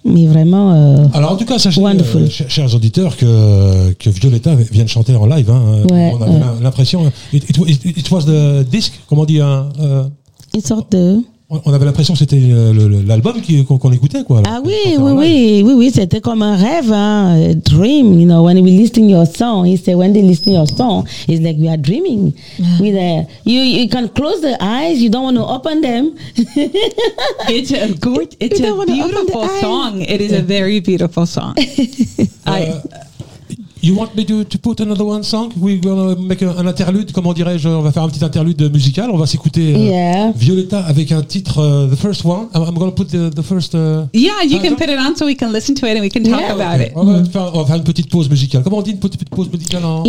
Mais 0.06 0.26
vraiment. 0.28 0.74
euh, 0.74 1.06
Alors 1.14 1.32
en 1.32 1.36
tout 1.38 1.46
cas, 1.46 1.58
sachez, 1.60 1.82
euh, 1.84 2.28
ch- 2.28 2.44
chers 2.50 2.76
auditeurs, 2.76 3.16
que, 3.16 3.94
que 3.94 4.10
Violetta 4.10 4.54
vient 4.56 4.84
de 4.84 4.90
chanter 4.90 5.16
en 5.16 5.26
live. 5.26 5.50
Hein. 5.50 5.84
Ouais, 5.90 6.14
on 6.18 6.22
avait 6.22 6.32
ouais. 6.32 6.40
l'impression. 6.62 7.12
It, 7.32 7.50
it, 7.50 7.58
it- 7.86 7.98
it 7.98 8.12
was 8.12 8.24
the 8.26 8.68
disc, 8.70 8.94
comment 9.08 9.22
on 9.22 9.26
dit 9.26 9.40
hein, 9.40 9.70
euh, 9.80 10.04
une 10.54 10.62
sorte 10.62 10.92
de. 10.92 11.20
On 11.66 11.74
avait 11.74 11.86
l'impression 11.86 12.14
que 12.14 12.20
c'était 12.20 12.40
euh, 12.42 13.04
l'album 13.06 13.36
qu'on 13.68 13.92
écoutait, 13.92 14.24
quoi. 14.24 14.42
Ah 14.46 14.62
oui, 14.64 14.74
oui, 14.98 15.12
oui, 15.12 15.64
oui, 15.66 15.74
oui, 15.74 15.92
c'était 15.94 16.22
comme 16.22 16.42
un 16.42 16.56
rêve, 16.56 16.92
hein, 16.92 17.52
a 17.52 17.54
dream. 17.54 18.20
You 18.20 18.26
know, 18.28 18.44
when 18.44 18.60
we 18.60 18.72
listen 18.72 19.08
your 19.10 19.26
song, 19.26 19.66
he 19.66 19.78
said 19.78 19.96
when 19.96 20.14
they 20.14 20.22
listen 20.22 20.54
your 20.54 20.68
song, 20.68 21.06
it's 21.28 21.42
like 21.42 21.58
we 21.60 21.68
are 21.70 21.78
dreaming. 21.78 22.34
With 22.80 22.96
a, 22.96 23.28
you, 23.46 23.62
you 23.62 23.88
can 23.90 24.08
close 24.10 24.42
the 24.42 24.58
eyes, 24.60 25.02
you 25.02 25.10
don't 25.10 25.24
want 25.24 25.38
to 25.38 25.46
open 25.46 25.82
them. 25.82 26.16
It's 27.50 27.72
a 27.72 27.94
good, 28.00 28.36
it's 28.40 28.60
a 28.60 28.86
beautiful 28.86 29.48
song. 29.62 30.02
It 30.02 30.22
is 30.22 30.32
a 30.34 30.42
very 30.42 30.80
beautiful 30.80 31.26
song. 31.26 31.56
I, 32.46 32.64
Euh, 32.64 32.80
you 33.84 33.94
want 33.96 34.16
me 34.16 34.26
to, 34.26 34.44
to 34.46 34.58
put 34.58 34.80
another 34.80 35.04
one 35.06 35.24
song? 35.24 35.52
We're 35.58 35.78
gonna 35.82 36.16
make 36.16 36.42
a- 36.42 36.56
un 36.58 36.66
interlude, 36.68 37.12
comment 37.12 37.34
dirais-je? 37.34 37.68
On 37.68 37.82
va 37.82 37.92
faire 37.92 38.04
un 38.04 38.10
petit 38.10 38.24
interlude 38.24 38.62
musical. 38.72 39.10
On 39.12 39.18
va 39.18 39.26
s'écouter 39.28 39.74
euh, 39.76 39.78
Yeah. 39.78 40.32
Violetta 40.36 40.80
avec 40.86 41.12
un 41.12 41.22
titre, 41.22 41.60
euh, 41.60 41.88
the 41.88 41.96
first 41.98 42.24
one. 42.24 42.48
I'm, 42.56 42.64
I'm 42.64 42.76
gonna 42.78 42.92
put 42.92 43.06
the, 43.10 43.30
the 43.30 43.42
first. 43.44 43.76
uh, 43.76 44.06
yeah, 44.14 44.42
you 44.48 44.60
can 44.60 44.76
put 44.76 44.90
it 44.90 44.98
on 44.98 45.16
so 45.16 45.26
we 45.26 45.36
can 45.36 45.52
listen 45.52 45.76
to 45.76 45.86
it 45.86 45.98
and 45.98 46.02
we 46.02 46.10
can 46.10 46.24
talk 46.24 46.40
Yeah. 46.40 46.54
about 46.54 46.80
it. 46.82 46.94
On 46.96 47.04
va, 47.04 47.24
faire, 47.26 47.52
on 47.54 47.60
va 47.60 47.66
faire 47.66 47.76
une 47.76 47.84
petite 47.84 48.10
pause 48.10 48.30
musicale. 48.30 48.64
Comment 48.64 48.78
on 48.78 48.82
dit 48.82 48.92
une 48.92 49.00
petite 49.00 49.28
pause 49.30 49.50
musicale 49.52 49.84
en 49.84 50.04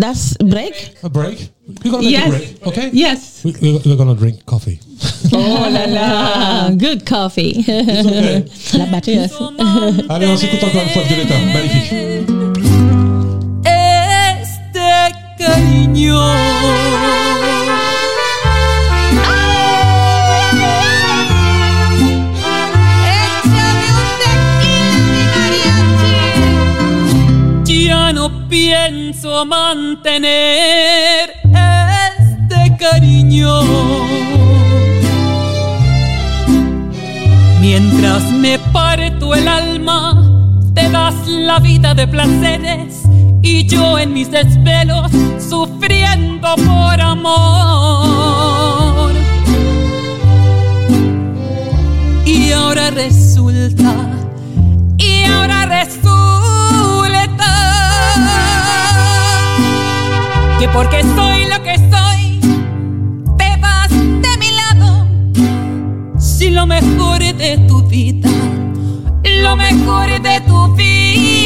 that's 0.00 0.34
break? 0.44 0.92
a 1.02 1.08
break? 1.08 1.50
We're 1.82 1.90
gonna 1.90 2.02
make 2.02 2.10
Yes. 2.12 2.26
a 2.26 2.28
break, 2.28 2.66
okay? 2.66 2.90
Yes. 2.92 3.40
We, 3.44 3.52
we're, 3.86 3.96
gonna 3.96 4.14
drink 4.14 4.44
coffee. 4.44 4.78
Oh 5.32 5.38
la 5.72 5.86
la. 5.86 6.00
Ah, 6.36 6.70
good 6.72 7.04
coffee. 7.08 7.64
Okay. 7.66 8.44
La 8.78 8.86
batterie. 8.86 9.14
yes. 9.16 9.32
Allez, 10.10 10.26
on 10.26 10.36
s'écoute 10.36 10.62
encore 10.62 10.82
une 10.82 10.88
fois 10.90 11.02
Violetta. 11.08 11.34
Magnifique. 11.54 12.43
Cariño. 15.44 16.20
Ya 27.64 28.12
no 28.12 28.48
pienso 28.48 29.44
mantener 29.44 31.34
este 32.18 32.76
cariño. 32.78 33.60
Mientras 37.60 38.22
me 38.32 38.58
parto 38.72 39.34
el 39.34 39.48
alma, 39.48 40.22
te 40.74 40.90
das 40.90 41.14
la 41.26 41.58
vida 41.58 41.94
de 41.94 42.06
placeres 42.06 43.03
y 43.54 43.64
yo 43.66 43.98
en 44.00 44.12
mis 44.12 44.30
desvelos 44.32 45.12
sufriendo 45.38 46.56
por 46.56 47.00
amor. 47.00 47.52
Y 52.26 52.50
ahora 52.50 52.90
resulta, 52.90 53.94
y 54.98 55.22
ahora 55.24 55.66
resulta 55.66 57.44
que 60.58 60.68
porque 60.70 61.02
soy 61.14 61.46
lo 61.46 61.62
que 61.62 61.76
soy, 61.92 62.40
te 63.38 63.56
vas 63.60 63.90
de 63.90 64.36
mi 64.40 64.50
lado. 64.50 65.06
Si 66.18 66.50
lo 66.50 66.66
mejor 66.66 67.20
de 67.20 67.58
tu 67.68 67.82
vida, 67.84 68.30
lo 69.42 69.54
mejor 69.54 70.20
de 70.20 70.40
tu 70.40 70.74
vida 70.74 71.43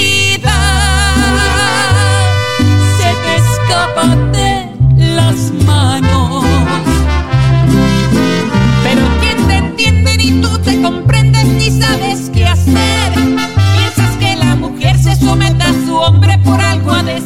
ni 11.70 11.82
sabes 11.82 12.30
qué 12.32 12.46
hacer. 12.46 13.12
Piensas 13.14 14.16
que 14.18 14.36
la 14.36 14.56
mujer 14.56 14.98
se 14.98 15.14
somete 15.16 15.62
a 15.62 15.72
su 15.86 15.96
hombre 15.96 16.38
por 16.38 16.60
algo 16.60 16.92
ha 16.92 17.02
de. 17.02 17.18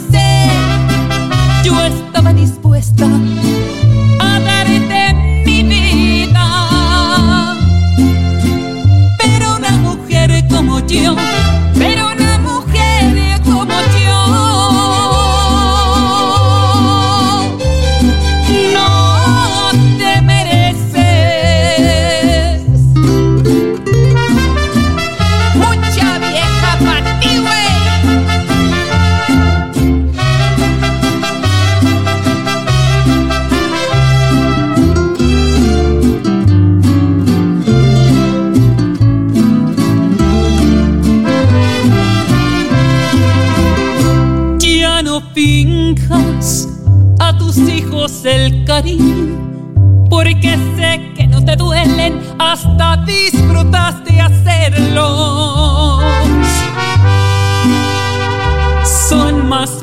Yo 1.64 2.12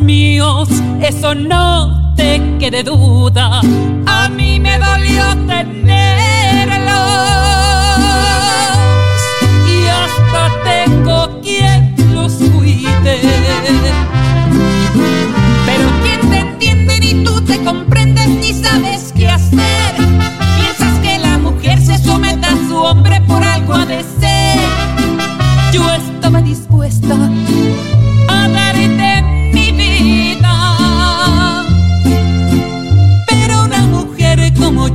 Míos, 0.01 0.67
eso 1.01 1.33
no 1.33 2.13
te 2.17 2.41
quede 2.59 2.83
duda. 2.83 3.61
A 4.05 4.27
mí 4.27 4.59
me 4.59 4.77
dolió 4.77 5.23
tenerlos 5.47 6.89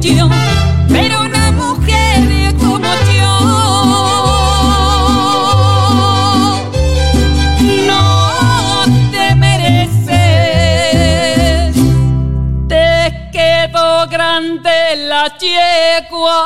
pero 0.06 1.22
una 1.22 1.50
mujer 1.52 2.54
como 2.58 2.84
yo. 3.16 3.38
No 7.86 8.84
te 9.10 9.34
mereces. 9.34 10.14
Te 12.68 13.30
quedó 13.32 14.06
grande 14.08 14.96
la 15.08 15.38
yegua. 15.38 16.40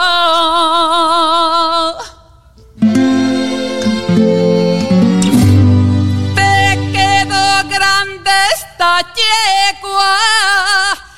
Te 6.36 6.78
quedó 6.92 7.68
grande 7.68 8.30
esta 8.54 9.00
yegua. 9.18 10.16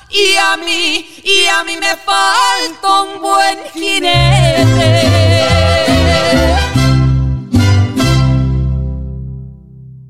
Y 0.09 0.37
a 0.37 0.57
mí, 0.57 1.10
a 1.51 1.65
mí 1.65 1.77
me 1.77 1.97
falta 2.05 3.03
un 3.03 3.21
buen 3.21 3.59
jinete. 3.75 5.31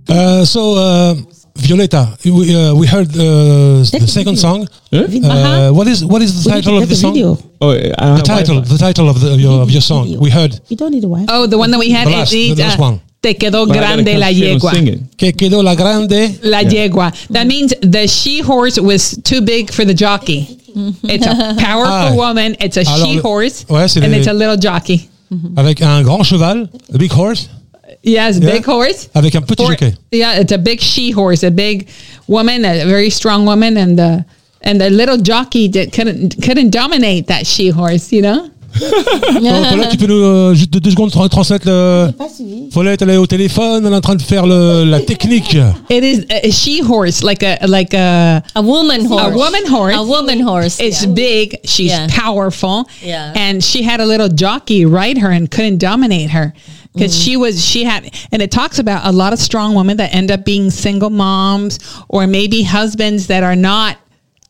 Uh, 0.09 0.45
so, 0.45 0.75
uh, 0.77 1.15
Violetta, 1.57 2.17
we, 2.25 2.55
uh, 2.55 2.75
we 2.75 2.87
heard 2.87 3.09
uh, 3.11 3.85
the 3.85 4.07
second 4.07 4.37
song. 4.39 4.67
Uh, 4.93 5.71
what 5.73 5.87
is 5.87 6.05
what 6.05 6.21
is 6.23 6.43
the 6.43 6.51
title 6.51 6.79
of 6.79 6.89
the 6.89 6.97
song? 6.97 7.13
video. 7.15 7.39
Oh, 7.61 7.71
I 7.71 7.91
don't 7.91 8.17
The 8.17 8.23
title, 8.23 8.55
Wi-Fi. 8.57 8.73
the 8.73 8.79
title 8.79 9.09
of, 9.09 9.21
the, 9.21 9.33
of 9.35 9.41
your 9.41 9.63
of 9.63 9.71
your 9.71 9.83
song. 9.83 10.05
Video. 10.05 10.21
We 10.21 10.31
heard 10.31 10.59
You 10.69 10.77
don't 10.77 10.91
need 10.91 11.05
a 11.05 11.09
wife. 11.09 11.27
Oh, 11.29 11.47
the 11.47 11.59
one 11.59 11.71
that 11.71 11.79
we 11.79 11.91
had. 11.91 12.07
The 12.09 12.13
last- 12.13 12.33
it- 12.35 12.57
the 12.57 12.63
last 12.63 12.79
uh, 12.79 12.83
one. 12.83 13.01
Te 13.23 13.35
quedó 13.35 13.67
But 13.69 13.75
grande 13.77 14.17
la 14.19 14.29
yegua. 14.29 14.73
Que 15.19 15.33
quedó 15.33 15.63
la 15.63 15.75
grande. 15.75 16.39
La 16.43 16.63
yegua. 16.63 17.13
That 17.29 17.47
means 17.47 17.75
the 17.83 18.07
she 18.09 18.41
horse 18.41 18.81
was 18.81 19.15
too 19.23 19.43
big 19.43 19.71
for 19.71 19.85
the 19.85 19.93
jockey. 19.93 20.60
Mm-hmm. 20.75 21.11
It's 21.11 21.27
a 21.27 21.55
powerful 21.59 22.13
Ah. 22.13 22.15
woman. 22.15 22.55
It's 22.61 22.77
a 22.77 22.81
Alors, 22.89 23.07
she 23.07 23.17
le- 23.17 23.23
horse, 23.23 23.65
ouais, 23.69 23.89
c'est 23.89 24.03
and 24.03 24.11
les- 24.13 24.19
it's 24.19 24.29
a 24.29 24.33
little 24.33 24.57
jockey. 24.61 25.09
Mm-hmm. 25.33 25.59
avec 25.59 25.81
un 25.83 26.03
grand 26.03 26.25
cheval, 26.25 26.69
a 26.93 26.99
big 26.99 27.13
horse, 27.13 27.49
uh, 27.85 27.93
Yes, 28.03 28.39
Yeah. 28.41 28.53
big 28.53 28.65
horse. 28.67 29.09
avec 29.15 29.35
un 29.37 29.43
petit 29.43 29.65
jockey. 29.65 29.95
yeah, 30.13 30.41
it's 30.41 30.53
a 30.53 30.59
big 30.59 30.81
she 30.81 31.13
horse, 31.13 31.45
a 31.45 31.51
big 31.51 31.87
woman, 32.27 32.65
a 32.65 32.85
very 32.85 33.11
strong 33.11 33.45
woman, 33.47 33.77
and 33.77 33.97
the 33.97 34.25
and 34.63 34.79
the 34.81 34.91
little 34.91 35.17
jockey 35.17 35.69
that 35.69 35.93
couldn't 35.93 36.37
couldn't 36.43 36.71
dominate 36.71 37.27
that 37.29 37.47
she 37.47 37.69
horse. 37.71 38.11
You 38.13 38.23
know. 38.23 38.51
Donc, 39.41 39.69
Paulette, 39.71 39.89
tu 39.91 39.97
peux 39.97 40.07
nous 40.07 40.15
euh, 40.23 40.55
juste 40.55 40.73
de 40.73 40.79
deux 40.79 40.91
secondes 40.91 41.11
tra- 41.11 41.29
transmettre 41.29 41.67
le. 41.67 42.11
Pas 42.17 42.29
suivi. 42.29 42.69
Paulette, 42.73 43.03
elle 43.03 43.11
est 43.11 43.17
au 43.17 43.27
téléphone, 43.27 43.85
elle 43.87 43.93
est 43.93 43.97
en 43.97 44.01
train 44.01 44.15
de 44.17 44.23
faire 44.23 44.47
le, 44.47 44.85
la 44.85 45.01
technique. 45.01 45.57
It 45.91 46.05
is 46.05 46.25
a 46.31 46.51
she 46.51 46.81
horse, 46.83 47.23
like 47.23 47.43
a 47.43 47.59
like 47.67 47.95
a 47.95 48.43
A 48.55 48.63
woman 48.63 49.05
horse. 49.07 49.23
a 49.27 49.31
woman 49.31 49.67
horse. 49.69 49.95
A 49.97 50.03
woman 50.03 50.41
horse. 50.41 50.79
It's 50.81 51.03
yeah. 51.03 51.09
big. 51.13 51.59
She's 51.65 51.91
Yeah. 51.91 52.07
powerful. 52.09 52.85
Yeah. 53.03 53.33
And 53.37 53.63
she 53.63 53.83
had 53.83 54.01
a 54.01 54.07
little 54.07 54.29
jockey 54.29 54.85
ride 54.87 55.19
her 55.19 55.31
and 55.31 55.51
couldn't 55.51 55.79
dominate 55.79 56.31
her 56.31 56.53
because 56.95 57.15
Mm. 57.15 57.25
she 57.25 57.37
was 57.37 57.65
she 57.65 57.85
had 57.85 58.11
and 58.33 58.43
it 58.43 58.51
talks 58.51 58.79
about 58.81 59.03
a 59.07 59.13
lot 59.13 59.33
of 59.33 59.39
strong 59.39 59.75
women 59.77 59.97
that 59.99 60.13
end 60.13 60.31
up 60.33 60.45
being 60.45 60.71
single 60.73 61.11
moms 61.11 61.79
or 62.09 62.27
maybe 62.27 62.63
husbands 62.65 63.29
that 63.29 63.45
are 63.45 63.55
not 63.55 63.97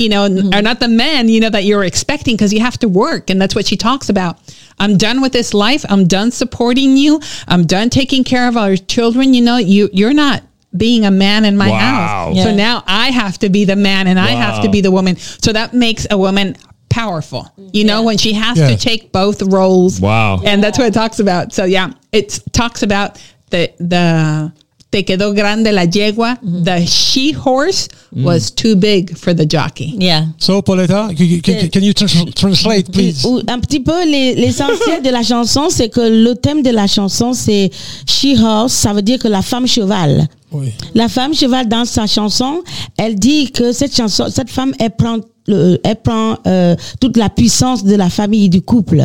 you 0.01 0.09
know 0.09 0.29
Mm-hmm. 0.29 0.55
are 0.55 0.63
not 0.63 0.81
the 0.81 0.89
men 0.89 1.29
you 1.29 1.41
know 1.41 1.51
that 1.51 1.65
you're 1.65 1.85
expecting 1.85 2.35
because 2.37 2.53
you 2.53 2.61
have 2.61 2.79
to 2.79 2.89
work 2.89 3.31
and 3.31 3.41
that's 3.41 3.55
what 3.55 3.67
she 3.67 3.77
talks 3.77 4.09
about 4.09 4.39
i'm 4.79 4.97
done 4.97 5.21
with 5.21 5.33
this 5.33 5.53
life 5.55 5.85
i'm 5.89 6.07
done 6.07 6.31
supporting 6.31 6.97
you 6.97 7.21
i'm 7.49 7.65
done 7.67 7.91
taking 7.91 8.23
care 8.25 8.49
of 8.49 8.57
our 8.57 8.77
children 8.77 9.35
you 9.35 9.41
know 9.43 9.57
you 9.57 9.89
you're 9.93 10.13
not 10.15 10.43
being 10.77 11.05
a 11.05 11.11
man 11.11 11.45
in 11.45 11.57
my 11.57 11.69
Wow. 11.69 11.79
house. 11.79 12.37
Yeah. 12.37 12.45
So 12.45 12.55
now 12.55 12.85
I 12.87 13.11
have 13.11 13.39
to 13.39 13.49
be 13.49 13.65
the 13.65 13.75
man 13.75 14.07
and 14.07 14.21
I 14.21 14.29
have 14.29 14.63
to 14.63 14.69
be 14.71 14.81
the 14.81 14.93
woman. 14.93 15.17
So 15.17 15.53
that 15.53 15.75
makes 15.75 16.07
a 16.13 16.17
woman 16.17 16.55
powerful. 16.89 17.53
You 17.73 17.83
know, 17.85 18.05
when 18.05 18.19
she 18.19 18.33
has 18.35 18.57
Yeah. 18.57 18.69
to 18.69 18.77
take 18.77 19.11
both 19.11 19.43
roles. 19.43 20.01
Wow. 20.01 20.41
And 20.45 20.63
that's 20.63 20.79
what 20.79 20.87
it 20.87 20.95
talks 20.95 21.19
about. 21.19 21.53
So 21.53 21.65
yeah, 21.65 21.91
it 22.13 22.39
talks 22.53 22.85
about 22.85 23.21
the 23.51 23.73
the 23.81 24.53
te 24.91 25.05
quedó 25.05 25.33
grande 25.33 25.71
la 25.73 25.85
yegua. 25.85 26.37
The 26.65 26.85
she 26.87 27.33
horse 27.33 27.89
was 28.13 28.51
too 28.51 28.75
big 28.75 29.17
for 29.17 29.33
the 29.35 29.47
jockey. 29.49 29.95
Yeah. 29.99 30.27
So, 30.39 30.63
Pauletta, 30.63 31.11
can, 31.17 31.41
can, 31.43 31.69
can 31.69 31.83
you 31.83 31.93
trans- 31.93 32.35
translate, 32.35 32.91
please? 32.91 33.25
Un 33.47 33.61
petit 33.61 33.81
peu 33.81 34.05
les- 34.05 34.35
l'essentiel 34.35 35.03
de 35.03 35.11
la 35.11 35.23
chanson, 35.23 35.69
c'est 35.71 35.89
que 35.89 36.01
le 36.01 36.35
thème 36.35 36.63
de 36.63 36.71
la 36.71 36.87
chanson 36.89 37.33
c'est 37.33 37.71
she 38.07 38.37
horse, 38.39 38.73
ça 38.73 38.93
veut 38.93 39.03
dire 39.03 39.19
que 39.19 39.29
la 39.29 39.43
femme 39.43 39.67
cheval. 39.67 40.27
Oui. 40.53 40.73
La 40.95 41.09
femme 41.09 41.33
cheval 41.33 41.69
dans 41.69 41.85
sa 41.85 42.09
chanson, 42.09 42.63
elle 42.97 43.15
dit 43.15 43.53
que 43.53 43.71
cette 43.71 43.95
chanson, 43.95 44.27
cette 44.29 44.51
femme, 44.51 44.73
elle 44.81 44.91
prend, 44.91 45.19
le- 45.47 45.79
elle 45.85 45.97
prend 45.97 46.37
euh, 46.47 46.77
toute 47.01 47.17
la 47.17 47.29
puissance 47.29 47.85
de 47.85 47.95
la 47.97 48.09
famille 48.11 48.49
du 48.49 48.61
couple. 48.63 49.03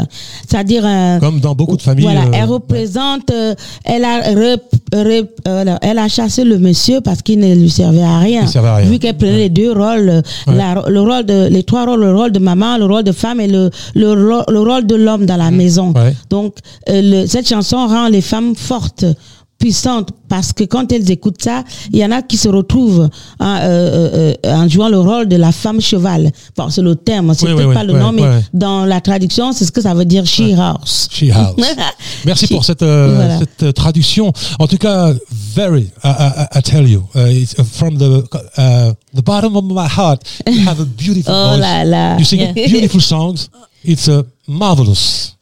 C'est-à-dire, 0.48 0.84
euh, 0.86 1.20
Comme 1.20 1.40
dans 1.40 1.56
beaucoup 1.56 1.78
de 1.78 1.82
familles. 1.82 2.04
voilà, 2.06 2.22
euh, 2.26 2.32
elle 2.34 2.46
représente, 2.46 3.32
euh, 3.32 3.56
elle 3.84 4.04
a, 4.06 4.20
rep- 4.34 4.62
rep- 4.94 5.30
euh, 5.48 5.76
elle 5.82 5.98
a 6.00 6.08
chassé 6.08 6.44
le 6.44 6.58
monsieur 6.60 7.02
parce 7.02 7.22
qu'il 7.22 7.40
ne 7.40 7.54
lui 7.56 7.70
servait 7.70 8.04
à 8.04 8.20
rien. 8.20 8.42
Il 8.44 8.48
servait 8.50 8.68
à 8.70 8.76
rien. 8.76 8.90
Vu 8.90 9.00
qu'elle 9.00 9.18
prenait 9.18 9.38
les 9.38 9.50
deux 9.50 9.72
rôles, 9.72 10.22
Ouais. 10.48 10.56
la- 10.56 10.84
le 10.88 11.02
rôle 11.02 11.26
de, 11.26 11.48
les 11.50 11.64
trois 11.64 11.86
rôles, 11.86 12.02
le 12.02 12.16
rôle 12.16 12.32
de 12.32 12.40
maman, 12.40 12.78
le 12.78 12.86
rôle 12.86 13.04
de 13.04 13.12
femme 13.12 13.40
et 13.40 13.48
le, 13.48 13.70
le, 13.96 14.14
le 14.16 14.60
rôle 14.60 14.86
de 14.86 14.96
l'homme 14.96 15.26
dans 15.26 15.38
la 15.38 15.52
maison. 15.52 15.88
Mm. 15.92 15.98
Ouais. 15.98 16.16
Donc, 16.30 16.56
euh, 16.90 17.02
le- 17.24 17.28
cette 17.28 17.48
chanson 17.48 17.88
rend 17.88 18.08
les 18.08 18.22
femmes 18.22 18.56
fortes 18.56 19.06
puissantes 19.58 20.10
parce 20.28 20.52
que 20.54 20.64
quand 20.64 20.92
elles 20.92 21.10
écoutent 21.12 21.42
ça, 21.42 21.64
il 21.92 22.00
y 22.00 22.06
en 22.06 22.12
a 22.12 22.22
qui 22.22 22.38
se 22.38 22.50
retrouvent 22.50 23.10
hein, 23.40 23.60
euh, 23.62 24.34
euh, 24.46 24.54
en 24.54 24.68
jouant 24.68 24.90
le 24.90 25.00
rôle 25.00 25.28
de 25.28 25.36
la 25.36 25.52
femme 25.52 25.80
cheval. 25.82 26.32
Bon, 26.58 26.70
c'est 26.70 26.82
le 26.82 26.96
terme, 26.96 27.34
c'est 27.34 27.46
Oui, 27.46 27.52
oui, 27.52 27.56
peut-être 27.58 27.70
oui, 27.70 27.76
pas 27.76 27.84
le 27.84 27.94
nom, 27.98 28.12
mais 28.12 28.24
dans 28.54 28.86
la 28.86 29.02
traduction, 29.02 29.52
c'est 29.54 29.66
ce 29.66 29.72
que 29.72 29.82
ça 29.82 29.94
veut 29.94 30.06
dire 30.06 30.26
she 30.26 30.54
house. 30.58 31.10
Merci 32.26 32.48
pour 32.48 32.66
cette, 32.66 32.82
euh, 32.84 33.14
Voilà. 33.16 33.40
cette 33.40 33.64
euh, 33.64 33.72
traduction. 33.72 34.32
En 34.60 34.68
tout 34.68 34.78
cas, 34.78 35.14
very, 35.32 35.90
I, 36.04 36.08
I, 36.10 36.58
I 36.58 36.62
tell 36.62 36.88
you, 36.88 37.04
uh, 37.16 37.28
it's 37.30 37.56
uh, 37.58 37.64
from 37.64 37.98
the 37.98 38.24
uh, 38.58 38.94
the 39.14 39.22
bottom 39.24 39.56
of 39.56 39.64
my 39.66 39.88
heart, 39.88 40.22
you 40.48 40.68
have 40.68 40.80
a 40.80 40.86
beautiful 40.86 41.34
Oh 41.36 41.50
voice. 41.52 41.60
là 41.62 41.84
là. 41.86 42.18
You 42.18 42.26
sing 42.26 42.54
beautiful 42.54 43.02
songs. 43.02 43.50
It's 43.84 44.08
uh, 44.08 44.24
marvelous. 44.48 45.35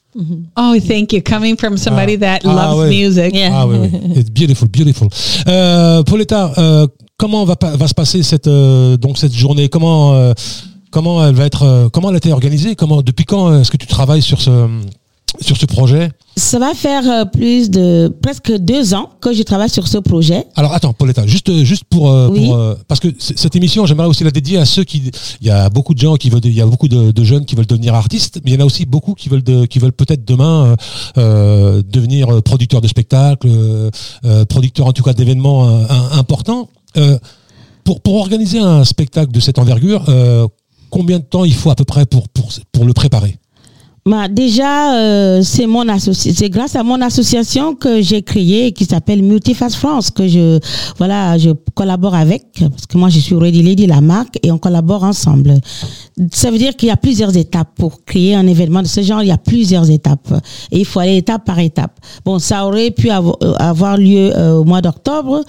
Oh, 0.58 0.76
thank 0.88 1.12
you. 1.14 1.22
Coming 1.22 1.58
from 1.58 1.78
somebody 1.78 2.18
that 2.18 2.40
Ah, 2.46 2.54
loves 2.54 2.90
music. 2.90 3.34
Yeah. 3.34 3.50
Ah 3.54 3.66
oui, 3.68 3.78
oui. 3.82 3.90
It's 4.16 4.30
beautiful, 4.30 4.68
beautiful. 4.68 5.08
Euh, 5.48 6.04
Pauletta, 6.04 6.52
euh, 6.58 6.88
comment 7.18 7.46
va 7.46 7.56
se 7.88 7.94
passer 7.94 8.22
cette 8.24 8.48
euh, 8.48 8.98
donc 8.98 9.18
cette 9.18 9.34
journée? 9.34 9.70
Comment 9.70 10.14
euh, 10.14 10.34
comment 10.92 11.26
elle 11.26 11.36
va 11.36 11.46
être 11.46 11.64
euh, 11.64 11.90
Comment 11.90 12.10
elle 12.10 12.16
a 12.16 12.18
été 12.18 12.32
organisée? 12.32 12.76
Comment 12.76 13.02
depuis 13.02 13.26
quand 13.26 13.60
est-ce 13.60 13.72
que 13.72 13.78
tu 13.78 13.88
travailles 13.88 14.22
sur 14.22 14.40
ce 14.42 14.68
sur 15.42 15.58
ce 15.58 15.66
projet 15.66 16.12
Ça 16.36 16.60
va 16.60 16.74
faire 16.74 17.10
euh, 17.10 17.26
plus 17.26 17.70
de 17.70 18.14
presque 18.22 18.52
deux 18.58 18.94
ans 18.94 19.10
que 19.20 19.34
je 19.34 19.42
travaille 19.44 19.70
sur 19.70 19.88
ce 19.88 19.98
projet. 19.98 20.46
Alors 20.56 20.74
attends, 20.74 20.94
Pauletta, 20.94 21.26
juste 21.26 21.50
euh, 21.50 21.64
juste 21.64 21.84
pour, 21.86 22.12
euh, 22.12 22.30
Oui. 22.30 22.46
pour, 22.46 22.60
parce 22.88 23.00
que 23.00 23.08
cette 23.20 23.56
émission, 23.56 23.86
j'aimerais 23.86 24.08
aussi 24.08 24.24
la 24.24 24.32
dédier 24.32 24.58
à 24.60 24.66
ceux 24.66 24.84
qui 24.84 25.12
il 25.42 25.48
y 25.48 25.50
a 25.50 25.70
beaucoup 25.70 25.94
de 25.94 26.00
gens 26.00 26.16
qui 26.16 26.30
veulent 26.30 26.42
il 26.46 26.54
y 26.54 26.62
a 26.62 26.66
beaucoup 26.66 26.88
de, 26.88 27.12
de 27.12 27.24
jeunes 27.24 27.46
qui 27.46 27.56
veulent 27.56 27.66
devenir 27.66 27.96
artistes, 27.96 28.42
mais 28.44 28.52
il 28.52 28.54
y 28.56 28.58
en 28.58 28.62
a 28.62 28.66
aussi 28.66 28.86
beaucoup 28.86 29.14
qui 29.16 29.30
veulent 29.30 29.44
de, 29.44 29.66
qui 29.66 29.80
veulent 29.80 29.92
peut-être 29.92 30.26
demain 30.26 30.76
euh, 31.18 31.82
devenir 31.88 32.42
producteurs 32.44 32.82
de 32.82 32.88
spectacles, 32.88 33.48
euh, 33.50 34.46
producteurs 34.46 34.88
en 34.88 34.94
tout 34.94 35.04
cas 35.04 35.14
d'événements 35.14 35.68
euh, 35.68 35.86
importants. 36.12 36.70
Pour 37.84 38.02
pour 38.02 38.16
organiser 38.16 38.60
un 38.60 38.86
spectacle 38.86 39.32
de 39.32 39.40
cette 39.40 39.58
envergure, 39.60 40.06
combien 40.90 41.20
de 41.20 41.24
temps 41.24 41.44
il 41.44 41.54
faut 41.54 41.72
à 41.72 41.76
peu 41.76 41.86
près 41.86 42.06
pour 42.06 42.30
pour 42.30 42.50
pour 42.72 42.86
le 42.86 42.94
préparer? 42.94 43.38
Bah, 44.06 44.28
déjà, 44.28 44.96
euh, 44.96 45.42
c'est 45.44 45.66
mon 45.66 45.86
c'est 45.98 46.50
grâce 46.50 46.76
à 46.76 46.84
mon 46.84 47.00
association 47.00 47.74
que 47.74 48.02
j'ai 48.02 48.22
créée 48.22 48.74
qui 48.74 48.84
s'appelle 48.84 49.24
Multiface 49.24 49.78
France 49.78 50.12
que 50.12 50.28
je 50.28 50.60
voilà 50.98 51.38
je 51.38 51.52
collabore 51.74 52.14
avec 52.14 52.44
parce 52.60 52.86
que 52.86 52.98
moi 52.98 53.08
je 53.08 53.20
suis 53.20 53.34
Ready 53.34 53.64
Lady 53.64 53.88
la 53.88 54.02
marque 54.02 54.40
et 54.44 54.52
on 54.52 54.58
collabore 54.58 55.06
ensemble. 55.06 55.54
Ça 56.34 56.52
veut 56.52 56.58
dire 56.58 56.76
qu'il 56.76 56.90
y 56.90 56.92
a 56.92 56.98
plusieurs 56.98 57.38
étapes 57.38 57.70
pour 57.76 58.04
créer 58.04 58.36
un 58.36 58.46
événement 58.46 58.82
de 58.82 58.88
ce 58.88 59.02
genre. 59.02 59.22
Il 59.24 59.30
y 59.30 59.32
a 59.32 59.38
plusieurs 59.38 59.90
étapes 59.90 60.34
et 60.72 60.80
il 60.80 60.86
faut 60.86 61.00
aller 61.00 61.16
étape 61.16 61.46
par 61.46 61.60
étape. 61.60 61.98
Bon, 62.26 62.40
ça 62.40 62.66
aurait 62.68 62.92
pu 62.92 63.10
euh, 63.10 63.22
avoir 63.58 63.96
lieu 63.96 64.36
euh, 64.36 64.58
au 64.58 64.66
mois 64.66 64.82
d'octobre. 64.82 65.46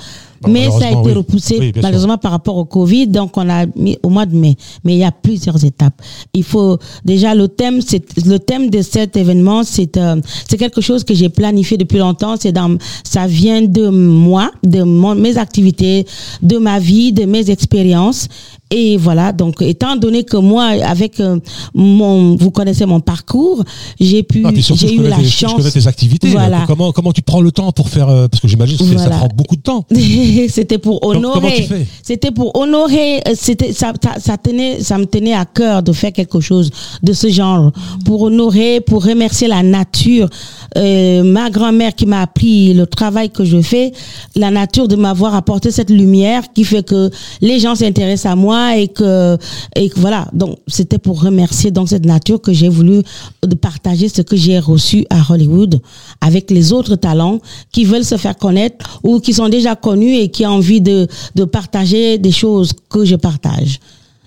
Mais 0.49 0.71
ça 0.71 0.87
a 0.87 0.91
été 0.91 1.01
oui. 1.05 1.13
repoussé 1.13 1.57
Oui, 1.59 1.73
bien 1.73 1.73
sûr. 1.73 1.83
malheureusement 1.83 2.19
par 2.19 2.33
rapport 2.33 2.57
au 2.57 2.65
Covid, 2.65 3.07
donc 3.09 3.37
on 3.37 3.49
a 3.49 3.67
mis 3.77 3.99
au 4.03 4.09
mois 4.09 4.27
de 4.27 4.37
mai. 4.37 4.57
Mais 4.85 4.95
il 4.95 4.99
y 4.99 5.05
a 5.05 5.13
plusieurs 5.13 5.65
étapes. 5.65 6.01
Il 6.33 6.45
faut 6.45 6.79
déjà 7.05 7.35
le 7.35 7.49
thème, 7.49 7.81
c'est 7.81 8.03
le 8.27 8.39
thème 8.39 8.71
de 8.71 8.83
cet 8.83 9.17
événement, 9.17 9.63
c'est 9.65 9.97
euh, 9.97 10.21
c'est 10.49 10.57
quelque 10.57 10.81
chose 10.81 11.05
que 11.05 11.15
j'ai 11.15 11.29
planifié 11.29 11.77
depuis 11.77 11.99
longtemps. 11.99 12.35
C'est 12.39 12.53
dans, 12.53 12.77
ça 13.05 13.27
vient 13.27 13.63
de 13.63 13.89
moi, 13.89 14.51
de 14.63 14.83
mon, 14.83 15.15
mes 15.15 15.39
activités, 15.39 16.07
de 16.43 16.59
ma 16.59 16.79
vie, 16.79 17.13
de 17.13 17.25
mes 17.25 17.51
expériences. 17.51 18.29
Et 18.77 18.97
voilà, 18.97 19.31
donc 19.33 19.63
étant 19.63 19.95
donné 19.97 20.25
que 20.25 20.37
moi, 20.37 20.65
avec 20.85 21.21
euh, 21.21 21.39
mon, 21.75 22.35
vous 22.37 22.51
connaissez 22.51 22.87
mon 22.87 22.99
parcours, 23.01 23.63
j'ai 24.01 24.23
pu, 24.25 24.43
Ah, 24.45 24.51
j'ai 24.55 24.95
eu 24.95 25.03
la 25.03 25.17
tes- 25.17 25.25
chance. 25.25 25.53
Je 25.53 25.57
connais 25.59 25.71
tes 25.71 25.87
activités. 25.87 26.29
Voilà. 26.31 26.65
Comment 26.67 26.91
comment 26.93 27.13
tu 27.13 27.23
prends 27.23 27.41
le 27.41 27.53
temps 27.53 27.71
pour 27.73 27.89
faire 27.89 28.09
euh, 28.09 28.27
parce 28.29 28.41
que 28.41 28.49
j'imagine 28.49 28.77
que 28.77 28.99
ça 28.99 29.11
prend 29.11 29.29
beaucoup 29.35 29.57
de 29.57 29.63
temps. 29.63 29.85
c'était 30.49 30.79
pour 30.79 31.01
comment 31.01 31.21
tu 31.21 31.27
honorer. 31.27 31.63
fais 31.63 31.87
C'était 32.03 32.31
pour 32.33 32.57
honorer. 32.59 33.19
euh, 33.29 33.33
C'était 33.35 33.73
ça, 33.73 33.93
ça, 34.03 34.15
ça 34.19 34.37
tenait, 34.37 34.83
ça 34.83 34.99
me 34.99 35.05
tenait 35.07 35.35
à 35.35 35.45
cœur 35.45 35.83
de 35.83 35.93
faire 35.93 36.13
quelque 36.13 36.41
chose 36.41 36.71
de 37.03 37.13
ce 37.13 37.29
genre 37.29 37.71
pour 38.05 38.23
honorer, 38.23 38.81
pour 38.81 39.05
remercier 39.05 39.47
la 39.49 39.63
nature. 39.63 40.29
Euh, 40.77 41.23
ma 41.23 41.51
grand-mère 41.51 41.95
qui 41.95 42.07
m'a 42.07 42.23
appris 42.23 42.75
le 42.75 42.87
travail 42.87 43.31
que 43.31 43.45
je 43.45 43.61
fais, 43.63 43.93
la 44.35 44.51
nature 44.51 44.89
de 44.89 44.97
m'avoir 44.97 45.35
apporté 45.37 45.71
cette 45.71 45.91
lumière 45.91 46.43
qui 46.55 46.65
fait 46.65 46.85
que 46.85 47.11
les 47.41 47.61
gens 47.61 47.75
s'intéressent 47.77 48.33
à 48.33 48.37
moi 48.37 48.64
et 48.73 48.89
que 48.89 49.37
et 49.77 49.91
voilà. 49.97 50.29
Donc 50.33 50.59
c'était 50.67 50.99
pour 50.99 51.23
remercier 51.23 51.71
donc 51.71 51.89
cette 51.89 52.05
nature 52.05 52.41
que 52.41 52.53
j'ai 52.53 52.69
voulu 52.69 53.03
de 53.43 53.55
partager 53.55 54.09
ce 54.09 54.23
que 54.23 54.37
j'ai 54.37 54.59
reçu 54.59 55.07
à 55.11 55.21
Hollywood 55.31 55.81
avec 56.21 56.51
les 56.51 56.73
autres 56.73 56.97
talents 56.97 57.39
qui 57.73 57.85
veulent 57.85 58.05
se 58.05 58.17
faire 58.17 58.37
connaître 58.37 59.01
ou 59.03 59.21
qui 59.21 59.33
sont 59.33 59.49
déjà 59.49 59.77
connus 59.77 60.17
et 60.17 60.29
qui 60.29 60.47
ont 60.47 60.51
envie 60.51 60.81
de, 60.81 61.07
de 61.35 61.45
partager 61.45 62.19
des 62.19 62.33
choses 62.33 62.73
que 62.89 63.05
je 63.05 63.17
partage. 63.17 63.81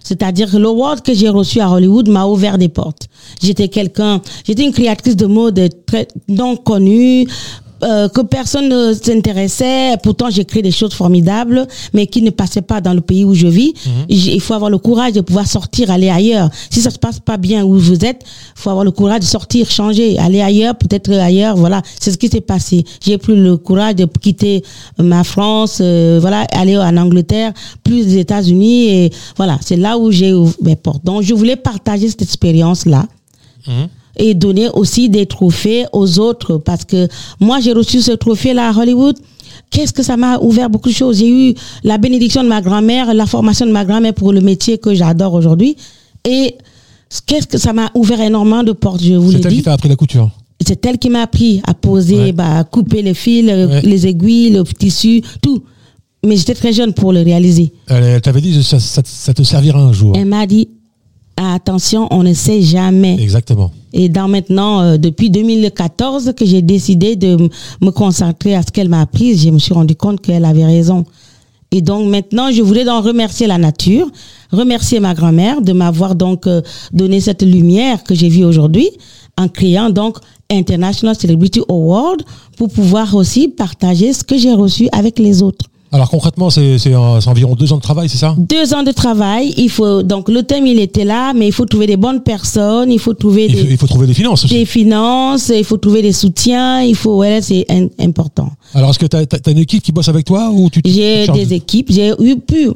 C'est-à-dire 0.07 0.49
que 0.49 0.57
l'award 0.57 1.01
que 1.01 1.13
j'ai 1.13 1.27
reçu 1.27 1.59
à 1.59 1.69
Hollywood 1.69 2.07
m'a 2.07 2.25
ouvert 2.25 2.57
des 2.57 2.69
portes. 2.69 3.09
J'étais 3.41 3.67
quelqu'un, 3.67 4.21
j'étais 4.45 4.63
une 4.63 4.71
créatrice 4.71 5.17
de 5.17 5.25
mode 5.25 5.69
très 5.85 6.07
non 6.29 6.55
connue, 6.55 7.27
euh, 7.83 8.09
que 8.09 8.21
personne 8.21 8.69
ne 8.69 8.93
s'intéressait. 8.93 9.95
Pourtant, 10.03 10.29
j'ai 10.29 10.45
créé 10.45 10.61
des 10.61 10.71
choses 10.71 10.93
formidables, 10.93 11.67
mais 11.93 12.07
qui 12.07 12.21
ne 12.21 12.29
passaient 12.29 12.61
pas 12.61 12.81
dans 12.81 12.93
le 12.93 13.01
pays 13.01 13.23
où 13.25 13.33
je 13.33 13.47
vis. 13.47 13.73
J'ai- 14.09 14.35
Il 14.35 14.41
faut 14.41 14.53
avoir 14.53 14.69
le 14.69 14.77
courage 14.77 15.13
de 15.13 15.21
pouvoir 15.21 15.47
sortir, 15.47 15.91
aller 15.91 16.09
ailleurs. 16.09 16.49
Si 16.69 16.81
ça 16.81 16.89
se 16.89 16.99
passe 16.99 17.19
pas 17.19 17.37
bien 17.37 17.63
où 17.63 17.77
vous 17.77 18.03
êtes, 18.05 18.21
il 18.23 18.61
faut 18.61 18.69
avoir 18.69 18.85
le 18.85 18.91
courage 18.91 19.19
de 19.21 19.25
sortir, 19.25 19.69
changer, 19.69 20.17
aller 20.19 20.41
ailleurs, 20.41 20.75
peut-être 20.75 21.11
ailleurs. 21.11 21.55
Voilà, 21.57 21.81
c'est 21.99 22.11
ce 22.11 22.17
qui 22.17 22.27
s'est 22.29 22.41
passé. 22.41 22.83
J'ai 23.05 23.17
plus 23.17 23.35
le 23.35 23.57
courage 23.57 23.95
de 23.95 24.05
quitter 24.05 24.63
ma 24.99 25.23
France, 25.23 25.79
euh, 25.81 26.17
voilà, 26.21 26.45
aller 26.51 26.77
en 26.77 26.95
Angleterre, 26.97 27.53
plus 27.83 28.05
des 28.05 28.17
États-Unis, 28.19 28.89
et 28.89 29.11
voilà, 29.35 29.57
c'est 29.61 29.77
là 29.77 29.97
où 29.97 30.11
j'ai 30.11 30.33
ouvert 30.33 30.53
mes 30.61 30.75
portes. 30.75 31.03
Donc, 31.05 31.21
je 31.23 31.33
voulais 31.33 31.55
partager 31.55 32.09
cette 32.09 32.21
expérience-là 32.21 33.05
et 34.19 34.33
donner 34.33 34.69
aussi 34.73 35.09
des 35.09 35.25
trophées 35.25 35.85
aux 35.93 36.19
autres 36.19 36.57
parce 36.57 36.85
que 36.85 37.07
moi 37.39 37.59
j'ai 37.59 37.73
reçu 37.73 38.01
ce 38.01 38.11
trophée 38.11 38.53
là 38.53 38.69
à 38.69 38.77
Hollywood 38.77 39.17
qu'est-ce 39.69 39.93
que 39.93 40.03
ça 40.03 40.17
m'a 40.17 40.39
ouvert 40.39 40.69
beaucoup 40.69 40.89
de 40.89 40.93
choses? 40.93 41.17
J'ai 41.19 41.29
eu 41.29 41.53
la 41.83 41.97
bénédiction 41.97 42.43
de 42.43 42.47
ma 42.47 42.61
grand-mère 42.61 43.13
la 43.13 43.25
formation 43.25 43.65
de 43.65 43.71
ma 43.71 43.85
grand-mère 43.85 44.13
pour 44.13 44.31
le 44.33 44.41
métier 44.41 44.77
que 44.77 44.93
j'adore 44.93 45.33
aujourd'hui 45.33 45.75
et 46.25 46.55
qu'est-ce 47.25 47.47
que 47.47 47.57
ça 47.57 47.73
m'a 47.73 47.89
ouvert 47.95 48.21
énormément 48.21 48.63
de 48.63 48.71
portes 48.71 49.01
je 49.03 49.13
vous 49.13 49.31
l'ai 49.31 49.37
C'est 49.37 49.45
elle 49.45 49.51
qui 49.51 49.57
dit 49.57 49.63
t'a 49.63 49.73
appris 49.73 49.89
la 49.89 49.95
couture. 49.95 50.29
c'est 50.65 50.85
elle 50.85 50.97
qui 50.97 51.09
m'a 51.09 51.21
appris 51.21 51.61
à 51.65 51.73
poser 51.73 52.15
Ouais. 52.17 52.31
bah, 52.31 52.59
à 52.59 52.63
couper 52.63 53.01
les 53.01 53.13
fils 53.13 53.47
euh, 53.49 53.67
Ouais. 53.67 53.81
les 53.81 54.07
aiguilles 54.07 54.51
le 54.51 54.63
tissu 54.63 55.21
tout 55.41 55.63
mais 56.25 56.35
j'étais 56.35 56.55
très 56.55 56.73
jeune 56.73 56.93
pour 56.93 57.13
le 57.13 57.21
réaliser 57.21 57.71
Elle, 57.87 58.03
elle 58.03 58.21
t'avait 58.21 58.41
dit 58.41 58.61
ça, 58.63 58.79
ça- 58.79 59.01
ça 59.05 59.33
te 59.33 59.43
servira 59.43 59.79
un 59.79 59.93
jour. 59.93 60.13
elle 60.15 60.25
m'a 60.25 60.45
dit 60.47 60.67
attention 61.37 62.07
on 62.11 62.23
ne 62.23 62.33
sait 62.33 62.61
jamais 62.61 63.21
Exactement. 63.21 63.71
Et 63.93 64.09
dans 64.09 64.27
maintenant, 64.27 64.81
euh, 64.81 64.97
depuis 64.97 65.29
2014, 65.29 66.33
que 66.37 66.45
j'ai 66.45 66.61
décidé 66.61 67.15
de 67.15 67.49
me 67.81 67.89
concentrer 67.89 68.55
à 68.55 68.61
ce 68.61 68.67
qu'elle 68.67 68.89
m'a 68.89 69.01
appris, 69.01 69.37
je 69.37 69.49
me 69.49 69.59
suis 69.59 69.73
rendu 69.73 69.95
compte 69.95 70.21
qu'elle 70.21 70.45
avait 70.45 70.65
raison. 70.65 71.05
Et 71.71 71.81
donc 71.81 72.07
maintenant, 72.07 72.51
je 72.51 72.61
voulais 72.61 72.85
donc 72.85 73.03
remercier 73.03 73.47
la 73.47 73.57
nature, 73.57 74.07
remercier 74.51 74.99
ma 74.99 75.13
grand-mère 75.13 75.61
de 75.61 75.73
m'avoir 75.73 76.15
donc 76.15 76.47
euh, 76.47 76.61
donné 76.93 77.19
cette 77.19 77.43
lumière 77.43 78.03
que 78.03 78.15
j'ai 78.15 78.29
vue 78.29 78.45
aujourd'hui 78.45 78.89
en 79.37 79.47
créant 79.47 79.89
donc 79.89 80.17
International 80.49 81.15
Celebrity 81.15 81.61
Award 81.67 82.23
pour 82.57 82.69
pouvoir 82.69 83.13
aussi 83.15 83.49
partager 83.49 84.13
ce 84.13 84.23
que 84.23 84.37
j'ai 84.37 84.53
reçu 84.53 84.87
avec 84.91 85.19
les 85.19 85.41
autres. 85.43 85.65
Alors 85.91 86.09
concrètement, 86.09 86.49
c'est 86.49 86.77
c'est 86.77 86.93
en- 86.95 87.21
c'est 87.21 87.29
environ 87.29 87.55
deux 87.55 87.71
ans 87.71 87.77
de 87.77 87.81
travail, 87.81 88.09
c'est 88.09 88.17
ça? 88.17 88.35
Deux 88.37 88.73
ans 88.73 88.83
de 88.83 88.91
travail. 88.91 89.53
Il 89.57 89.69
faut 89.69 90.03
donc 90.03 90.27
le 90.27 90.43
thème 90.43 90.67
il 90.67 90.79
était 90.79 91.05
là, 91.05 91.33
mais 91.33 91.47
il 91.47 91.53
faut 91.53 91.65
trouver 91.65 91.87
des 91.87 91.95
bonnes 91.97 92.21
personnes. 92.21 92.91
Il 92.91 92.99
faut 92.99 93.13
trouver 93.13 93.45
il 93.45 93.55
faut, 93.55 93.63
des, 93.63 93.71
il 93.71 93.77
faut 93.77 93.87
trouver 93.87 94.07
des 94.07 94.13
finances 94.13 94.43
aussi. 94.43 94.53
des 94.53 94.65
finances. 94.65 95.49
Il 95.55 95.63
faut 95.63 95.77
trouver 95.77 96.01
des 96.01 96.11
soutiens. 96.11 96.81
Il 96.81 96.95
faut 96.95 97.17
ouais, 97.17 97.41
c'est 97.41 97.65
important. 97.99 98.51
Alors 98.73 98.89
est-ce 98.89 98.99
que 98.99 99.05
tu 99.05 99.15
as, 99.15 99.51
une 99.51 99.59
équipe 99.59 99.81
qui 99.81 99.91
bosse 99.93 100.09
avec 100.09 100.25
toi 100.25 100.49
ou 100.51 100.69
tu 100.69 100.81
J'ai 100.83 101.25
des 101.27 101.53
équipes. 101.53 101.89
J'ai 101.91 102.11
eu 102.19 102.35
pu 102.37 102.69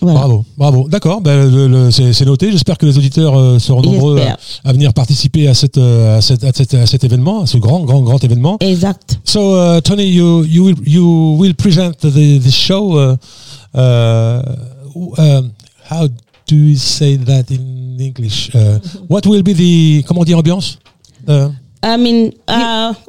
Voilà. 0.00 0.18
Bravo, 0.20 0.44
bravo. 0.56 0.88
D'accord, 0.88 1.20
ben, 1.20 1.90
c'est 1.90 2.24
noté. 2.24 2.50
J'espère 2.50 2.78
que 2.78 2.86
les 2.86 2.96
auditeurs 2.96 3.38
euh, 3.38 3.58
seront 3.58 3.82
nombreux 3.82 4.18
à, 4.20 4.38
à 4.68 4.72
venir 4.72 4.94
participer 4.94 5.46
à, 5.48 5.54
cette, 5.54 5.76
euh, 5.78 6.16
à, 6.18 6.20
cette, 6.22 6.42
à, 6.44 6.52
cette- 6.54 6.74
à 6.74 6.86
cet 6.86 7.04
événement, 7.04 7.42
à 7.42 7.46
ce 7.46 7.58
grand, 7.58 7.80
grand, 7.80 8.00
grand 8.00 8.22
événement. 8.24 8.56
Exact. 8.60 9.18
So, 9.24 9.54
uh, 9.56 9.80
Tony, 9.82 10.04
you 10.04 10.44
you 10.44 10.64
will 10.64 10.76
you 10.86 11.36
will 11.38 11.54
present 11.54 11.92
the 12.00 12.38
the 12.40 12.50
show. 12.50 12.96
Uh, 12.98 13.16
uh, 13.74 14.42
um, 15.18 15.50
how 15.90 16.06
do 16.46 16.56
you 16.56 16.76
say 16.76 17.16
that 17.16 17.50
in 17.50 17.98
English? 18.00 18.50
Uh, 18.54 18.78
what 19.08 19.26
will 19.26 19.42
be 19.42 19.52
the 19.54 20.02
comment 20.06 20.24
dire 20.24 20.38
ambiance? 20.38 20.78
Uh, 21.28 21.50
I 21.82 21.96
mean, 21.98 22.32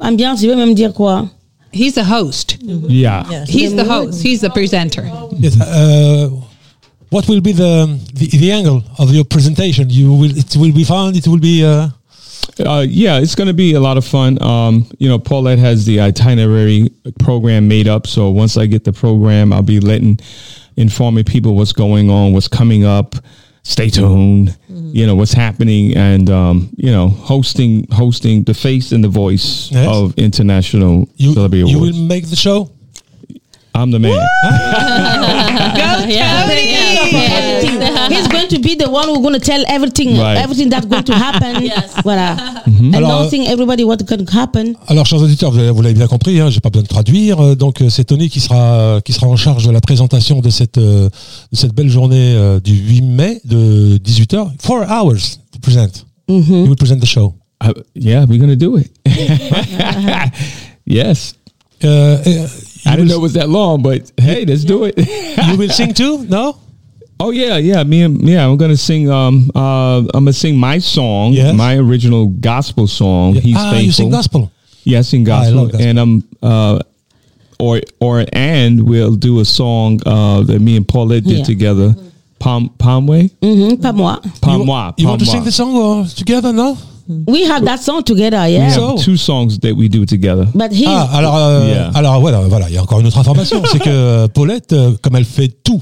ambiance, 0.00 0.40
je 0.42 0.46
vais 0.46 0.56
même 0.56 0.74
dire 0.74 0.92
quoi? 0.92 1.26
He's 1.72 1.94
the 1.94 2.04
host. 2.04 2.58
Yeah. 2.88 3.24
He's 3.48 3.74
the 3.74 3.84
host. 3.88 4.22
He's 4.22 4.40
the 4.42 4.50
presenter. 4.50 5.04
yes, 5.40 5.56
uh, 5.58 6.28
what 7.12 7.28
will 7.28 7.40
be 7.40 7.52
the, 7.52 7.74
the 8.14 8.26
the 8.42 8.50
angle 8.58 8.82
of 8.98 9.10
your 9.16 9.24
presentation? 9.24 9.84
You 9.90 10.08
will 10.20 10.32
it 10.36 10.56
will 10.56 10.72
be 10.72 10.84
fun. 10.84 11.14
It 11.14 11.26
will 11.26 11.40
be. 11.50 11.64
Uh, 11.64 11.88
Uh, 12.58 12.84
yeah, 13.04 13.22
it's 13.22 13.34
going 13.38 13.48
to 13.48 13.54
be 13.66 13.74
a 13.74 13.80
lot 13.80 13.96
of 13.96 14.04
fun. 14.04 14.36
Um, 14.42 14.84
you 14.98 15.08
know, 15.10 15.18
Paulette 15.18 15.58
has 15.60 15.84
the 15.86 16.00
itinerary 16.00 16.90
program 17.18 17.66
made 17.68 17.88
up. 17.94 18.06
So 18.06 18.30
once 18.42 18.58
I 18.62 18.66
get 18.66 18.82
the 18.84 18.92
program, 18.92 19.52
I'll 19.52 19.62
be 19.76 19.80
letting, 19.80 20.18
informing 20.76 21.24
people 21.24 21.54
what's 21.54 21.72
going 21.72 22.10
on, 22.10 22.32
what's 22.34 22.48
coming 22.48 22.84
up. 22.84 23.14
Stay 23.62 23.88
tuned. 23.90 24.56
You 24.68 25.06
know 25.06 25.14
what's 25.16 25.32
happening, 25.32 25.96
and 25.96 26.28
um, 26.28 26.68
you 26.76 26.90
know, 26.90 27.08
hosting, 27.32 27.86
hosting 27.90 28.44
the 28.44 28.54
face 28.54 28.92
and 28.94 29.02
the 29.04 29.08
voice 29.24 29.70
Yes. 29.72 29.88
of 29.88 30.12
international 30.18 31.08
you 31.16 31.32
celebrity 31.32 31.70
you 31.70 31.76
awards. 31.78 31.96
will 31.96 32.06
make 32.06 32.26
the 32.28 32.36
show. 32.36 32.68
I'm 33.74 33.90
the 33.92 33.98
man. 33.98 34.12
He's 37.12 38.28
going 38.28 38.48
to 38.48 38.58
be 38.60 38.74
the 38.76 38.88
one 38.90 39.08
who's 39.08 39.18
going 39.20 39.34
to 39.34 39.40
tell 39.40 39.62
everything, 39.68 40.16
Right. 40.18 40.38
everything 40.42 40.68
that's 40.70 40.86
going 40.86 41.04
to 41.04 41.12
happen. 41.14 41.62
Voilà. 42.04 42.36
Alors, 42.94 43.10
Announcing 43.20 43.46
everybody 43.46 43.84
what's 43.84 44.02
going 44.04 44.24
to 44.24 44.32
happen. 44.36 44.74
Alors, 44.88 45.06
chers 45.06 45.22
auditeurs, 45.22 45.50
vous 45.50 45.58
avez- 45.58 45.70
vous 45.70 45.82
l'avez 45.82 45.94
bien 45.94 46.06
compris, 46.08 46.40
hein, 46.40 46.50
j'ai 46.50 46.60
pas 46.60 46.70
besoin 46.70 46.82
de 46.82 46.88
traduire. 46.88 47.40
Euh, 47.40 47.54
Donc, 47.54 47.80
euh, 47.80 47.88
c'est 47.90 48.04
Tony 48.04 48.28
qui 48.28 48.40
sera 48.40 49.00
qui 49.04 49.12
sera 49.12 49.26
en 49.26 49.36
charge 49.36 49.66
de 49.66 49.70
la 49.70 49.80
présentation 49.80 50.40
de 50.40 50.50
cette 50.50 50.78
euh, 50.78 51.08
de 51.52 51.56
cette 51.56 51.74
belle 51.74 51.88
journée 51.90 52.34
euh, 52.34 52.60
du 52.60 52.72
8 52.74 53.02
mai 53.02 53.40
de 53.44 53.98
18h. 53.98 54.48
Four 54.60 54.84
hours 54.88 55.38
to 55.52 55.58
present. 55.60 56.04
You 56.28 56.66
will 56.66 56.76
present 56.76 57.00
the 57.00 57.06
show. 57.06 57.34
I- 57.62 57.72
yeah, 57.94 58.24
we're 58.28 58.38
gonna 58.40 58.56
do 58.56 58.76
it. 58.78 58.90
yes. 60.86 61.34
Uh, 61.84 61.88
uh, 61.88 62.48
I 62.86 62.96
didn't 62.96 63.08
know 63.08 63.16
it 63.18 63.22
was 63.22 63.32
that 63.34 63.48
long, 63.48 63.82
but 63.82 64.10
hey, 64.20 64.44
let's 64.44 64.64
do 64.64 64.84
it. 64.84 64.94
you 64.98 65.56
will 65.56 65.68
sing 65.70 65.92
too? 65.94 66.24
No? 66.28 66.56
Oh 67.24 67.30
yeah, 67.30 67.56
yeah. 67.56 67.84
Me 67.84 68.02
and 68.02 68.20
yeah, 68.28 68.44
I'm 68.46 68.56
gonna 68.56 68.76
sing. 68.76 69.08
Um, 69.08 69.50
uh, 69.54 69.98
I'm 69.98 70.24
gonna 70.26 70.32
sing 70.32 70.56
my 70.58 70.78
song, 70.78 71.32
Yes. 71.34 71.54
my 71.54 71.76
original 71.76 72.26
gospel 72.26 72.86
song. 72.88 73.34
He's 73.34 73.54
ah, 73.56 73.70
faithful. 73.70 73.84
you 73.86 73.92
sing 73.92 74.10
gospel. 74.10 74.50
Yeah, 74.84 74.98
I 74.98 75.02
sing 75.02 75.28
Ah, 75.30 75.32
I 75.32 75.44
gospel, 75.44 75.56
love 75.62 75.70
gospel. 75.72 75.86
and 75.88 76.00
I'm 76.00 76.24
uh, 76.42 76.78
or 77.60 77.80
or 78.00 78.24
and 78.32 78.82
we'll 78.82 79.14
do 79.14 79.38
a 79.38 79.44
song 79.44 80.00
uh 80.04 80.42
that 80.42 80.60
me 80.60 80.76
and 80.76 80.86
Paulette 80.86 81.22
did 81.24 81.38
Yeah. 81.38 81.44
together. 81.44 81.94
Palm 82.40 82.70
Palmway, 82.76 83.30
Mhm, 83.40 83.80
pas 83.80 83.92
moi. 83.94 84.16
Palmois, 84.40 84.94
You 84.98 85.06
want 85.06 85.20
to 85.20 85.26
sing 85.26 85.44
the 85.44 85.52
song 85.52 85.76
uh, 86.02 86.08
together, 86.08 86.52
no? 86.52 86.76
We 87.28 87.44
have 87.50 87.64
that 87.64 87.78
song 87.78 88.02
together, 88.04 88.38
We 88.44 88.52
yeah. 88.52 88.70
have 88.70 88.96
two 89.02 89.16
songs 89.16 89.58
that 89.60 89.72
we 89.74 89.88
do 89.88 90.04
together. 90.06 90.46
But 90.54 90.72
he, 90.72 90.84
Ah, 90.86 91.08
alors, 91.12 91.36
euh, 91.36 91.68
Yeah. 91.68 91.90
alors 91.94 92.20
voilà, 92.20 92.40
voilà, 92.48 92.68
il 92.68 92.74
y 92.74 92.78
a 92.78 92.82
encore 92.82 93.00
une 93.00 93.06
autre 93.06 93.18
information, 93.18 93.62
c'est 93.70 93.78
que 93.80 93.88
euh, 93.88 94.28
Paulette, 94.28 94.72
euh, 94.72 94.92
comme 95.02 95.16
elle 95.16 95.24
fait 95.24 95.50
tout, 95.64 95.80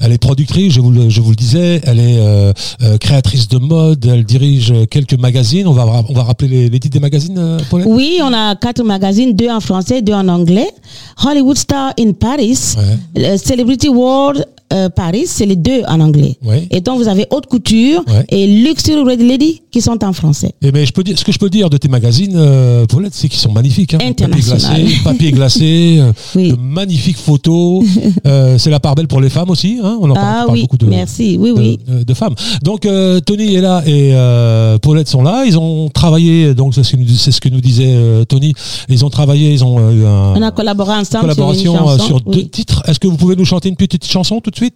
elle 0.00 0.12
est 0.12 0.18
productrice, 0.18 0.72
je 0.72 0.80
vous 0.80 0.90
le, 0.90 1.08
je 1.08 1.20
vous 1.20 1.30
le 1.30 1.36
disais, 1.36 1.80
elle 1.84 1.98
est 2.00 2.18
euh, 2.18 2.52
euh, 2.82 2.98
créatrice 2.98 3.48
de 3.48 3.58
mode, 3.58 4.04
elle 4.06 4.24
dirige 4.24 4.72
quelques 4.90 5.18
magazines. 5.18 5.66
On 5.66 5.72
va, 5.72 5.86
on 6.08 6.12
va 6.12 6.22
rappeler 6.24 6.48
les, 6.48 6.68
les 6.68 6.80
titres 6.80 6.94
des 6.94 7.00
magazines, 7.00 7.36
euh, 7.38 7.58
Paulette? 7.70 7.86
oui, 7.90 8.18
on 8.22 8.32
a 8.32 8.54
quatre 8.56 8.82
magazines, 8.82 9.34
deux 9.34 9.48
en 9.50 9.60
français, 9.60 10.02
deux 10.02 10.12
en 10.14 10.28
anglais. 10.28 10.68
Hollywood 11.24 11.56
Star 11.58 11.92
in 11.98 12.12
Paris, 12.12 12.58
Ouais. 13.16 13.38
Celebrity 13.38 13.88
World 13.88 14.46
euh, 14.72 14.88
Paris, 14.88 15.24
c'est 15.26 15.46
les 15.46 15.56
deux 15.56 15.82
en 15.88 16.00
anglais. 16.00 16.36
Ouais. 16.44 16.66
Et 16.70 16.80
donc 16.80 16.98
vous 16.98 17.08
avez 17.08 17.26
Haute 17.30 17.46
Couture 17.46 18.02
Ouais. 18.08 18.24
et 18.30 18.46
Luxury 18.46 19.02
Red 19.02 19.20
Lady 19.20 19.62
qui 19.70 19.80
sont 19.80 20.02
en 20.04 20.12
français. 20.12 20.52
Eh 20.62 20.72
ben, 20.72 20.86
je 20.86 20.92
peux 20.92 21.02
dire, 21.04 21.18
ce 21.18 21.24
que 21.24 21.32
je 21.32 21.38
peux 21.38 21.50
dire 21.50 21.70
de 21.70 21.76
tes 21.76 21.88
magazines, 21.88 22.34
euh, 22.36 22.86
Paulette, 22.86 23.14
c'est 23.14 23.28
qu'ils 23.28 23.38
sont 23.40 23.52
magnifiques. 23.52 23.94
Hein. 23.94 23.98
Papier 23.98 24.26
glacé, 24.42 24.86
papier 25.04 25.32
glacé, 25.32 25.96
euh, 26.00 26.12
Oui. 26.34 26.50
de 26.52 26.56
magnifiques 26.56 27.18
photos. 27.18 27.84
Euh, 28.26 28.58
c'est 28.58 28.70
la 28.70 28.80
part 28.80 28.94
belle 28.94 29.06
pour 29.08 29.20
les 29.20 29.28
femmes 29.28 29.50
aussi. 29.50 29.78
Hein. 29.82 29.98
On 30.00 30.10
en 30.10 30.14
parle, 30.14 30.46
Ah 30.48 30.52
oui, 30.52 30.62
beaucoup 30.62 30.76
de, 30.78 30.86
merci. 30.86 31.36
Oui, 31.38 31.50
de, 31.50 31.54
oui. 31.60 31.78
de- 31.86 32.02
de 32.02 32.14
femmes. 32.14 32.34
Donc 32.62 32.86
Tony 33.24 33.54
est 33.54 33.60
là 33.60 33.82
et 33.86 34.12
Paulette 34.80 35.08
sont 35.08 35.22
là. 35.22 35.44
Ils 35.46 35.58
ont 35.58 35.88
travaillé, 35.90 36.54
donc 36.54 36.74
c'est 36.74 36.82
ce 36.82 36.92
que 36.92 36.96
nous, 36.96 37.08
c'est 37.08 37.30
ce 37.30 37.40
que 37.40 37.48
nous 37.48 37.60
disait 37.60 37.94
Tony. 38.28 38.52
Ils 38.88 39.04
ont 39.04 39.10
travaillé, 39.10 39.52
ils 39.52 39.64
ont 39.64 39.78
eu 39.90 40.04
un, 40.04 40.34
On 40.34 40.42
a 40.42 40.50
collaboré 40.50 40.94
ensemble 40.94 41.22
collaboration 41.22 41.72
sur 41.74 41.82
une 41.82 41.88
chanson. 41.98 42.06
sur 42.06 42.20
deux 42.20 42.44
titres. 42.48 42.82
Est-ce 42.86 42.98
que 42.98 43.06
vous 43.08 43.16
pouvez 43.16 43.36
nous 43.36 43.44
chanter 43.44 43.68
une 43.68 43.76
petite 43.76 44.04
chanson 44.06 44.40
tout 44.40 44.50
de 44.60 44.64
suite 44.66 44.74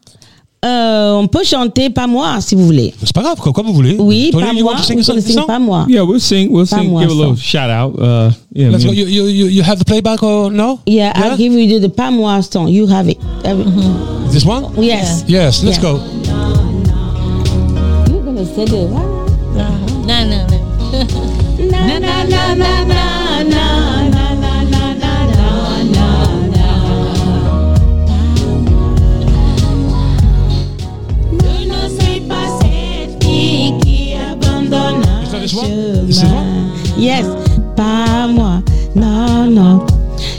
Euh, 0.62 1.14
on 1.14 1.26
peut 1.26 1.42
chanter 1.42 1.88
pas 1.88 2.06
moi 2.06 2.38
si 2.42 2.54
vous 2.54 2.66
voulez. 2.66 2.92
C'est 3.02 3.14
pas 3.14 3.22
grave, 3.22 3.38
quoi, 3.40 3.50
comme 3.50 3.66
vous 3.68 3.72
voulez. 3.72 3.96
Oui, 3.98 4.28
Tony, 4.30 4.44
pas 4.44 4.52
you 4.52 4.62
moi. 4.62 4.72
want 4.74 4.78
to 4.80 4.84
sing 4.84 4.96
Vous 4.98 5.10
a 5.10 5.14
song- 5.14 5.20
sing 5.22 5.32
song? 5.38 5.46
pas 5.46 5.58
moi. 5.58 5.86
Yeah, 5.88 6.02
we'll 6.04 6.20
sing. 6.20 6.50
We'll 6.50 6.66
Pas 6.66 6.80
sing. 6.80 6.90
moi, 6.90 7.00
Give 7.00 7.12
a 7.12 7.14
little 7.14 7.36
shout 7.36 7.70
out. 7.70 7.94
Uh, 7.98 8.30
yeah, 8.54 8.68
Let's 8.68 8.84
go. 8.84 8.92
You, 8.92 9.06
you, 9.06 9.24
you, 9.28 9.46
you 9.46 9.62
have 9.62 9.78
the 9.78 9.86
playback 9.86 10.22
or 10.22 10.50
no? 10.52 10.80
Yeah, 10.86 11.12
I'll 11.16 11.38
give 11.38 11.54
you 11.54 11.80
the 11.80 11.88
pas 11.88 12.10
moi 12.10 12.42
song. 12.42 12.68
You 12.68 12.86
have 12.88 13.08
it. 13.08 13.16
This 14.32 14.44
one? 14.44 14.64
Yes. 14.82 15.24
Yes, 15.26 15.62
let's 15.64 15.78
Yeah. 15.78 15.92
go. 15.92 16.00
You're 18.10 18.22
gonna 18.22 18.44
say 18.44 18.66
the 18.66 18.84
what? 18.84 19.06
No, 19.56 20.24
no, 20.28 20.46
no. 20.46 20.58
Na 21.70 21.86
na 21.86 21.98
na 21.98 22.24
na 22.24 22.54
na 22.54 22.84
na 22.84 22.84
na 22.84 23.19
this 35.40 35.54
one? 35.54 35.70
Is 35.70 36.06
this 36.06 36.20
chemin. 36.20 36.34
one? 36.34 36.72
Yes, 36.98 37.26
pas 37.76 38.26
moi, 38.28 38.62
non, 38.94 39.50
non. 39.50 39.86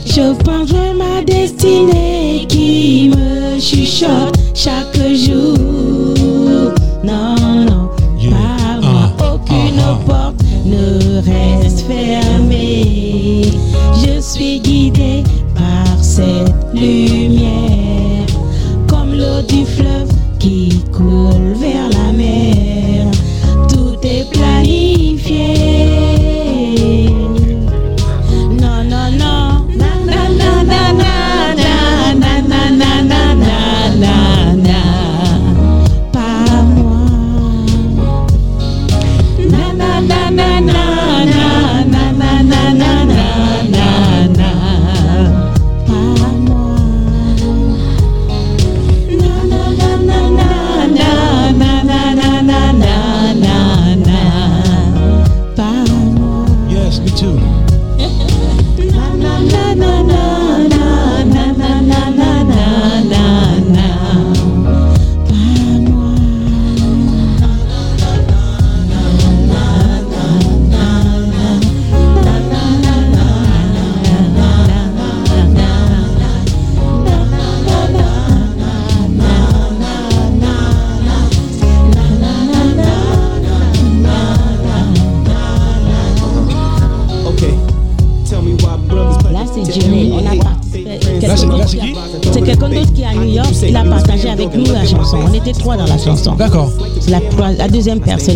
Je 0.05 0.33
prendrai 0.43 0.93
ma 0.93 1.23
destinée 1.23 2.45
qui 2.47 3.09
me 3.09 3.59
chuchote 3.59 4.37
chaque 4.53 4.97
jour. 5.15 6.00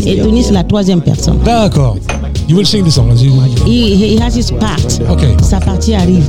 et 0.06 0.18
Tony 0.18 0.44
c'est 0.44 0.54
la 0.54 0.64
troisième 0.64 1.02
personne. 1.02 1.40
D'accord. 1.44 1.98
You 2.48 2.58
will 2.58 2.66
sing 2.66 2.84
the 2.84 2.92
song. 2.92 3.10
He, 3.66 4.18
has 4.20 4.36
his 4.36 4.52
part. 4.52 4.78
Okay. 5.10 5.36
Sa 5.42 5.60
partie 5.60 5.96
arrive. 5.96 6.28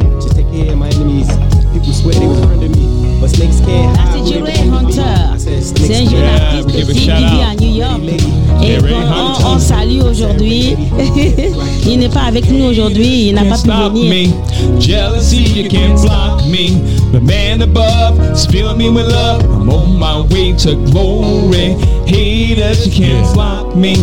Hunter, 4.72 5.36
c'est 5.36 5.96
on, 9.44 9.58
salue 9.58 10.00
aujourd'hui. 10.00 10.76
il 11.86 11.98
n'est 11.98 12.08
pas 12.08 12.22
avec 12.28 12.50
nous 12.50 12.64
aujourd'hui, 12.64 13.28
il 13.28 13.34
n'a 13.34 13.44
pas 13.44 13.58
pu 13.58 13.68
venir. 13.68 14.30
Jealousy, 14.80 15.42
you 15.54 15.68
can't 15.68 16.00
block 16.00 16.44
me. 16.46 16.80
The 17.12 17.20
man 17.20 17.62
above, 17.62 18.36
spill 18.36 18.74
me 18.76 18.88
with 18.88 19.06
love. 19.06 19.42
I'm 19.44 19.68
on 19.70 19.98
my 19.98 20.20
way 20.32 20.52
to 20.64 20.76
glory. 20.90 21.76
Haters, 22.06 22.86
you 22.86 22.92
can't 22.92 23.34
block 23.34 23.74
me. 23.74 23.94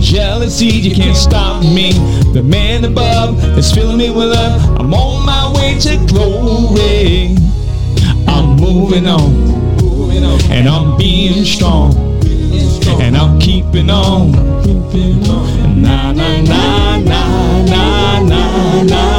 Jealousy, 0.00 0.66
you 0.66 0.94
can't 0.94 1.16
stop 1.16 1.62
me. 1.62 1.92
The 2.32 2.42
man 2.42 2.84
above 2.84 3.42
is 3.58 3.72
filling 3.72 3.98
me 3.98 4.10
with 4.10 4.30
love. 4.30 4.80
I'm 4.80 4.92
on 4.94 5.26
my 5.26 5.52
way 5.54 5.78
to 5.80 5.96
glory. 6.06 7.36
I'm 8.26 8.56
moving 8.56 9.06
on, 9.06 9.30
and 10.50 10.68
I'm 10.68 10.96
being 10.96 11.44
strong, 11.44 11.94
and 13.00 13.16
I'm 13.16 13.38
keeping 13.38 13.90
on. 13.90 14.32
Na 15.82 16.12
na 16.12 16.40
na 16.42 16.98
na 16.98 17.60
na 17.64 18.20
na 18.20 18.82
na. 18.84 19.09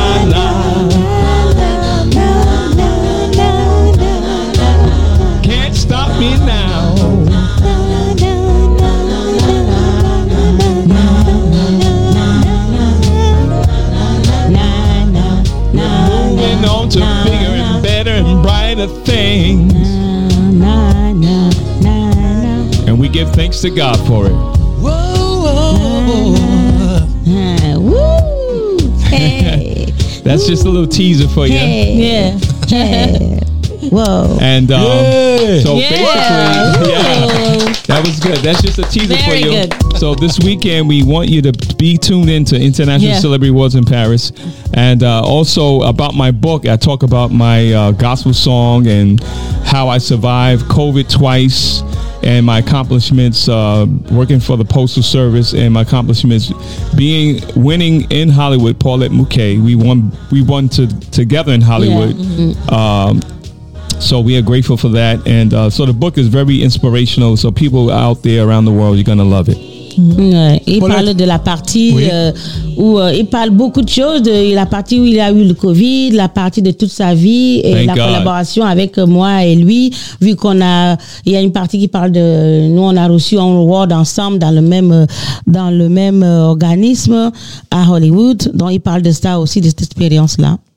And 18.82 18.90
brighter 18.90 19.06
things. 19.06 19.74
na, 20.54 21.12
na, 21.14 21.50
na, 21.82 22.12
na. 22.12 22.88
And 22.88 23.00
we 23.00 23.10
give 23.10 23.30
thanks 23.32 23.62
to 23.62 23.70
God 23.70 23.98
for 24.08 24.26
it. 24.28 24.34
Ah, 27.34 27.76
woo! 27.78 28.78
Hey, 29.02 29.86
That's 30.24 30.46
just 30.48 30.66
a 30.66 30.70
little 30.70 30.88
teaser 30.88 31.28
for 31.28 31.46
you. 31.48 31.58
hey, 31.58 31.94
Yeah. 31.96 32.40
hey. 32.68 33.40
Whoa. 33.90 34.38
And 34.42 34.72
um, 34.72 34.82
Yay! 34.82 35.62
so 35.64 35.76
Yeah. 35.78 35.90
basically, 35.90 36.92
yeah, 36.92 37.74
that 37.92 38.06
was 38.06 38.20
good. 38.20 38.38
That's 38.38 38.62
just 38.62 38.80
a 38.80 38.84
teaser 38.84 39.18
for 39.18 39.36
you. 39.36 39.52
good. 39.68 39.98
So 39.98 40.16
this 40.16 40.39
weekend, 40.39 40.88
we 40.88 41.04
want 41.04 41.30
you 41.30 41.42
to 41.42 41.52
be 41.78 41.98
tuned 41.98 42.30
into 42.30 42.56
International 42.56 43.12
Yeah. 43.12 43.20
Celebrity 43.20 43.52
Awards 43.52 43.76
in 43.76 43.84
Paris, 43.84 44.32
and 44.74 45.04
uh, 45.04 45.22
also 45.24 45.82
about 45.82 46.14
my 46.16 46.32
book. 46.32 46.66
I 46.68 46.78
talk 46.78 47.04
about 47.04 47.32
my 47.32 47.72
uh, 47.74 47.92
gospel 47.92 48.34
song 48.34 48.88
and 48.88 49.22
how 49.66 49.89
I 49.89 49.98
survived 49.98 50.64
COVID 50.66 51.10
twice. 51.10 51.84
And 52.24 52.46
my 52.46 52.60
accomplishments 52.60 53.50
uh, 53.50 53.88
working 54.12 54.39
for 54.39 54.56
the 54.56 54.64
Postal 54.64 55.02
Service, 55.02 55.54
and 55.54 55.74
my 55.74 55.82
accomplishments 55.82 56.52
being 56.96 57.42
winning 57.56 58.10
in 58.12 58.30
Hollywood. 58.30 58.80
Paulette 58.80 59.12
Mouquet, 59.12 59.58
we 59.58 59.74
won. 59.74 60.12
We 60.32 60.44
won 60.44 60.70
to, 60.70 60.86
together 61.10 61.52
in 61.52 61.62
Hollywood. 61.62 62.16
Um, 62.72 63.22
so 64.02 64.20
we 64.20 64.36
are 64.36 64.41
grateful 64.41 64.78
for 64.78 64.89
that. 64.91 65.26
And 65.28 65.54
uh, 65.54 65.70
so 65.70 65.86
the 65.86 65.93
book 65.93 66.18
is 66.18 66.28
very 66.28 66.62
inspirational. 66.62 67.38
So 67.38 67.52
people 67.52 67.89
out 67.91 68.22
there 68.24 68.45
around 68.47 68.66
the 68.66 68.72
world, 68.72 68.97
you're 68.97 69.04
going 69.06 69.18
to 69.20 69.24
love 69.24 69.49
it. 69.49 69.58
Ouais, 69.97 70.62
il 70.68 70.80
parle 70.80 71.14
de 71.14 71.26
la 71.26 71.38
partie 71.38 71.91
Oui. 71.93 72.08
euh, 72.10 72.32
où 72.78 72.97
euh, 72.97 73.14
il 73.14 73.26
parle 73.26 73.49
beaucoup 73.49 73.82
de 73.82 73.89
choses, 73.89 74.22
de 74.22 74.56
la 74.56 74.66
partie 74.66 74.97
où 74.97 75.04
il 75.04 75.20
a 75.20 75.32
eu 75.34 75.43
le 75.43 75.54
Covid, 75.54 76.12
la 76.12 76.30
partie 76.30 76.62
de 76.62 76.72
toute 76.72 76.89
sa 76.89 77.14
vie 77.14 77.60
et 77.62 77.74
Thank 77.74 77.88
la 77.88 77.93
God. 77.95 78.04
collaboration 78.06 78.64
avec 78.64 78.97
euh, 78.97 79.06
moi 79.06 79.43
et 79.43 79.54
lui, 79.54 79.91
vu 80.22 80.38
qu'on 80.38 80.62
a, 80.62 80.95
il 81.26 81.34
y 81.34 81.36
a 81.36 81.41
une 81.41 81.52
partie 81.52 81.78
qui 81.78 81.89
parle 81.89 82.14
de, 82.14 82.70
nous 82.70 82.82
on 82.82 82.95
a 82.95 83.06
reçu 83.10 83.38
un 83.38 83.41
award 83.43 83.91
ensemble 83.91 84.39
dans 84.39 84.52
le 84.52 84.62
même, 84.62 84.93
euh, 84.93 85.06
dans 85.45 85.70
le 85.70 85.89
même 85.89 86.24
euh, 86.24 86.43
organisme 86.45 87.30
à 87.70 87.91
Hollywood, 87.91 88.49
donc 88.54 88.70
il 88.72 88.80
parle 88.80 89.02
de 89.02 89.12
ça 89.12 89.41
aussi, 89.41 89.60
de 89.60 89.66
cette 89.68 89.82
expérience-là. 89.82 90.52
Pas 90.52 90.70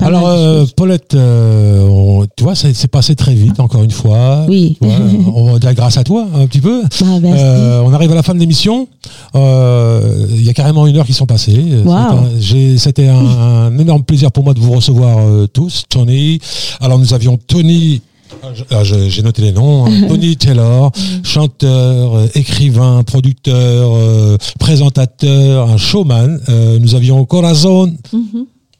Alors, 0.00 0.26
euh. 0.26 0.64
Paulette, 0.76 1.14
euh, 1.14 1.86
on- 1.88 2.26
tu 2.36 2.42
vois, 2.44 2.54
ça 2.54 2.72
s'est 2.74 2.88
passé 2.88 3.14
très 3.14 3.34
vite, 3.34 3.60
encore 3.60 3.82
une 3.82 3.90
fois. 3.90 4.44
Oui. 4.48 4.76
Vois, 4.80 4.92
on 5.34 5.52
va 5.52 5.58
dire 5.58 5.74
grâce 5.74 5.96
à 5.96 6.04
toi, 6.04 6.26
un 6.34 6.46
petit 6.46 6.60
peu. 6.60 6.82
Ah. 7.02 7.04
Euh, 7.24 7.82
on 7.84 7.92
arrive 7.92 8.12
à 8.12 8.14
la 8.14 8.22
fin 8.22 8.34
de 8.34 8.38
l'émission. 8.40 8.88
Il 9.34 10.42
y 10.42 10.48
a 10.48 10.52
carrément 10.54 10.86
une 10.86 10.96
heure 10.96 11.06
qui 11.06 11.12
sont 11.14 11.26
passées. 11.26 11.62
C'est 11.82 11.84
Wow. 11.88 12.76
C'était 12.78 13.08
un, 13.08 13.18
un 13.26 13.78
énorme 13.78 14.02
plaisir 14.04 14.30
pour 14.32 14.44
moi 14.44 14.54
de 14.54 14.60
vous 14.60 14.72
recevoir 14.72 15.18
tous, 15.52 15.84
Tony. 15.88 16.38
Alors, 16.80 16.98
nous 16.98 17.14
avions 17.14 17.36
Tony 17.36 18.00
Ah, 18.42 18.48
ah, 18.70 18.84
J'ai 18.84 19.22
noté 19.22 19.42
les 19.42 19.52
noms. 19.52 19.86
hein. 19.86 19.90
Tony 20.08 20.36
Taylor, 20.36 20.90
chanteur, 21.22 22.14
euh, 22.16 22.26
écrivain, 22.34 23.02
producteur, 23.04 23.92
euh, 23.94 24.36
présentateur, 24.58 25.68
un 25.70 25.76
showman. 25.76 26.40
Euh, 26.48 26.78
nous 26.80 26.94
avions 26.94 27.24
Corazon 27.24 27.92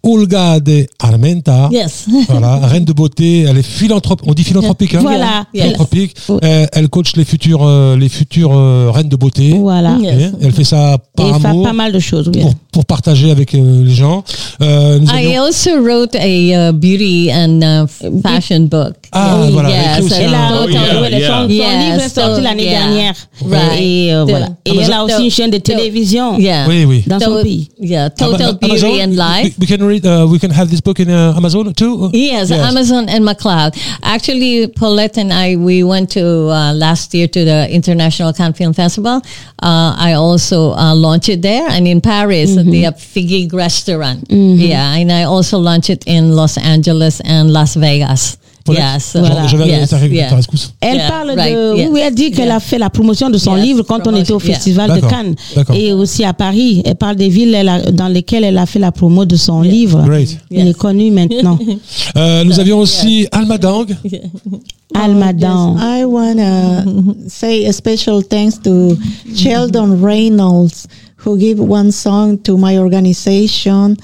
Olga 0.05 0.61
de 0.61 0.87
Armenta. 0.99 1.69
Yes. 1.73 2.07
Voilà, 2.29 2.57
reine 2.67 2.85
de 2.85 2.93
beauté. 2.93 3.43
Elle 3.49 3.59
est 3.59 3.63
philanthrope. 3.67 4.21
On 4.27 4.33
dit 4.35 4.45
philanthropique. 4.45 4.95
Hein 4.95 5.01
Voilà. 5.03 5.47
Yes. 5.55 5.65
Philanthropique. 5.65 6.15
Euh, 6.31 6.67
elle 6.73 6.89
coach 6.89 7.17
les 7.17 7.25
futures, 7.25 7.63
euh, 7.65 7.97
les 7.97 8.09
futures 8.09 8.53
euh, 8.55 8.91
reines 8.93 9.09
de 9.09 9.17
beauté. 9.17 9.57
Voilà. 9.59 9.97
Yes. 10.01 10.33
Et 10.41 10.47
Elle 10.47 10.53
fait 10.53 10.65
ça 10.65 10.97
Et 11.19 11.23
fait 11.41 11.63
pas 11.63 11.73
mal 11.73 11.93
de 11.93 11.99
choses. 11.99 12.31
oui. 12.35 12.41
Pour, 12.43 12.55
pour 12.73 12.85
partager 12.87 13.31
avec 13.31 13.55
euh, 13.55 13.85
les 13.85 13.95
gens. 13.95 14.25
Euh, 14.61 14.99
nous 14.99 15.07
I 15.09 15.27
avions- 15.27 15.43
also 15.45 15.71
wrote 15.83 16.15
a 16.17 16.27
uh, 16.71 16.73
beauty 16.73 17.31
and 17.33 17.61
uh, 17.63 17.87
fashion 18.23 18.61
book. 18.67 18.95
Ah, 19.13 19.39
Oui, 19.45 19.53
voilà, 19.53 19.71
elle 19.71 19.75
yes, 19.77 19.97
écrit 19.99 20.03
aussi 20.07 20.21
Elle 20.23 20.35
a, 20.35 20.51
Oh, 20.55 20.65
oui, 20.67 20.73
yeah, 20.73 20.81
oui, 21.01 21.09
yeah. 21.19 21.29
son, 21.29 21.43
son 21.49 21.55
Yeah, 21.55 21.79
livre 21.93 22.03
est 22.05 22.09
sorti 22.09 22.37
so, 22.37 22.43
l'année 22.43 22.65
yeah. 22.65 22.79
dernière. 22.81 23.15
Right. 23.49 23.81
Et, 23.81 24.09
The- 24.13 24.29
voilà. 24.31 24.49
Et 24.65 24.77
elle 24.77 24.93
a 24.93 25.05
aussi 25.05 25.25
une 25.25 25.31
chaîne 25.31 25.51
de 25.51 25.59
télévision 25.59 26.39
Yeah. 26.39 26.67
Oui, 26.69 26.85
oui. 26.85 27.05
dans 27.07 27.21
son 27.21 27.37
So, 27.37 27.43
pays. 27.43 27.69
Yeah, 27.81 28.07
Ama- 28.07 28.11
Total 28.11 28.59
Amazon? 28.61 28.89
Beauty 28.89 29.03
and 29.03 29.11
Life. 29.13 29.55
We, 29.61 29.69
we 29.71 29.79
can 29.79 29.87
read. 29.95 30.07
Uh, 30.07 30.27
we 30.31 30.39
can 30.39 30.51
have 30.51 30.71
this 30.71 30.81
book 30.81 31.01
in 31.01 31.11
uh, 31.11 31.35
Amazon 31.37 31.73
too. 31.75 32.11
Yes, 32.13 32.51
Amazon 32.51 33.09
and 33.09 33.25
McLeod. 33.25 33.77
Actually, 34.03 34.69
Paulette 34.69 35.19
and 35.19 35.33
I, 35.33 35.57
we 35.57 35.83
went 35.85 36.11
to 36.11 36.25
uh, 36.51 36.73
last 36.75 37.15
year 37.15 37.29
to 37.29 37.45
the 37.45 37.69
International 37.71 38.33
Cannes 38.33 38.55
Film 38.55 38.73
Festival. 38.73 39.23
Uh, 39.63 39.95
I 39.97 40.15
also 40.15 40.73
uh, 40.73 40.95
launched 40.95 41.29
it 41.29 41.43
there 41.43 41.69
and 41.69 41.87
in 41.87 42.01
Paris 42.01 42.57
at 42.57 42.67
the 42.67 42.85
Figig 42.85 43.53
restaurant. 43.53 44.27
Yeah, 44.31 44.95
and 44.95 45.11
I 45.11 45.25
also 45.25 45.59
launched 45.59 45.91
it 45.91 46.05
in 46.07 46.33
Los 46.33 46.59
Angeles 46.59 47.21
and 47.21 47.53
Las 47.53 47.75
Vegas. 47.75 48.39
Yes, 48.71 49.13
je 49.49 49.57
vais 49.59 49.67
yes, 49.69 49.93
rescousse. 50.33 50.73
Elle 50.81 50.97
Yeah, 50.97 51.09
parle 51.09 51.31
right, 51.37 51.55
de. 51.55 51.77
yes. 51.77 51.89
Oui, 51.93 52.01
elle 52.03 52.15
dit 52.15 52.31
qu'elle 52.31 52.47
Yeah. 52.47 52.57
a 52.57 52.61
fait 52.61 52.79
la 52.79 52.89
promotion 52.89 53.29
de 53.29 53.37
son 53.37 53.57
Yes, 53.57 53.67
livre 53.67 53.83
quand 53.83 54.07
on 54.07 54.17
était 54.17 54.33
au 54.33 54.39
promotion, 54.39 54.49
yeah. 54.49 54.55
festival 54.55 55.01
de 55.01 55.07
Cannes. 55.07 55.35
d'accord. 55.55 55.77
Et 55.77 55.93
aussi 55.93 56.25
à 56.25 56.33
Paris. 56.33 56.81
Elle 56.87 56.95
parle 56.95 57.17
des 57.17 57.29
villes 57.29 57.55
elle 57.55 57.69
a- 57.69 57.91
dans 57.93 58.09
lesquelles 58.09 58.45
elle 58.45 58.57
a 58.57 58.65
fait 58.67 58.79
la 58.79 58.91
promo 58.93 59.27
de 59.27 59.37
son 59.37 59.61
livre. 59.61 60.03
Great. 60.07 60.39
Il 60.51 60.67
est 60.69 60.77
connu 60.79 61.11
maintenant. 61.11 61.59
Euh, 62.17 62.45
nous 62.45 62.61
avions 62.61 62.79
aussi 62.79 63.27
Alma 63.33 63.59
Dang. 63.59 63.87
Almadan. 64.95 65.77
I 65.79 66.05
want 66.05 66.37
to 66.39 67.29
say 67.29 67.67
a 67.67 67.73
special 67.73 68.23
thanks 68.23 68.59
to 68.63 68.97
Sheldon 69.35 70.01
Reynolds, 70.01 70.87
who 71.17 71.37
gave 71.37 71.59
one 71.59 71.91
song 71.91 72.39
to 72.45 72.57
my 72.57 72.79
organization. 72.79 73.97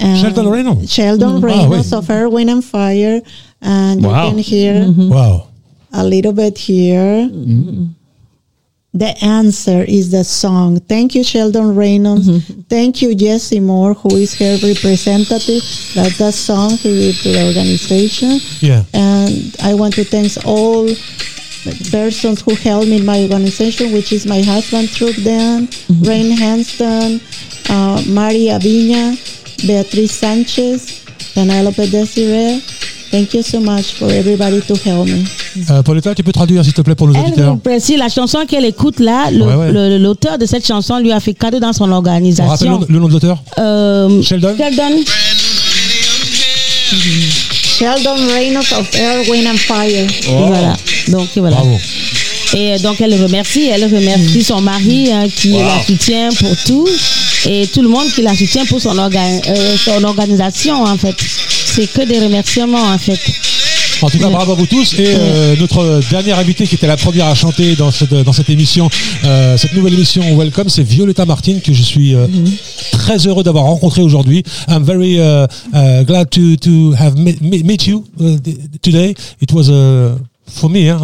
And 0.00 0.16
Sheldon 0.18 0.48
Reynolds? 0.48 0.90
Sheldon 0.90 1.40
Ah, 1.42 1.46
Reynolds 1.46 1.90
oui. 1.92 1.98
of 1.98 2.08
Earth, 2.10 2.32
Wind 2.32 2.50
and 2.50 2.62
Fire. 2.64 3.20
And 3.60 4.02
Wow. 4.04 4.24
you 4.24 4.30
can 4.30 4.38
hear 4.38 4.74
mm-hmm. 4.74 5.08
Wow. 5.10 5.48
a 5.92 6.04
little 6.04 6.32
bit 6.32 6.58
here. 6.58 7.28
Mm-hmm. 7.28 7.86
The 8.94 9.12
answer 9.22 9.84
is 9.86 10.10
the 10.10 10.24
song. 10.24 10.80
Thank 10.80 11.14
you, 11.14 11.22
Sheldon 11.22 11.76
Reynolds. 11.76 12.28
Mm-hmm. 12.28 12.60
Thank 12.62 13.02
you, 13.02 13.14
Jesse 13.14 13.60
Moore, 13.60 13.94
who 13.94 14.16
is 14.16 14.34
her 14.38 14.58
representative. 14.62 15.62
That's 15.94 16.18
the 16.18 16.32
song 16.32 16.70
he 16.70 16.98
gave 17.12 17.20
to 17.22 17.28
the 17.32 17.46
organization. 17.46 18.40
Yeah. 18.60 18.84
And 18.94 19.54
I 19.62 19.74
want 19.74 19.94
to 19.94 20.04
thank 20.04 20.32
all 20.46 20.88
persons 21.90 22.40
who 22.40 22.54
helped 22.54 22.88
me 22.88 22.96
in 22.98 23.04
my 23.04 23.22
organization, 23.22 23.92
which 23.92 24.10
is 24.12 24.26
my 24.26 24.40
husband, 24.42 24.88
Truck 24.88 25.14
Dan, 25.22 25.68
Rain 26.02 26.30
Hanston, 26.36 27.20
uh, 27.68 28.02
Maria 28.08 28.58
Viña, 28.58 29.14
Beatriz 29.66 30.12
Sanchez, 30.12 31.04
Penelope 31.34 31.90
Desiree. 31.90 32.62
Thank 33.10 33.32
you 33.32 33.42
so 33.42 33.58
much 33.60 33.94
for 33.98 34.10
everybody 34.10 34.60
to 34.60 34.74
help 34.84 35.06
me. 35.06 35.24
Euh, 35.70 35.82
Pauletta, 35.82 36.14
tu 36.14 36.22
peux 36.22 36.32
traduire 36.32 36.62
s'il 36.62 36.74
te 36.74 36.82
plaît 36.82 36.94
pour 36.94 37.06
nos 37.08 37.14
Elle 37.14 37.20
auditeurs. 37.22 37.58
précise 37.58 37.96
la 37.96 38.08
chanson 38.10 38.40
qu'elle 38.46 38.66
écoute 38.66 39.00
là. 39.00 39.30
Ouais, 39.32 39.54
ouais. 39.72 39.98
L'auteur 39.98 40.36
de 40.36 40.44
cette 40.44 40.66
chanson 40.66 40.98
lui 40.98 41.10
a 41.12 41.18
fait 41.20 41.32
cadeau 41.32 41.58
dans 41.58 41.72
son 41.72 41.84
On 41.90 41.94
rappelle 41.94 42.12
organisation. 42.12 42.80
le, 42.80 42.86
le 42.92 42.98
nom 43.00 43.08
de 43.08 43.12
l'auteur. 43.14 43.38
Euh, 43.58 44.22
Sheldon. 44.22 44.54
Sheldon. 44.58 45.02
Sheldon 47.78 48.16
Reynolds 48.34 48.72
of 48.78 48.94
Air, 48.94 49.28
Wind 49.28 49.46
and 49.46 49.56
Fire. 49.56 50.06
Voilà. 50.28 50.76
Donc 51.08 51.28
voilà. 51.36 51.56
Bravo. 51.56 51.78
Et 52.56 52.74
euh, 52.74 52.78
donc 52.78 53.00
elle 53.00 53.10
le 53.16 53.22
remercie, 53.22 53.68
elle 53.68 53.84
remercie 53.84 54.42
son 54.42 54.60
mari 54.60 55.10
hein, 55.12 55.26
qui 55.34 55.50
la 55.52 55.82
soutient 55.86 56.28
pour 56.38 56.56
tout 56.66 56.86
et 57.46 57.66
tout 57.66 57.82
le 57.82 57.88
monde 57.88 58.06
qui 58.14 58.22
la 58.22 58.34
soutient 58.34 58.64
pour 58.64 58.80
son, 58.80 58.94
orga- 58.96 59.42
euh, 59.48 59.76
son 59.76 60.02
organisation 60.04 60.82
en 60.82 60.96
fait. 60.96 61.14
C'est 61.74 61.86
que 61.92 62.02
des 62.02 62.18
remerciements 62.18 62.92
en 62.92 62.98
fait. 62.98 63.20
En 64.00 64.08
tout 64.08 64.18
cas, 64.18 64.28
bravo 64.28 64.52
à 64.52 64.54
vous 64.54 64.66
tous. 64.66 64.94
Et 64.94 65.06
euh, 65.08 65.56
notre 65.58 66.00
dernière 66.10 66.38
invitée 66.38 66.66
qui 66.66 66.76
était 66.76 66.86
la 66.86 66.96
première 66.96 67.26
à 67.26 67.34
chanter 67.34 67.74
dans 67.74 67.90
cette, 67.90 68.14
dans 68.14 68.32
cette 68.32 68.48
émission, 68.48 68.88
euh, 69.24 69.56
cette 69.56 69.74
nouvelle 69.74 69.94
émission 69.94 70.22
Welcome, 70.38 70.68
c'est 70.68 70.84
Violetta 70.84 71.26
Martin 71.26 71.58
que 71.64 71.72
je 71.72 71.82
suis 71.82 72.14
euh, 72.14 72.26
très 72.92 73.26
heureux 73.26 73.42
d'avoir 73.42 73.64
rencontré 73.64 74.02
aujourd'hui. 74.02 74.44
I'm 74.68 74.84
very 74.84 75.18
uh, 75.18 75.46
uh, 75.74 76.04
glad 76.04 76.30
to, 76.30 76.56
to 76.56 76.92
have 76.92 77.16
met, 77.16 77.86
you 77.86 78.04
uh, 78.20 78.36
today. 78.82 79.14
It 79.40 79.52
was 79.52 79.68
uh, 79.68 80.16
for 80.46 80.70
me. 80.70 80.88
Hein, 80.88 81.00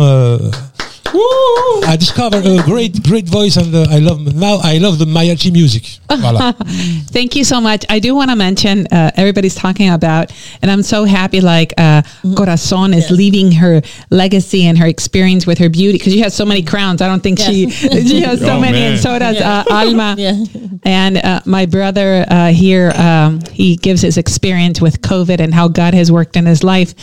I 1.16 1.96
discovered 1.98 2.44
a 2.46 2.62
great, 2.64 3.02
great 3.04 3.28
voice, 3.28 3.56
and 3.56 3.74
uh, 3.74 3.86
I 3.90 3.98
love 4.00 4.20
now. 4.34 4.58
I 4.62 4.78
love 4.78 4.98
the 4.98 5.04
mariachi 5.04 5.52
music. 5.52 5.82
Voilà. 6.08 6.54
Thank 7.10 7.36
you 7.36 7.44
so 7.44 7.60
much. 7.60 7.84
I 7.88 7.98
do 8.00 8.14
want 8.14 8.30
to 8.30 8.36
mention 8.36 8.86
uh, 8.88 9.10
everybody's 9.16 9.54
talking 9.54 9.90
about, 9.90 10.32
and 10.62 10.70
I'm 10.70 10.82
so 10.82 11.04
happy. 11.04 11.40
Like 11.40 11.72
uh, 11.78 12.02
Corazon 12.36 12.94
is 12.94 13.10
leaving 13.10 13.52
her 13.52 13.80
legacy 14.10 14.66
and 14.66 14.76
her 14.78 14.86
experience 14.86 15.46
with 15.46 15.58
her 15.58 15.68
beauty 15.68 15.98
because 15.98 16.12
she 16.12 16.20
has 16.20 16.34
so 16.34 16.44
many 16.44 16.62
crowns. 16.62 17.00
I 17.00 17.06
don't 17.08 17.22
think 17.22 17.38
she 17.38 17.70
she 17.70 18.20
has 18.22 18.40
so 18.40 18.54
Oh, 18.56 18.60
many, 18.60 18.78
man. 18.80 18.92
and 18.92 19.00
so 19.00 19.18
does 19.18 19.36
uh, 19.40 19.64
Alma. 19.70 20.16
Yeah. 20.24 20.44
And 20.84 21.16
uh, 21.18 21.40
my 21.44 21.66
brother 21.66 22.24
uh, 22.28 22.48
here, 22.52 22.92
um, 22.94 23.40
he 23.52 23.76
gives 23.76 24.02
his 24.02 24.16
experience 24.18 24.80
with 24.80 25.00
COVID 25.00 25.40
and 25.40 25.52
how 25.54 25.68
God 25.68 25.94
has 25.94 26.10
worked 26.12 26.36
in 26.36 26.46
his 26.46 26.62
life. 26.62 26.94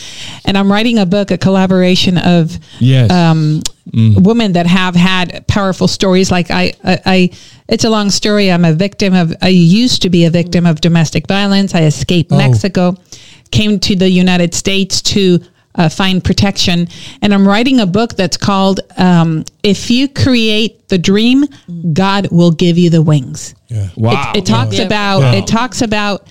And 0.46 0.58
I'm 0.58 0.72
writing 0.72 0.98
a 1.00 1.06
book, 1.06 1.32
a 1.32 1.38
collaboration 1.38 2.18
of 2.18 2.58
Yes. 2.80 3.12
um, 3.12 3.62
women 3.94 4.54
that 4.54 4.68
have 4.68 4.96
had 4.96 5.46
powerful 5.48 5.88
stories. 5.88 6.32
Like 6.32 6.50
I, 6.52 6.74
I, 6.84 7.00
I, 7.06 7.30
it's 7.68 7.84
a 7.84 7.90
long 7.90 8.10
story. 8.10 8.52
I'm 8.52 8.66
a 8.66 8.74
victim 8.74 9.14
of. 9.14 9.34
I 9.42 9.50
used 9.50 10.02
to 10.04 10.10
be 10.10 10.26
a 10.26 10.30
victim 10.30 10.66
of 10.66 10.82
domestic 10.82 11.28
violence. 11.28 11.76
I 11.76 11.84
escaped 11.84 12.32
Oh. 12.32 12.38
Mexico, 12.38 12.96
came 13.52 13.80
to 13.82 13.96
the 13.96 14.10
United 14.10 14.54
States 14.54 15.02
to. 15.14 15.40
Uh, 15.74 15.88
find 15.88 16.22
protection, 16.22 16.86
and 17.22 17.34
I'm 17.34 17.48
writing 17.48 17.80
a 17.80 17.86
book 17.86 18.18
that's 18.18 18.36
called 18.36 18.82
um, 18.98 19.46
"If 19.64 19.90
You 19.90 20.10
Create 20.10 20.90
the 20.90 20.98
Dream, 20.98 21.46
God 21.94 22.28
Will 22.30 22.52
Give 22.52 22.78
You 22.78 22.90
the 22.90 23.02
Wings." 23.02 23.56
Yeah. 23.70 23.88
Wow. 23.96 24.34
It, 24.36 24.40
it 24.40 24.46
talks 24.46 24.78
Yeah. 24.78 24.84
about 24.84 25.20
Wow. 25.22 25.32
it 25.34 25.48
talks 25.48 25.82
about 25.82 26.28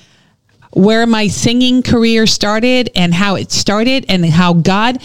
where 0.74 1.06
my 1.06 1.26
singing 1.28 1.82
career 1.82 2.26
started 2.26 2.90
and 2.94 3.14
how 3.14 3.36
it 3.36 3.50
started 3.50 4.04
and 4.10 4.26
how 4.26 4.52
God 4.52 5.00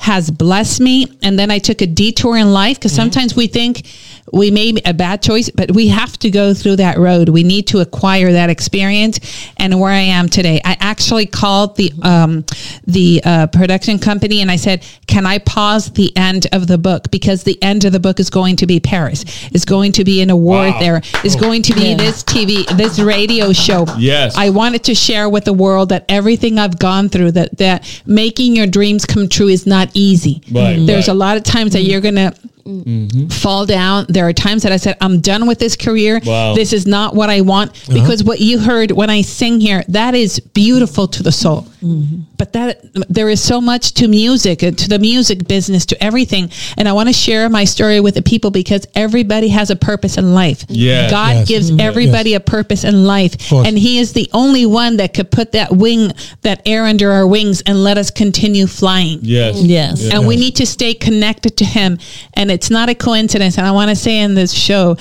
has 0.00 0.30
blessed 0.30 0.80
me. 0.80 1.06
And 1.22 1.38
then 1.38 1.50
I 1.50 1.58
took 1.58 1.82
a 1.82 1.86
detour 1.86 2.38
in 2.38 2.52
life 2.52 2.78
because 2.78 2.92
mm-hmm. 2.92 3.02
sometimes 3.02 3.36
we 3.36 3.46
think 3.46 3.86
we 4.32 4.50
made 4.50 4.80
a 4.86 4.94
bad 4.94 5.22
choice, 5.22 5.50
but 5.50 5.72
we 5.72 5.88
have 5.88 6.18
to 6.18 6.30
go 6.30 6.54
through 6.54 6.76
that 6.76 6.98
road. 6.98 7.28
We 7.28 7.42
need 7.42 7.66
to 7.68 7.80
acquire 7.80 8.32
that 8.32 8.50
experience. 8.50 9.18
And 9.56 9.80
where 9.80 9.92
I 9.92 10.00
am 10.00 10.28
today, 10.28 10.60
I 10.64 10.76
actually 10.80 11.26
called 11.26 11.76
the 11.76 11.92
um, 12.02 12.44
the 12.86 13.20
uh, 13.24 13.46
production 13.48 13.98
company 13.98 14.40
and 14.40 14.50
I 14.50 14.56
said, 14.56 14.84
"Can 15.06 15.26
I 15.26 15.38
pause 15.38 15.90
the 15.92 16.16
end 16.16 16.46
of 16.52 16.66
the 16.66 16.78
book 16.78 17.10
because 17.10 17.44
the 17.44 17.60
end 17.62 17.84
of 17.84 17.92
the 17.92 18.00
book 18.00 18.20
is 18.20 18.30
going 18.30 18.56
to 18.56 18.66
be 18.66 18.80
Paris. 18.80 19.24
Is 19.52 19.64
going 19.64 19.92
to 19.92 20.04
be 20.04 20.22
an 20.22 20.30
award 20.30 20.72
Wow. 20.74 20.80
there. 20.80 21.02
Is 21.24 21.36
going 21.36 21.62
to 21.62 21.74
be 21.74 21.94
this 21.94 22.22
TV, 22.22 22.66
this 22.76 22.98
radio 22.98 23.52
show. 23.52 23.86
Yes. 23.98 24.36
I 24.36 24.50
wanted 24.50 24.84
to 24.84 24.94
share 24.94 25.28
with 25.28 25.44
the 25.44 25.52
world 25.52 25.88
that 25.90 26.04
everything 26.08 26.58
I've 26.58 26.78
gone 26.78 27.08
through, 27.08 27.32
that 27.32 27.56
that 27.58 28.02
making 28.06 28.54
your 28.56 28.66
dreams 28.66 29.04
come 29.04 29.28
true 29.28 29.48
is 29.48 29.66
not 29.66 29.90
easy. 29.94 30.42
Right, 30.52 30.76
There's 30.76 31.08
right. 31.08 31.14
a 31.14 31.14
lot 31.14 31.36
of 31.36 31.42
times 31.42 31.72
that 31.72 31.82
you're 31.82 32.00
gonna 32.00 32.32
Mm-hmm. 32.70 33.28
fall 33.28 33.66
down. 33.66 34.06
There 34.08 34.26
are 34.26 34.32
times 34.32 34.62
that 34.62 34.72
I 34.72 34.76
said, 34.76 34.96
I'm 35.00 35.20
done 35.20 35.46
with 35.46 35.58
this 35.58 35.76
career. 35.76 36.20
Wow. 36.24 36.54
This 36.54 36.72
is 36.72 36.86
not 36.86 37.14
what 37.14 37.30
I 37.30 37.40
want. 37.40 37.72
Because 37.88 38.20
uh-huh. 38.20 38.28
what 38.28 38.40
you 38.40 38.58
heard 38.58 38.90
when 38.90 39.10
I 39.10 39.22
sing 39.22 39.60
here, 39.60 39.82
that 39.88 40.14
is 40.14 40.40
beautiful 40.40 41.08
to 41.08 41.22
the 41.22 41.32
soul. 41.32 41.62
Mm-hmm. 41.82 42.22
But 42.40 42.54
that 42.54 42.80
there 43.10 43.28
is 43.28 43.42
so 43.42 43.60
much 43.60 43.92
to 44.00 44.08
music, 44.08 44.60
to 44.60 44.88
the 44.88 44.98
music 44.98 45.46
business, 45.46 45.84
to 45.84 46.02
everything. 46.02 46.50
And 46.78 46.88
I 46.88 46.94
want 46.94 47.10
to 47.10 47.12
share 47.12 47.50
my 47.50 47.64
story 47.64 48.00
with 48.00 48.14
the 48.14 48.22
people 48.22 48.50
because 48.50 48.86
everybody 48.94 49.48
has 49.48 49.68
a 49.68 49.76
purpose 49.76 50.16
in 50.16 50.32
life. 50.32 50.64
yeah 50.70 51.10
God 51.10 51.34
Yes. 51.36 51.48
gives 51.48 51.70
mm-hmm. 51.70 51.80
everybody 51.80 52.32
a 52.32 52.40
purpose 52.40 52.82
in 52.82 53.04
life. 53.04 53.52
And 53.52 53.76
He 53.78 53.98
is 53.98 54.14
the 54.14 54.26
only 54.32 54.64
one 54.64 54.96
that 54.96 55.12
could 55.12 55.30
put 55.30 55.52
that 55.52 55.70
wing, 55.70 56.12
that 56.40 56.62
air 56.64 56.86
under 56.86 57.10
our 57.12 57.26
wings 57.26 57.60
and 57.66 57.84
let 57.84 57.98
us 57.98 58.10
continue 58.10 58.66
flying. 58.66 59.18
Yes. 59.20 59.58
Mm-hmm. 59.58 59.66
Yes. 59.66 60.10
And 60.10 60.26
we 60.26 60.36
need 60.36 60.56
to 60.56 60.66
stay 60.66 60.94
connected 60.94 61.58
to 61.58 61.66
him. 61.66 61.98
And 62.32 62.50
it's 62.50 62.70
not 62.70 62.88
a 62.88 62.94
coincidence. 62.94 63.58
And 63.58 63.66
I 63.66 63.72
want 63.72 63.90
to 63.90 63.96
say 63.96 64.18
in 64.18 64.34
this 64.34 64.54
show, 64.54 64.96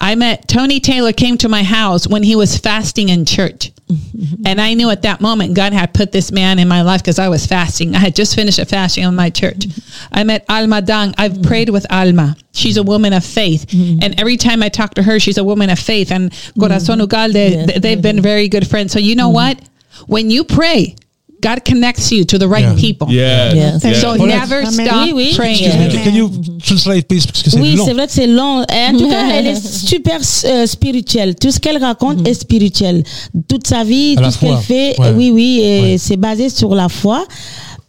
I 0.00 0.14
met 0.14 0.48
Tony 0.48 0.80
Taylor 0.80 1.12
came 1.12 1.36
to 1.38 1.48
my 1.48 1.62
house 1.62 2.08
when 2.08 2.22
he 2.22 2.34
was 2.34 2.56
fasting 2.56 3.10
in 3.10 3.24
church. 3.24 3.72
and 4.46 4.60
I 4.60 4.74
knew 4.74 4.88
at 4.90 5.02
that 5.02 5.20
moment 5.20 5.54
God 5.54 5.72
had 5.72 5.92
put 5.92 6.12
this 6.12 6.30
man 6.32 6.58
in 6.58 6.68
my 6.68 6.82
life 6.82 7.02
because 7.02 7.18
I 7.18 7.28
was 7.28 7.44
fasting. 7.46 7.94
I 7.94 7.98
had 7.98 8.14
just 8.14 8.34
finished 8.34 8.58
a 8.58 8.64
fasting 8.64 9.04
in 9.04 9.14
my 9.14 9.30
church. 9.30 9.66
I 10.12 10.24
met 10.24 10.44
Alma 10.48 10.80
Dang. 10.80 11.14
I've 11.18 11.32
mm-hmm. 11.32 11.42
prayed 11.42 11.68
with 11.70 11.86
Alma. 11.92 12.36
She's 12.52 12.76
a 12.76 12.82
woman 12.82 13.12
of 13.12 13.24
faith. 13.24 13.66
Mm-hmm. 13.66 13.98
And 14.02 14.20
every 14.20 14.36
time 14.36 14.62
I 14.62 14.68
talk 14.68 14.94
to 14.94 15.02
her, 15.02 15.18
she's 15.18 15.38
a 15.38 15.44
woman 15.44 15.70
of 15.70 15.78
faith. 15.78 16.10
And 16.12 16.32
Corazon 16.58 16.98
mm-hmm. 16.98 17.06
Ugalde, 17.06 17.66
th- 17.66 17.82
they've 17.82 18.00
been 18.00 18.22
very 18.22 18.48
good 18.48 18.66
friends. 18.66 18.92
So 18.92 18.98
you 18.98 19.16
know 19.16 19.28
what? 19.28 19.60
When 20.06 20.30
you 20.30 20.44
pray, 20.44 20.96
God 21.40 21.60
connects 21.64 22.10
you 22.12 22.24
to 22.24 22.38
the 22.38 22.46
right 22.46 22.60
Yeah. 22.64 22.74
people. 22.74 23.08
Yes. 23.10 23.54
Yes. 23.54 23.82
yes. 23.84 24.00
So 24.00 24.14
never 24.16 24.58
Amen. 24.66 24.72
stop 24.86 25.04
Oui, 25.06 25.12
oui. 25.14 25.32
praying. 25.36 25.64
Excuse 25.66 25.76
me, 25.98 26.04
can 26.04 26.14
you 26.14 26.30
translate 26.64 27.08
please 27.08 27.26
parce 27.26 27.42
que 27.42 27.50
c'est 27.50 27.60
Oui, 27.60 27.74
long. 27.76 27.84
c'est 27.86 27.92
vrai 27.94 28.06
que 28.06 28.12
c'est 28.12 28.26
long. 28.26 28.62
En 28.62 28.96
tout 28.98 29.08
cas, 29.08 29.28
elle 29.32 29.46
est 29.46 29.66
super 29.86 30.20
euh, 30.44 30.66
spirituelle. 30.66 31.34
Tout 31.34 31.50
ce 31.50 31.58
qu'elle 31.58 31.78
raconte 31.82 32.26
est 32.28 32.34
spirituel. 32.34 33.02
Toute 33.48 33.66
sa 33.66 33.84
vie, 33.84 34.14
À 34.18 34.22
tout 34.22 34.30
ce 34.30 34.38
qu'elle 34.38 34.56
fait, 34.58 34.94
Ouais. 34.98 35.12
oui, 35.16 35.30
oui, 35.32 35.60
Ouais. 35.60 35.96
c'est 35.98 36.16
basé 36.16 36.48
sur 36.50 36.74
la 36.74 36.88
foi. 36.88 37.24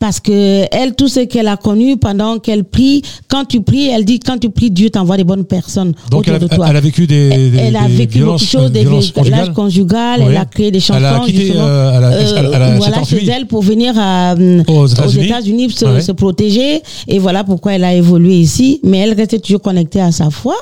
Parce 0.02 0.20
que 0.20 0.66
elle, 0.72 0.96
tout 0.96 1.08
ce 1.08 1.20
qu'elle 1.22 1.48
a 1.48 1.58
connu 1.58 1.96
pendant 1.96 2.40
qu'elle 2.40 2.64
prie, 2.64 3.04
quand 3.30 3.46
tu 3.46 3.62
pries, 3.62 3.88
elle 3.88 4.04
dit 4.04 4.20
quand 4.20 4.38
tu 4.40 4.50
pries, 4.50 4.72
Dieu 4.72 4.90
t'envoie 4.90 5.16
des 5.16 5.24
bonnes 5.24 5.46
personnes 5.46 5.94
Donc 6.10 6.22
autour 6.22 6.34
elle 6.34 6.36
a, 6.36 6.40
de 6.40 6.48
toi. 6.56 6.66
elle 6.70 6.76
a 6.76 6.82
vécu 6.82 7.06
des, 7.06 7.30
des 7.52 7.58
elle 7.60 7.76
a 7.76 7.88
des 7.88 7.94
vécu 7.94 8.18
violences, 8.18 8.42
beaucoup 8.42 8.58
de 8.58 8.62
choses, 8.64 8.72
des 8.72 8.80
violences 8.82 9.12
conjugales? 9.12 9.54
conjugales, 9.54 10.20
Oui. 10.22 10.28
elle 10.32 10.38
a 10.38 10.46
créé 10.46 10.72
des 10.72 10.80
chansons. 10.80 10.98
Elle 11.00 11.06
a 11.06 11.20
quitté, 11.20 11.38
justement, 11.46 11.64
euh, 11.68 11.98
elle 11.98 12.04
a- 12.04 12.12
elle- 12.56 12.62
a- 12.64 12.76
voilà, 12.78 13.04
chez 13.04 13.26
elle 13.28 13.46
pour 13.46 13.62
venir 13.62 13.94
à, 13.98 14.34
euh, 14.34 14.64
Aux 14.68 14.88
États-Unis. 14.88 15.70
Se, 15.72 15.86
Ouais. 15.86 16.02
se 16.02 16.12
protéger. 16.14 16.82
Et 17.08 17.20
voilà 17.20 17.44
pourquoi 17.44 17.74
elle 17.74 17.84
a 17.84 17.94
évolué 17.94 18.34
ici. 18.40 18.80
Mais 18.84 18.98
elle 19.00 19.14
restait 19.14 19.38
toujours 19.40 19.62
connectée 19.62 20.02
à 20.02 20.12
sa 20.12 20.32
foi 20.32 20.56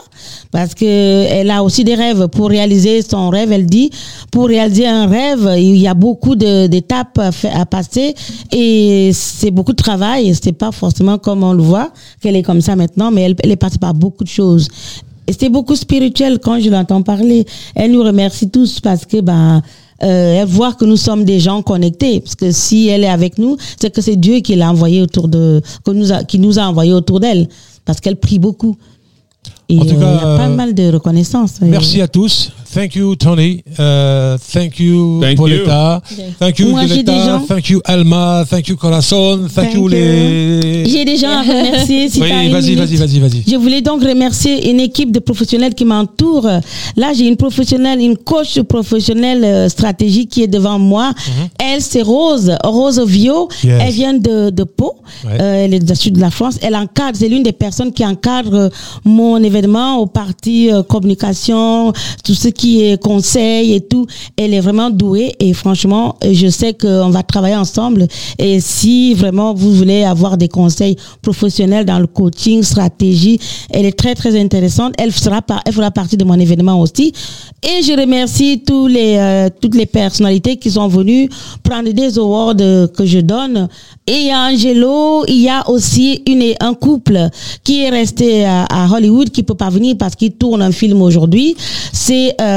parce 0.52 0.76
que 0.76 0.86
elle 0.86 1.50
a 1.50 1.64
aussi 1.64 1.86
des 1.86 1.96
rêves. 1.96 2.28
Pour 2.28 2.50
réaliser 2.50 3.02
son 3.02 3.30
rêve, 3.30 3.54
elle 3.54 3.66
dit, 3.68 3.90
pour 4.32 4.48
réaliser 4.48 4.86
un 4.88 5.08
rêve, 5.08 5.50
il 5.58 5.78
y 5.78 5.88
a 5.88 5.94
beaucoup 5.94 6.36
d'étapes 6.36 7.20
à 7.54 7.66
passer 7.66 8.14
et 8.52 9.12
c'est 9.30 9.52
beaucoup 9.52 9.72
de 9.72 9.82
travail. 9.82 10.30
Et 10.30 10.34
c'est 10.34 10.52
pas 10.52 10.72
forcément 10.72 11.18
comme 11.18 11.44
on 11.44 11.54
le 11.54 11.64
voit 11.64 11.92
qu'elle 12.22 12.36
est 12.36 12.44
comme 12.44 12.62
ça 12.62 12.76
maintenant, 12.76 13.12
mais 13.12 13.22
elle, 13.22 13.36
elle 13.44 13.52
est 13.52 13.56
passée 13.56 13.78
par 13.78 13.94
beaucoup 13.94 14.24
de 14.24 14.30
choses. 14.30 14.68
Et 15.28 15.32
c'était 15.32 15.50
beaucoup 15.50 15.76
spirituel 15.76 16.40
quand 16.40 16.60
je 16.60 16.70
l'entends 16.70 17.04
parler. 17.04 17.46
Elle 17.76 17.92
nous 17.92 18.04
remercie 18.04 18.50
tous 18.50 18.80
parce 18.80 19.06
que 19.06 19.22
ben 19.22 19.62
euh, 20.02 20.42
elle 20.42 20.48
voit 20.48 20.74
que 20.74 20.86
nous 20.86 20.98
sommes 20.98 21.24
des 21.24 21.40
gens 21.40 21.62
connectés. 21.62 22.20
Parce 22.22 22.36
que 22.36 22.52
si 22.52 22.88
elle 22.88 23.04
est 23.04 23.10
avec 23.10 23.38
nous, 23.38 23.58
c'est 23.80 23.94
que 23.94 24.02
c'est 24.02 24.16
Dieu 24.16 24.40
qui 24.40 24.56
l'a 24.56 24.72
envoyé 24.72 25.02
autour 25.02 25.28
de, 25.28 25.62
que 25.84 25.92
nous 25.92 26.12
a, 26.12 26.24
qui 26.24 26.40
nous 26.40 26.58
a 26.58 26.64
envoyé 26.64 26.94
autour 26.94 27.20
d'elle. 27.20 27.48
Parce 27.86 28.00
qu'elle 28.00 28.16
prie 28.16 28.40
beaucoup. 28.40 28.76
Et 29.68 29.78
En 29.78 29.82
tout 29.82 29.90
euh, 29.90 29.94
il 29.94 30.00
cas, 30.00 30.14
y 30.14 30.18
a 30.18 30.38
pas 30.38 30.50
mal 30.50 30.74
de 30.74 30.92
reconnaissance. 30.92 31.62
Merci 31.62 32.02
à 32.02 32.08
tous. 32.08 32.52
Thank 32.72 32.96
you, 32.96 33.16
Tony. 33.16 33.64
Uh, 33.80 34.38
thank 34.38 34.80
you, 34.80 35.20
Thank 35.22 35.38
Pauletta. 35.38 36.02
Thank 36.38 36.60
you, 36.60 36.70
Moi, 36.70 36.86
Violetta. 36.86 37.42
Thank 37.48 37.70
you, 37.72 37.82
Alma. 37.84 38.46
Thank 38.48 38.68
you, 38.68 38.78
Corazon. 38.78 39.48
Thank, 39.48 39.54
Thank 39.54 39.74
you, 39.74 39.82
you. 39.82 39.88
les. 39.88 40.86
J'ai 40.86 41.04
des 41.04 41.18
gens 41.18 41.30
à 41.32 41.42
remercier. 41.42 42.10
Si 42.10 42.22
Oui, 42.22 42.30
vas-y, 42.52 42.76
vas-y, 42.76 42.96
vas-y, 42.96 43.20
vas-y. 43.20 43.44
Je 43.48 43.56
voulais 43.56 43.82
donc 43.82 44.04
remercier 44.04 44.70
une 44.70 44.80
équipe 44.80 45.12
de 45.12 45.18
professionnels 45.20 45.74
qui 45.74 45.84
m'entoure. 45.84 46.48
Là, 46.96 47.12
j'ai 47.18 47.28
une 47.28 47.38
professionnelle, 47.38 48.02
une 48.02 48.18
coach 48.18 48.60
professionnelle 48.62 49.44
euh, 49.44 49.68
stratégique 49.70 50.30
qui 50.30 50.44
est 50.44 50.48
devant 50.48 50.78
moi. 50.78 51.12
Elle, 51.58 51.82
c'est 51.82 52.04
Rose, 52.04 52.56
Rose 52.64 53.00
Vio. 53.04 53.50
Mhm. 53.64 53.70
Yes. 53.70 53.82
Elle 53.84 53.94
vient 53.94 54.14
de, 54.14 54.50
de 54.52 54.64
Pau. 54.64 54.94
Ouais. 55.26 55.32
Euh, 55.42 55.66
elle 55.66 55.74
est 55.74 55.80
du 55.80 55.96
sud 55.96 56.16
de 56.16 56.22
la 56.22 56.30
France. 56.30 56.60
Elle 56.62 56.76
encadre, 56.76 57.18
c'est 57.18 57.30
l'une 57.30 57.44
des 57.44 57.52
personnes 57.52 57.92
qui 57.92 58.06
encadre 58.06 58.54
euh, 58.54 58.70
mon 59.06 59.42
événement 59.42 59.98
au 59.98 60.06
parti 60.06 60.72
euh, 60.72 60.84
communication, 60.84 61.94
tout 62.24 62.36
ce 62.36 62.48
qui 62.50 62.59
est 62.68 63.02
conseil 63.02 63.74
et 63.74 63.82
tout. 63.82 64.06
Elle 64.38 64.54
est 64.54 64.60
vraiment 64.60 64.90
douée 64.90 65.34
et 65.40 65.54
franchement, 65.54 66.16
je 66.24 66.48
sais 66.48 66.74
qu'on 66.74 67.10
va 67.10 67.24
travailler 67.24 67.56
ensemble. 67.56 68.08
Et 68.38 68.60
si 68.60 69.14
vraiment 69.14 69.54
vous 69.54 69.74
voulez 69.74 70.04
avoir 70.04 70.38
des 70.38 70.48
conseils 70.48 70.96
professionnels 71.22 71.86
dans 71.86 72.00
le 72.00 72.08
coaching, 72.08 72.64
stratégie, 72.64 73.40
elle 73.72 73.86
est 73.86 73.98
très 73.98 74.16
très 74.16 74.40
intéressante. 74.40 74.94
Elle 74.98 75.12
sera 75.12 75.42
par, 75.42 75.62
elle 75.66 75.74
fera 75.74 75.92
partie 75.92 76.18
de 76.18 76.26
mon 76.26 76.40
événement 76.40 76.80
aussi. 76.80 77.14
Et 77.64 77.84
je 77.84 78.00
remercie 78.00 78.64
tous 78.66 78.88
les 78.88 79.16
euh, 79.18 79.50
toutes 79.62 79.76
les 79.76 79.86
personnalités 79.86 80.58
qui 80.58 80.72
sont 80.72 80.88
venues 80.88 81.30
prendre 81.64 81.92
des 81.92 82.18
awards 82.18 82.56
que 82.56 83.06
je 83.06 83.20
donne. 83.20 83.68
Et 84.08 84.34
Angelo, 84.34 85.24
il 85.28 85.42
y 85.42 85.50
a 85.50 85.70
aussi 85.70 86.22
une 86.28 86.40
un 86.60 86.74
couple 86.74 87.30
qui 87.64 87.84
est 87.84 87.90
resté 87.90 88.46
à, 88.46 88.66
à 88.66 88.88
Hollywood 88.90 89.30
qui 89.30 89.44
peut 89.44 89.56
pas 89.56 89.70
venir 89.70 89.96
parce 89.98 90.16
qu'il 90.16 90.32
tourne 90.32 90.62
un 90.62 90.72
film 90.72 91.02
aujourd'hui. 91.02 91.56
C'est 91.94 92.36
euh, 92.42 92.49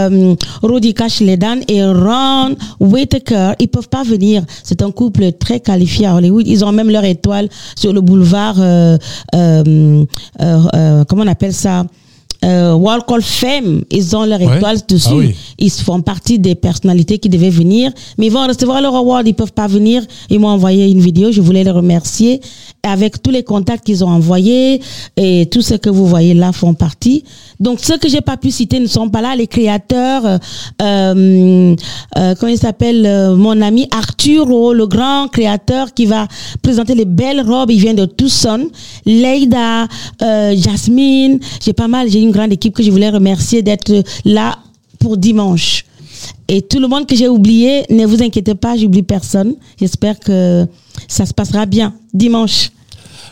Rodi 0.62 0.94
Ledan 1.20 1.56
et 1.68 1.84
Ron 1.84 2.54
Whitaker. 2.80 3.52
Ils 3.60 3.68
peuvent 3.68 3.88
pas 3.88 4.02
venir. 4.02 4.44
C'est 4.62 4.82
un 4.82 4.90
couple 4.90 5.32
très 5.32 5.60
qualifié 5.60 6.06
à 6.06 6.14
Hollywood. 6.16 6.46
Ils 6.46 6.64
ont 6.64 6.72
même 6.72 6.90
leur 6.90 7.04
étoile 7.04 7.48
sur 7.76 7.92
le 7.92 8.00
boulevard. 8.00 8.56
euh, 8.58 8.96
euh, 9.34 10.04
euh, 10.40 10.60
euh, 10.74 11.04
comment 11.04 11.22
on 11.24 11.26
appelle 11.28 11.52
ça? 11.52 11.84
Euh, 12.44 12.74
Walk 12.74 13.08
of 13.12 13.24
Fame, 13.24 13.82
ils 13.92 14.16
ont 14.16 14.24
leur 14.24 14.40
Ouais. 14.40 14.56
étoile 14.56 14.78
dessus. 14.88 15.08
Ah 15.12 15.16
oui. 15.16 15.34
Ils 15.60 15.70
font 15.70 16.00
partie 16.02 16.40
des 16.40 16.56
personnalités 16.56 17.18
qui 17.18 17.28
devaient 17.28 17.50
venir, 17.50 17.92
mais 18.18 18.26
ils 18.26 18.32
vont 18.32 18.44
recevoir 18.48 18.80
leur 18.80 18.96
award, 18.96 19.28
ils 19.28 19.34
peuvent 19.34 19.52
pas 19.52 19.68
venir. 19.68 20.02
Ils 20.28 20.40
m'ont 20.40 20.48
envoyé 20.48 20.88
une 20.90 20.98
vidéo, 21.00 21.30
je 21.30 21.40
voulais 21.40 21.62
les 21.62 21.70
remercier. 21.70 22.40
Avec 22.84 23.22
tous 23.22 23.30
les 23.30 23.44
contacts 23.44 23.86
qu'ils 23.86 24.04
ont 24.04 24.08
envoyés 24.08 24.80
et 25.16 25.46
tout 25.46 25.62
ce 25.62 25.74
que 25.74 25.88
vous 25.88 26.04
voyez 26.06 26.34
là 26.34 26.50
font 26.50 26.74
partie. 26.74 27.22
Donc 27.60 27.78
ceux 27.80 27.96
que 27.96 28.08
j'ai 28.08 28.20
pas 28.22 28.36
pu 28.36 28.50
citer 28.50 28.80
ne 28.80 28.88
sont 28.88 29.08
pas 29.08 29.20
là. 29.20 29.36
Les 29.36 29.46
créateurs, 29.46 30.26
euh, 30.26 30.38
euh, 30.82 31.76
euh, 32.18 32.34
comment 32.34 32.50
il 32.50 32.58
s'appelle, 32.58 33.06
euh, 33.06 33.36
mon 33.36 33.60
ami 33.62 33.86
Arturo, 33.92 34.72
le 34.72 34.88
grand 34.88 35.28
créateur 35.28 35.94
qui 35.94 36.06
va 36.06 36.26
présenter 36.60 36.96
les 36.96 37.04
belles 37.04 37.42
robes. 37.42 37.70
Il 37.70 37.78
vient 37.78 37.94
de 37.94 38.04
Tucson. 38.04 38.68
Leida, 39.06 39.86
euh, 40.20 40.56
Jasmine, 40.56 41.38
j'ai 41.64 41.72
pas 41.74 41.86
mal, 41.86 42.10
j'ai 42.10 42.20
une 42.20 42.32
grande 42.32 42.52
équipe 42.52 42.74
que 42.74 42.82
je 42.82 42.90
voulais 42.90 43.10
remercier 43.10 43.62
d'être 43.62 43.92
là 44.24 44.58
pour 44.98 45.16
dimanche. 45.16 45.84
Et 46.48 46.62
tout 46.62 46.80
le 46.80 46.88
monde 46.88 47.06
que 47.06 47.16
j'ai 47.16 47.28
oublié, 47.28 47.84
ne 47.90 48.04
vous 48.06 48.22
inquiétez 48.22 48.54
pas, 48.54 48.76
j'oublie 48.76 49.02
personne. 49.02 49.54
J'espère 49.78 50.18
que 50.18 50.66
ça 51.08 51.26
se 51.26 51.32
passera 51.34 51.66
bien 51.66 51.94
dimanche. 52.12 52.70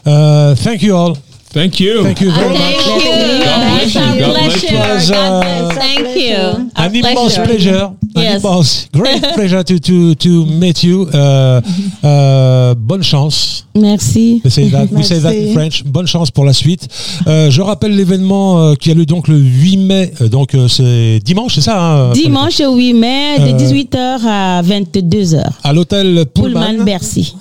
Uh, 0.06 0.54
thank 0.62 0.82
you 0.82 0.94
all. 0.94 1.16
Thank 1.53 1.80
you. 1.80 2.05
Thank 2.05 2.20
you 2.20 2.30
very 2.30 2.57
Thank 2.57 2.86
much. 2.86 3.05
you. 3.05 3.11
bless 3.11 3.94
you. 3.94 3.96
It's 3.96 3.96
a 3.96 4.20
God 4.20 4.32
bless 4.34 4.61
pleasure. 4.61 4.66
you. 4.66 4.78
God 4.78 4.90
It 4.90 4.94
was, 4.94 5.11
uh, 5.11 5.40
bless. 5.40 5.78
Thank 5.78 6.16
you. 6.16 6.70
A 6.76 6.82
An 6.82 6.94
immense 6.94 7.20
pleasure. 7.20 7.42
pleasure. 7.44 7.90
An 8.16 8.22
Yes. 8.22 8.42
immense, 8.44 8.88
great 8.92 9.22
pleasure 9.34 9.62
to, 9.64 9.78
to, 9.80 10.14
to 10.16 10.46
meet 10.46 10.82
you. 10.84 11.09
Uh, 11.12 11.61
uh, 12.03 12.74
bonne 12.74 13.03
chance. 13.03 13.64
Merci. 13.74 14.40
We 14.44 14.51
say 14.51 14.68
that, 14.68 14.90
we 14.90 15.03
say 15.05 15.18
that 15.20 15.32
in. 15.34 15.55
French. 15.55 15.84
Bonne 15.84 16.07
chance 16.07 16.30
pour 16.30 16.44
la 16.44 16.53
suite. 16.53 16.88
Euh, 17.26 17.51
je 17.51 17.62
rappelle 17.62 17.94
l'événement 17.96 18.59
euh, 18.70 18.74
qui 18.74 18.90
a 18.90 18.94
lieu 18.94 19.07
donc 19.07 19.26
le 19.28 19.36
8 19.38 19.76
mai. 19.76 20.12
Euh, 20.20 20.28
donc 20.28 20.57
c'est 20.68 21.20
dimanche, 21.24 21.55
c'est 21.55 21.61
ça 21.61 21.80
hein, 21.80 22.12
Dimanche 22.12 22.59
8 22.61 22.94
mai, 22.94 23.38
de 23.38 23.44
Euh, 23.55 23.59
18h 23.59 24.26
à 24.26 24.62
22h. 24.62 25.42
À 25.62 25.72
l'hôtel 25.72 26.26
Pullman. 26.34 26.61
Pullman, 26.66 26.84
Bercy. 26.84 27.34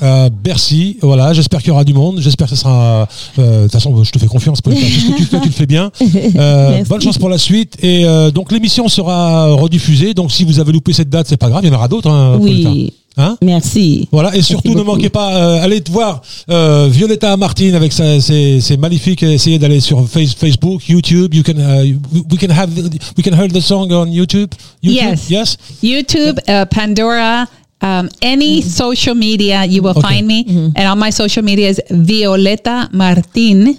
Bercy, 0.43 0.97
voilà, 1.01 1.34
j'espère 1.34 1.60
qu'il 1.62 1.70
y 1.70 1.72
aura 1.72 1.84
du 1.84 1.93
monde, 1.93 2.20
j'espère 2.20 2.47
que 2.47 2.55
ce 2.55 2.62
sera... 2.62 3.07
De 3.38 3.64
toute 3.64 3.72
façon, 3.72 3.99
je 4.04 4.12
te 4.12 4.20
fais 4.20 4.28
confiance, 4.28 4.62
Pauletta, 4.62 4.82
tout 4.82 4.88
ce 5.00 5.12
que 5.12 5.18
tu 5.18 5.24
fais, 5.26 5.39
tu 5.41 5.47
le 5.47 5.54
fais 5.54 5.66
bien. 5.66 5.91
Euh, 6.36 6.84
bonne 6.86 7.02
chance 7.02 7.18
pour 7.18 7.30
la 7.30 7.38
suite. 7.38 7.76
Et 7.84 8.06
euh, 8.06 8.32
donc 8.32 8.52
l'émission 8.52 8.88
sera 8.88 9.47
rediffusée, 9.54 10.14
donc 10.14 10.32
si 10.32 10.43
vous 10.43 10.60
avez 10.60 10.72
loupé 10.72 10.93
cette 10.93 11.10
date, 11.10 11.28
c'est 11.30 11.38
pas 11.38 11.50
grave, 11.50 11.62
il 11.64 11.70
y 11.70 11.72
en 11.72 11.76
aura 11.76 11.88
d'autres. 11.88 12.10
Hein. 12.10 12.38
Oui. 12.39 12.93
Hein 13.18 13.36
Merci. 13.41 14.08
voilà, 14.14 14.34
et 14.34 14.41
surtout 14.41 14.70
ne 14.70 14.76
beaucoup. 14.76 14.91
manquez 14.95 15.10
pas, 15.10 15.36
euh, 15.36 15.62
allez 15.64 15.82
te 15.82 15.91
voir 15.91 16.22
euh, 16.50 16.88
Violetta 16.89 17.36
Martin 17.36 17.74
avec 17.74 17.91
sa, 17.91 18.22
ses, 18.22 18.62
ses 18.62 18.78
magnifiques. 18.78 19.24
Essayez 19.24 19.60
d'aller 19.60 19.82
sur 19.82 20.08
face, 20.08 20.34
Facebook, 20.36 20.88
YouTube. 20.88 21.34
You 21.34 21.43
can, 21.43 21.58
uh, 21.58 21.84
we- 22.32 22.39
can 22.39 22.50
have, 22.54 22.70
we 23.18 23.24
can 23.24 23.34
hear 23.36 23.50
the 23.52 23.60
song 23.60 23.91
on 23.91 24.06
YouTube. 24.06 24.50
YouTube? 24.82 24.93
Yes. 24.93 25.30
Yes? 25.30 25.58
YouTube, 25.84 26.39
uh, 26.47 26.66
Pandora, 26.70 27.45
um, 27.82 28.08
any 28.22 28.62
social 28.62 29.16
media, 29.16 29.66
you 29.66 29.82
will 29.82 29.97
Okay. 29.97 30.02
find 30.16 30.26
me. 30.28 30.45
And 30.78 30.88
on 30.88 30.97
my 30.97 31.12
social 31.12 31.43
media 31.43 31.68
is 31.72 31.82
Violeta 31.91 32.88
Martin. 32.93 33.76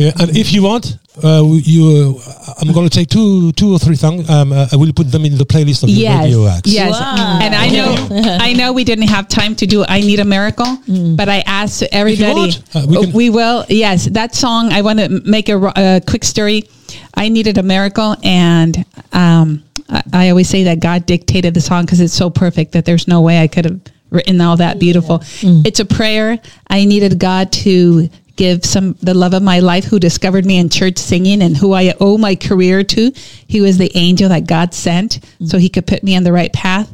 Uh, 0.00 0.12
and 0.20 0.36
if 0.36 0.52
you 0.52 0.62
want, 0.62 0.96
uh, 1.22 1.42
you, 1.44 2.18
uh, 2.26 2.54
I'm 2.60 2.72
going 2.72 2.88
to 2.88 2.94
take 2.98 3.08
two, 3.08 3.52
two 3.52 3.72
or 3.74 3.78
three 3.78 3.96
songs. 3.96 4.28
Um, 4.30 4.52
uh, 4.52 4.66
I 4.72 4.76
will 4.76 4.92
put 4.92 5.10
them 5.12 5.24
in 5.24 5.36
the 5.36 5.44
playlist 5.44 5.82
of 5.82 5.88
the 5.88 5.94
Yes, 5.94 6.24
radio 6.24 6.46
acts. 6.46 6.70
yes. 6.72 6.92
Wow. 6.92 7.38
And 7.42 7.54
I 7.54 7.68
know, 7.68 8.08
I 8.40 8.52
know 8.54 8.72
we 8.72 8.84
didn't 8.84 9.08
have 9.08 9.28
time 9.28 9.54
to 9.56 9.66
do 9.66 9.84
"I 9.86 10.00
Need 10.00 10.20
a 10.20 10.24
Miracle," 10.24 10.78
but 11.16 11.28
I 11.28 11.40
asked 11.46 11.82
everybody. 11.92 12.34
want, 12.34 12.62
uh, 12.74 12.86
we 12.88 12.96
can- 13.04 13.12
we 13.12 13.30
will. 13.30 13.64
Yes, 13.68 14.06
that 14.06 14.34
song. 14.34 14.72
I 14.72 14.80
want 14.82 14.98
to 15.00 15.08
make 15.24 15.48
a, 15.50 15.58
a 15.76 16.00
quick 16.06 16.24
story. 16.24 16.68
I 17.14 17.28
needed 17.28 17.58
a 17.58 17.62
miracle, 17.62 18.16
and 18.22 18.84
um, 19.12 19.62
I, 19.88 20.02
I 20.12 20.28
always 20.30 20.48
say 20.48 20.64
that 20.64 20.80
God 20.80 21.04
dictated 21.06 21.52
the 21.54 21.60
song 21.60 21.84
because 21.84 22.00
it's 22.00 22.14
so 22.14 22.30
perfect 22.30 22.72
that 22.72 22.84
there's 22.84 23.06
no 23.06 23.20
way 23.20 23.40
I 23.42 23.48
could 23.48 23.64
have 23.66 23.80
written 24.10 24.40
all 24.40 24.56
that 24.56 24.78
beautiful. 24.80 25.22
It's 25.42 25.78
a 25.80 25.84
prayer. 25.84 26.38
I 26.68 26.84
needed 26.84 27.18
God 27.18 27.52
to 27.64 28.08
give 28.40 28.64
some 28.64 28.94
the 29.02 29.12
love 29.12 29.34
of 29.34 29.42
my 29.42 29.58
life 29.58 29.84
who 29.84 30.00
discovered 30.00 30.46
me 30.46 30.56
in 30.56 30.70
church 30.70 30.96
singing 30.96 31.42
and 31.42 31.54
who 31.54 31.74
I 31.74 31.94
owe 32.00 32.16
my 32.16 32.34
career 32.34 32.82
to. 32.82 33.12
He 33.46 33.60
was 33.60 33.76
the 33.76 33.94
angel 33.94 34.30
that 34.30 34.46
God 34.46 34.72
sent 34.72 35.20
so 35.44 35.58
he 35.58 35.68
could 35.68 35.86
put 35.86 36.02
me 36.02 36.16
on 36.16 36.24
the 36.24 36.32
right 36.32 36.50
path. 36.50 36.88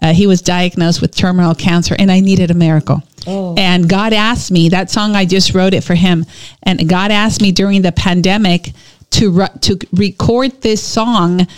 Uh, 0.00 0.12
he 0.12 0.28
was 0.28 0.42
diagnosed 0.42 1.00
with 1.00 1.12
terminal 1.12 1.56
cancer 1.56 1.96
and 1.98 2.12
I 2.12 2.20
needed 2.20 2.52
a 2.52 2.54
miracle. 2.54 3.02
Oh. 3.26 3.56
And 3.58 3.88
God 3.88 4.12
asked 4.12 4.52
me 4.52 4.68
that 4.68 4.92
song 4.92 5.16
I 5.16 5.24
just 5.24 5.54
wrote 5.54 5.74
it 5.74 5.82
for 5.82 5.96
him 5.96 6.24
and 6.62 6.88
God 6.88 7.10
asked 7.10 7.42
me 7.42 7.50
during 7.50 7.82
the 7.82 7.90
pandemic 7.90 8.70
to 9.10 9.32
ru- 9.32 9.58
to 9.62 9.78
record 9.92 10.62
this 10.62 10.80
song 10.80 11.48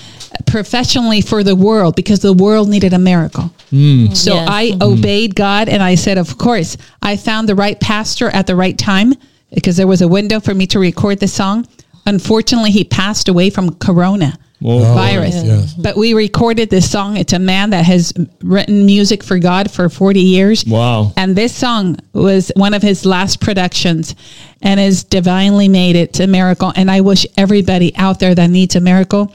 professionally 0.47 1.21
for 1.21 1.45
the 1.45 1.55
world 1.55 1.97
because 1.97 2.21
the 2.21 2.33
world 2.33 2.71
needed 2.71 2.95
a 2.95 2.99
miracle. 2.99 3.53
Mm. 3.71 4.09
Mm. 4.09 4.17
So 4.17 4.35
Yes. 4.35 4.49
I 4.49 4.71
mm-hmm. 4.71 4.83
obeyed 4.83 5.35
God 5.35 5.69
and 5.69 5.83
I 5.83 5.97
said, 5.97 6.17
of 6.17 6.39
course, 6.39 6.79
I 7.03 7.19
found 7.19 7.47
the 7.47 7.55
right 7.55 7.79
pastor 7.79 8.29
at 8.31 8.47
the 8.47 8.57
right 8.57 8.79
time 8.79 9.13
because 9.55 9.77
there 9.77 9.87
was 9.87 10.03
a 10.03 10.09
window 10.09 10.41
for 10.41 10.55
me 10.55 10.67
to 10.69 10.79
record 10.79 11.21
the 11.21 11.29
song. 11.29 11.67
Unfortunately, 12.07 12.71
he 12.71 12.85
passed 12.85 13.29
away 13.29 13.51
from 13.51 13.75
corona 13.77 14.39
Whoa. 14.65 14.79
Oh, 14.79 14.95
virus. 14.95 15.35
yes. 15.35 15.75
But 15.75 15.95
we 15.95 16.15
recorded 16.15 16.71
this 16.71 16.91
song. 16.91 17.19
It's 17.19 17.35
a 17.35 17.39
man 17.39 17.71
that 17.71 17.85
has 17.85 18.15
written 18.43 18.87
music 18.87 19.23
for 19.23 19.39
God 19.39 19.71
for 19.71 19.91
40 19.91 20.21
years. 20.21 20.65
Wow. 20.65 21.13
And 21.19 21.37
this 21.37 21.55
song 21.55 21.99
was 22.15 22.51
one 22.57 22.73
of 22.73 22.81
his 22.81 23.05
last 23.05 23.43
productions 23.43 24.15
and 24.63 24.81
has 24.81 25.05
divinely 25.05 25.69
made 25.69 25.97
it 25.97 26.19
a 26.19 26.27
miracle. 26.27 26.73
And 26.77 26.91
I 26.91 27.03
wish 27.03 27.27
everybody 27.37 27.95
out 27.97 28.21
there 28.21 28.35
that 28.35 28.49
needs 28.49 28.75
a 28.75 28.81
miracle 28.81 29.35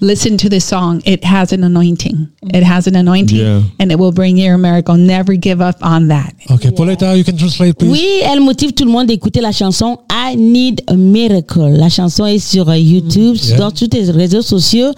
listen 0.00 0.36
to 0.38 0.48
this 0.48 0.64
song. 0.64 1.00
It 1.04 1.24
has 1.24 1.52
an 1.52 1.62
anointing. 1.64 2.28
It 2.52 2.64
has 2.64 2.86
an 2.86 2.96
anointing 2.96 3.38
Yeah. 3.38 3.60
and 3.78 3.90
it 3.92 3.98
will 3.98 4.12
bring 4.12 4.36
you 4.38 4.52
a 4.54 4.58
miracle. 4.58 4.96
Never 4.96 5.34
give 5.36 5.60
up 5.60 5.76
on 5.82 6.08
that. 6.08 6.32
Okay, 6.50 6.70
Pauletta, 6.70 7.16
you 7.16 7.24
can 7.24 7.36
translate, 7.36 7.78
please. 7.78 7.90
Oui, 7.92 8.06
elle 8.24 8.40
motive 8.40 8.72
tout 8.72 8.84
le 8.84 8.90
monde 8.90 9.06
d'écouter 9.06 9.40
la 9.40 9.52
chanson 9.52 9.98
I 10.10 10.36
Need 10.36 10.82
a 10.88 10.94
Miracle. 10.94 11.68
La 11.76 11.88
chanson 11.88 12.26
est 12.26 12.38
sur 12.38 12.68
euh, 12.68 12.76
YouTube, 12.76 13.36
Yeah. 13.36 13.56
sur 13.56 13.72
tous 13.72 13.88
les 13.92 14.10
réseaux 14.10 14.42
sociaux. 14.42 14.92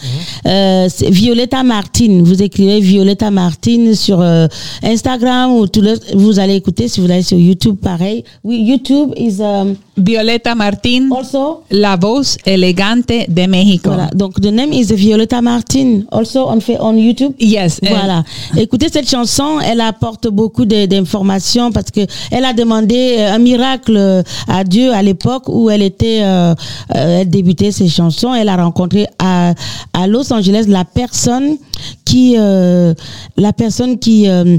Euh, 0.47 0.87
c'est 0.89 1.11
Violetta 1.11 1.63
Martin. 1.63 2.23
Vous 2.23 2.43
écrivez 2.43 2.81
Violetta 2.81 3.31
Martin 3.31 3.95
sur 3.95 4.21
euh, 4.21 4.47
Instagram 4.83 5.53
ou 5.53 5.67
tout 5.67 5.81
le, 5.81 5.95
vous 6.15 6.39
allez 6.39 6.55
écouter 6.55 6.89
si 6.89 7.01
vous 7.01 7.11
allez 7.11 7.23
sur 7.23 7.39
YouTube, 7.39 7.77
pareil. 7.83 8.25
Oui, 8.43 8.63
YouTube 8.67 9.11
is 9.17 9.41
um, 9.41 9.75
Violeta 9.97 10.55
Martín, 10.55 11.09
also 11.13 11.63
la 11.71 11.97
voz 11.97 12.37
elegante 12.45 13.27
de 13.29 13.47
México. 13.47 13.91
Voilà, 13.91 14.11
donc 14.15 14.41
the 14.41 14.51
name 14.53 14.73
is 14.73 14.87
Violetta 14.93 15.41
Martin, 15.41 16.03
also 16.11 16.49
on 16.49 16.61
fait 16.61 16.79
on 16.81 16.97
YouTube. 16.97 17.33
Yes. 17.39 17.79
and- 17.83 17.89
Voilà. 17.91 18.25
Écoutez 18.57 18.89
cette 18.93 19.09
chanson, 19.09 19.61
elle 19.61 19.81
apporte 19.81 20.29
beaucoup 20.29 20.65
d'informations 20.65 21.71
parce 21.71 21.91
que 21.91 22.01
elle 22.31 22.45
a 22.45 22.53
demandé 22.53 23.17
euh, 23.19 23.35
un 23.35 23.39
miracle 23.39 23.97
euh, 23.97 24.23
à 24.49 24.65
Dieu 24.65 24.93
à 24.93 25.03
l'époque 25.03 25.45
où 25.49 25.71
elle 25.71 25.83
était, 25.83 26.23
euh, 26.23 26.55
euh, 26.97 27.21
elle 27.21 27.29
débutait 27.31 27.71
ses 27.73 27.89
chansons. 27.89 28.35
Elle 28.35 28.49
a 28.49 28.57
rencontré 28.57 29.07
à, 29.19 29.55
à 29.93 30.07
Los 30.07 30.33
Angeles 30.33 30.65
la 30.69 30.85
personne 30.85 31.57
qui, 32.05 32.35
euh, 32.37 32.95
la 33.37 33.53
personne 33.53 33.99
qui, 33.99 34.29
euh, 34.29 34.59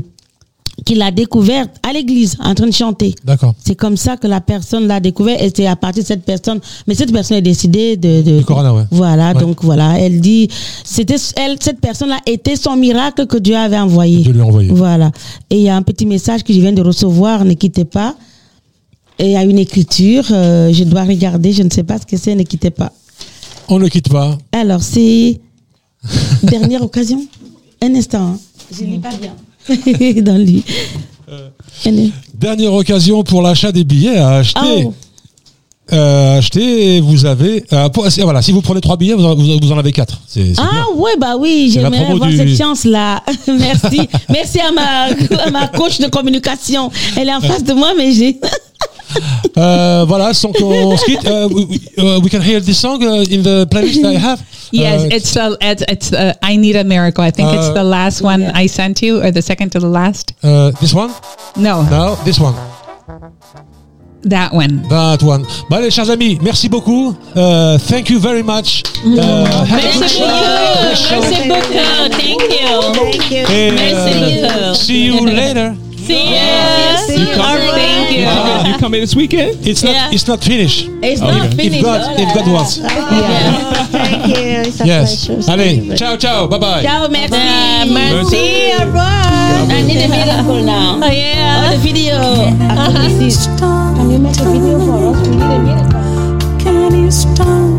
qui 0.85 0.93
l'a 0.95 1.09
découverte 1.11 1.71
à 1.81 1.91
l'église 1.91 2.37
en 2.39 2.53
train 2.53 2.67
de 2.67 2.71
chanter. 2.73 3.15
D'accord. 3.23 3.55
C'est 3.65 3.73
comme 3.75 3.97
ça 3.97 4.17
que 4.17 4.27
la 4.27 4.39
personne 4.39 4.85
l'a 4.87 4.99
découvert 4.99 5.41
et 5.41 5.51
c'est 5.53 5.65
à 5.65 5.75
partir 5.75 6.03
de 6.03 6.07
cette 6.07 6.23
personne. 6.23 6.59
Mais 6.85 6.93
cette 6.93 7.11
personne 7.11 7.37
est 7.37 7.41
décidée 7.41 7.97
de. 7.97 8.21
de 8.21 8.37
Du 8.37 8.45
corona, 8.45 8.71
ouais. 8.73 8.83
Voilà, 8.91 9.33
Ouais. 9.33 9.39
donc 9.41 9.63
voilà, 9.63 9.99
elle 9.99 10.21
dit, 10.21 10.47
c'était 10.83 11.15
elle, 11.37 11.57
cette 11.59 11.81
personne-là 11.81 12.19
était 12.27 12.55
son 12.55 12.75
miracle 12.75 13.25
que 13.25 13.37
Dieu 13.37 13.55
avait 13.57 13.79
envoyé. 13.79 14.19
Dieu 14.19 14.31
lui 14.33 14.41
a 14.41 14.45
envoyé. 14.45 14.69
Voilà. 14.71 15.11
Et 15.49 15.55
il 15.57 15.63
y 15.63 15.69
a 15.69 15.75
un 15.75 15.81
petit 15.81 16.05
message 16.05 16.43
que 16.43 16.53
je 16.53 16.59
viens 16.59 16.71
de 16.73 16.83
recevoir, 16.83 17.43
ne 17.45 17.53
quittez 17.53 17.85
pas. 17.85 18.15
Et 19.17 19.25
il 19.27 19.31
y 19.31 19.37
a 19.37 19.43
une 19.43 19.57
écriture, 19.57 20.25
euh, 20.31 20.71
je 20.71 20.83
dois 20.83 21.03
regarder, 21.03 21.51
je 21.51 21.63
ne 21.63 21.69
sais 21.71 21.83
pas 21.83 21.97
ce 21.97 22.05
que 22.05 22.17
c'est, 22.17 22.35
ne 22.35 22.43
quittez 22.43 22.69
pas. 22.69 22.91
On 23.69 23.79
ne 23.79 23.87
quitte 23.87 24.09
pas. 24.09 24.37
Alors, 24.51 24.83
c'est 24.83 25.39
dernière 26.43 26.83
occasion. 26.83 27.25
Un 27.81 27.95
instant, 27.95 28.33
hein. 28.33 28.39
je 28.71 28.83
lis 28.83 28.99
pas 28.99 29.09
bien. 29.19 29.33
Dans 30.21 30.37
lui. 30.37 30.63
Un- 31.85 31.91
Dernière 32.33 32.73
occasion 32.73 33.23
pour 33.23 33.41
l'achat 33.41 33.71
des 33.71 33.83
billets 33.83 34.17
à 34.17 34.35
acheter. 34.37 34.59
Oh. 34.85 34.93
Euh, 35.93 36.39
acheter 36.39 36.95
et 36.97 36.99
vous 37.01 37.25
avez 37.27 37.63
euh, 37.71 37.89
pour- 37.89 38.07
voilà 38.23 38.41
si 38.41 38.51
vous 38.51 38.61
prenez 38.61 38.81
trois 38.81 38.97
billets 38.97 39.13
vous 39.13 39.23
en, 39.23 39.35
vous, 39.35 39.59
vous 39.61 39.71
en 39.71 39.77
avez 39.77 39.91
quatre 39.91 40.19
c'est 40.25 40.55
c'est 40.55 40.59
Ah 40.59 40.67
bien. 40.71 40.85
ouais 40.99 41.11
bah 41.21 41.35
oui 41.39 41.69
j'aimerais 41.71 42.05
avoir 42.07 42.27
du- 42.27 42.35
cette 42.37 42.57
chance 42.57 42.85
là 42.85 43.21
merci 43.47 43.99
merci 44.27 44.59
à 44.61 44.71
ma 44.71 45.41
à 45.43 45.51
ma 45.51 45.67
coach 45.67 45.99
de 45.99 46.07
communication 46.07 46.89
elle 47.15 47.29
est 47.29 47.35
en 47.35 47.39
face 47.39 47.63
de 47.63 47.73
moi 47.73 47.89
mais 47.95 48.11
j'ai 48.13 48.39
Euh, 49.57 50.05
voilà 50.07 50.31
donc 50.43 50.55
on 50.61 50.97
se 51.01 51.05
quitte 51.05 51.25
Euh, 51.25 51.47
we, 51.49 51.65
we- 51.69 51.79
uh, 51.97 52.29
can 52.29 52.41
hear 52.41 52.59
this 52.61 52.77
song 52.79 53.01
uh, 53.03 53.23
in 53.29 53.41
the 53.43 53.65
playlist 53.69 54.03
I 54.03 54.17
have 54.17 54.39
Yes, 54.71 55.03
Uh, 55.03 55.15
it's 55.15 55.31
the 55.33 55.57
it's, 55.61 55.83
it's 55.87 56.11
uh, 56.11 56.33
I 56.41 56.57
need 56.57 56.75
a 56.75 56.83
miracle. 56.83 57.23
I 57.23 57.31
think 57.31 57.49
it's 57.53 57.67
Uh, 57.69 57.73
the 57.73 57.83
last 57.83 58.21
one 58.21 58.43
I 58.53 58.67
sent 58.67 59.01
you, 59.01 59.21
or 59.23 59.31
the 59.31 59.41
second 59.41 59.71
to 59.73 59.79
the 59.79 59.87
last. 59.87 60.33
uh, 60.43 60.71
this 60.81 60.93
one 60.93 61.11
No, 61.55 61.83
no 61.83 62.15
this 62.25 62.39
one 62.39 62.55
that 64.23 64.51
one. 64.51 64.81
that 64.89 65.21
one 65.21 65.45
bah 65.69 65.77
allez 65.77 65.91
chers 65.93 66.09
amis 66.09 66.39
merci 66.41 66.67
beaucoup 66.67 67.15
Uh, 67.35 67.77
thank 67.87 68.09
you 68.09 68.19
very 68.19 68.41
much 68.43 68.81
Uh, 69.05 69.45
have 69.65 69.83
a 69.85 69.91
good 69.93 70.01
Merci 70.01 70.17
show. 70.17 70.25
Good 70.81 70.97
show. 70.97 71.21
beaucoup. 71.21 71.29
Merci 71.29 71.47
beaucoup. 71.47 71.73
Thank 72.17 72.41
you. 72.51 72.81
Thank 72.93 73.31
you. 73.31 73.43
Et, 73.53 73.71
Merci 73.71 74.09
uh, 74.09 74.49
beaucoup. 74.49 74.73
see 74.75 75.05
you 75.05 75.25
later 75.27 75.75
See 76.05 77.17
you. 77.17 77.25
You 77.25 77.41
All 77.41 77.57
right. 77.57 77.71
Thank 77.75 78.11
You 78.11 78.19
you. 78.19 78.25
coming, 78.25 78.65
you 78.73 78.77
coming 78.79 79.01
this 79.01 79.15
weekend? 79.15 79.57
it's 79.67 79.83
not 79.83 79.93
Yeah. 79.93 80.11
it's 80.11 80.27
not 80.27 80.43
finished 80.43 80.89
it's 81.01 81.21
Okay. 81.21 81.31
not 81.31 81.45
if 81.47 81.55
finished 81.55 81.83
God 81.83 82.01
Oh 82.01 82.13
là 82.13 82.21
if 82.23 82.33
God 82.35 82.45
là. 82.47 82.53
wants 82.53 82.77
Thank 83.91 84.27
you. 84.27 84.61
It's 84.65 84.81
a 84.81 84.85
yes 84.85 85.25
pleasure. 85.27 85.51
allez 85.51 85.97
ciao 85.97 86.15
ciao 86.17 86.47
bye 86.47 86.59
bye 86.59 86.83
ciao 86.83 87.07
merci 87.09 87.33
Uh, 87.35 87.85
merci. 87.91 88.71
Au 88.79 88.85
revoir. 88.85 89.71
I 89.71 89.81
need 89.81 90.01
a 90.03 90.07
miracle 90.09 90.63
now 90.63 90.99
Oh, 91.01 91.09
yeah. 91.11 91.67
oh 91.67 91.71
the 91.71 91.77
video 91.81 92.15
after 92.69 92.99
this 93.19 93.21
is 93.21 93.47
can 93.59 94.09
you 94.11 94.19
make 94.19 94.37
a 94.39 94.45
video 94.45 94.79
for 94.79 95.11
us 95.11 95.17
we 95.27 95.35
need 95.35 95.43
a 95.43 95.59
miracle 95.59 96.01
Can 96.59 96.95
you 96.95 97.11
stop 97.11 97.74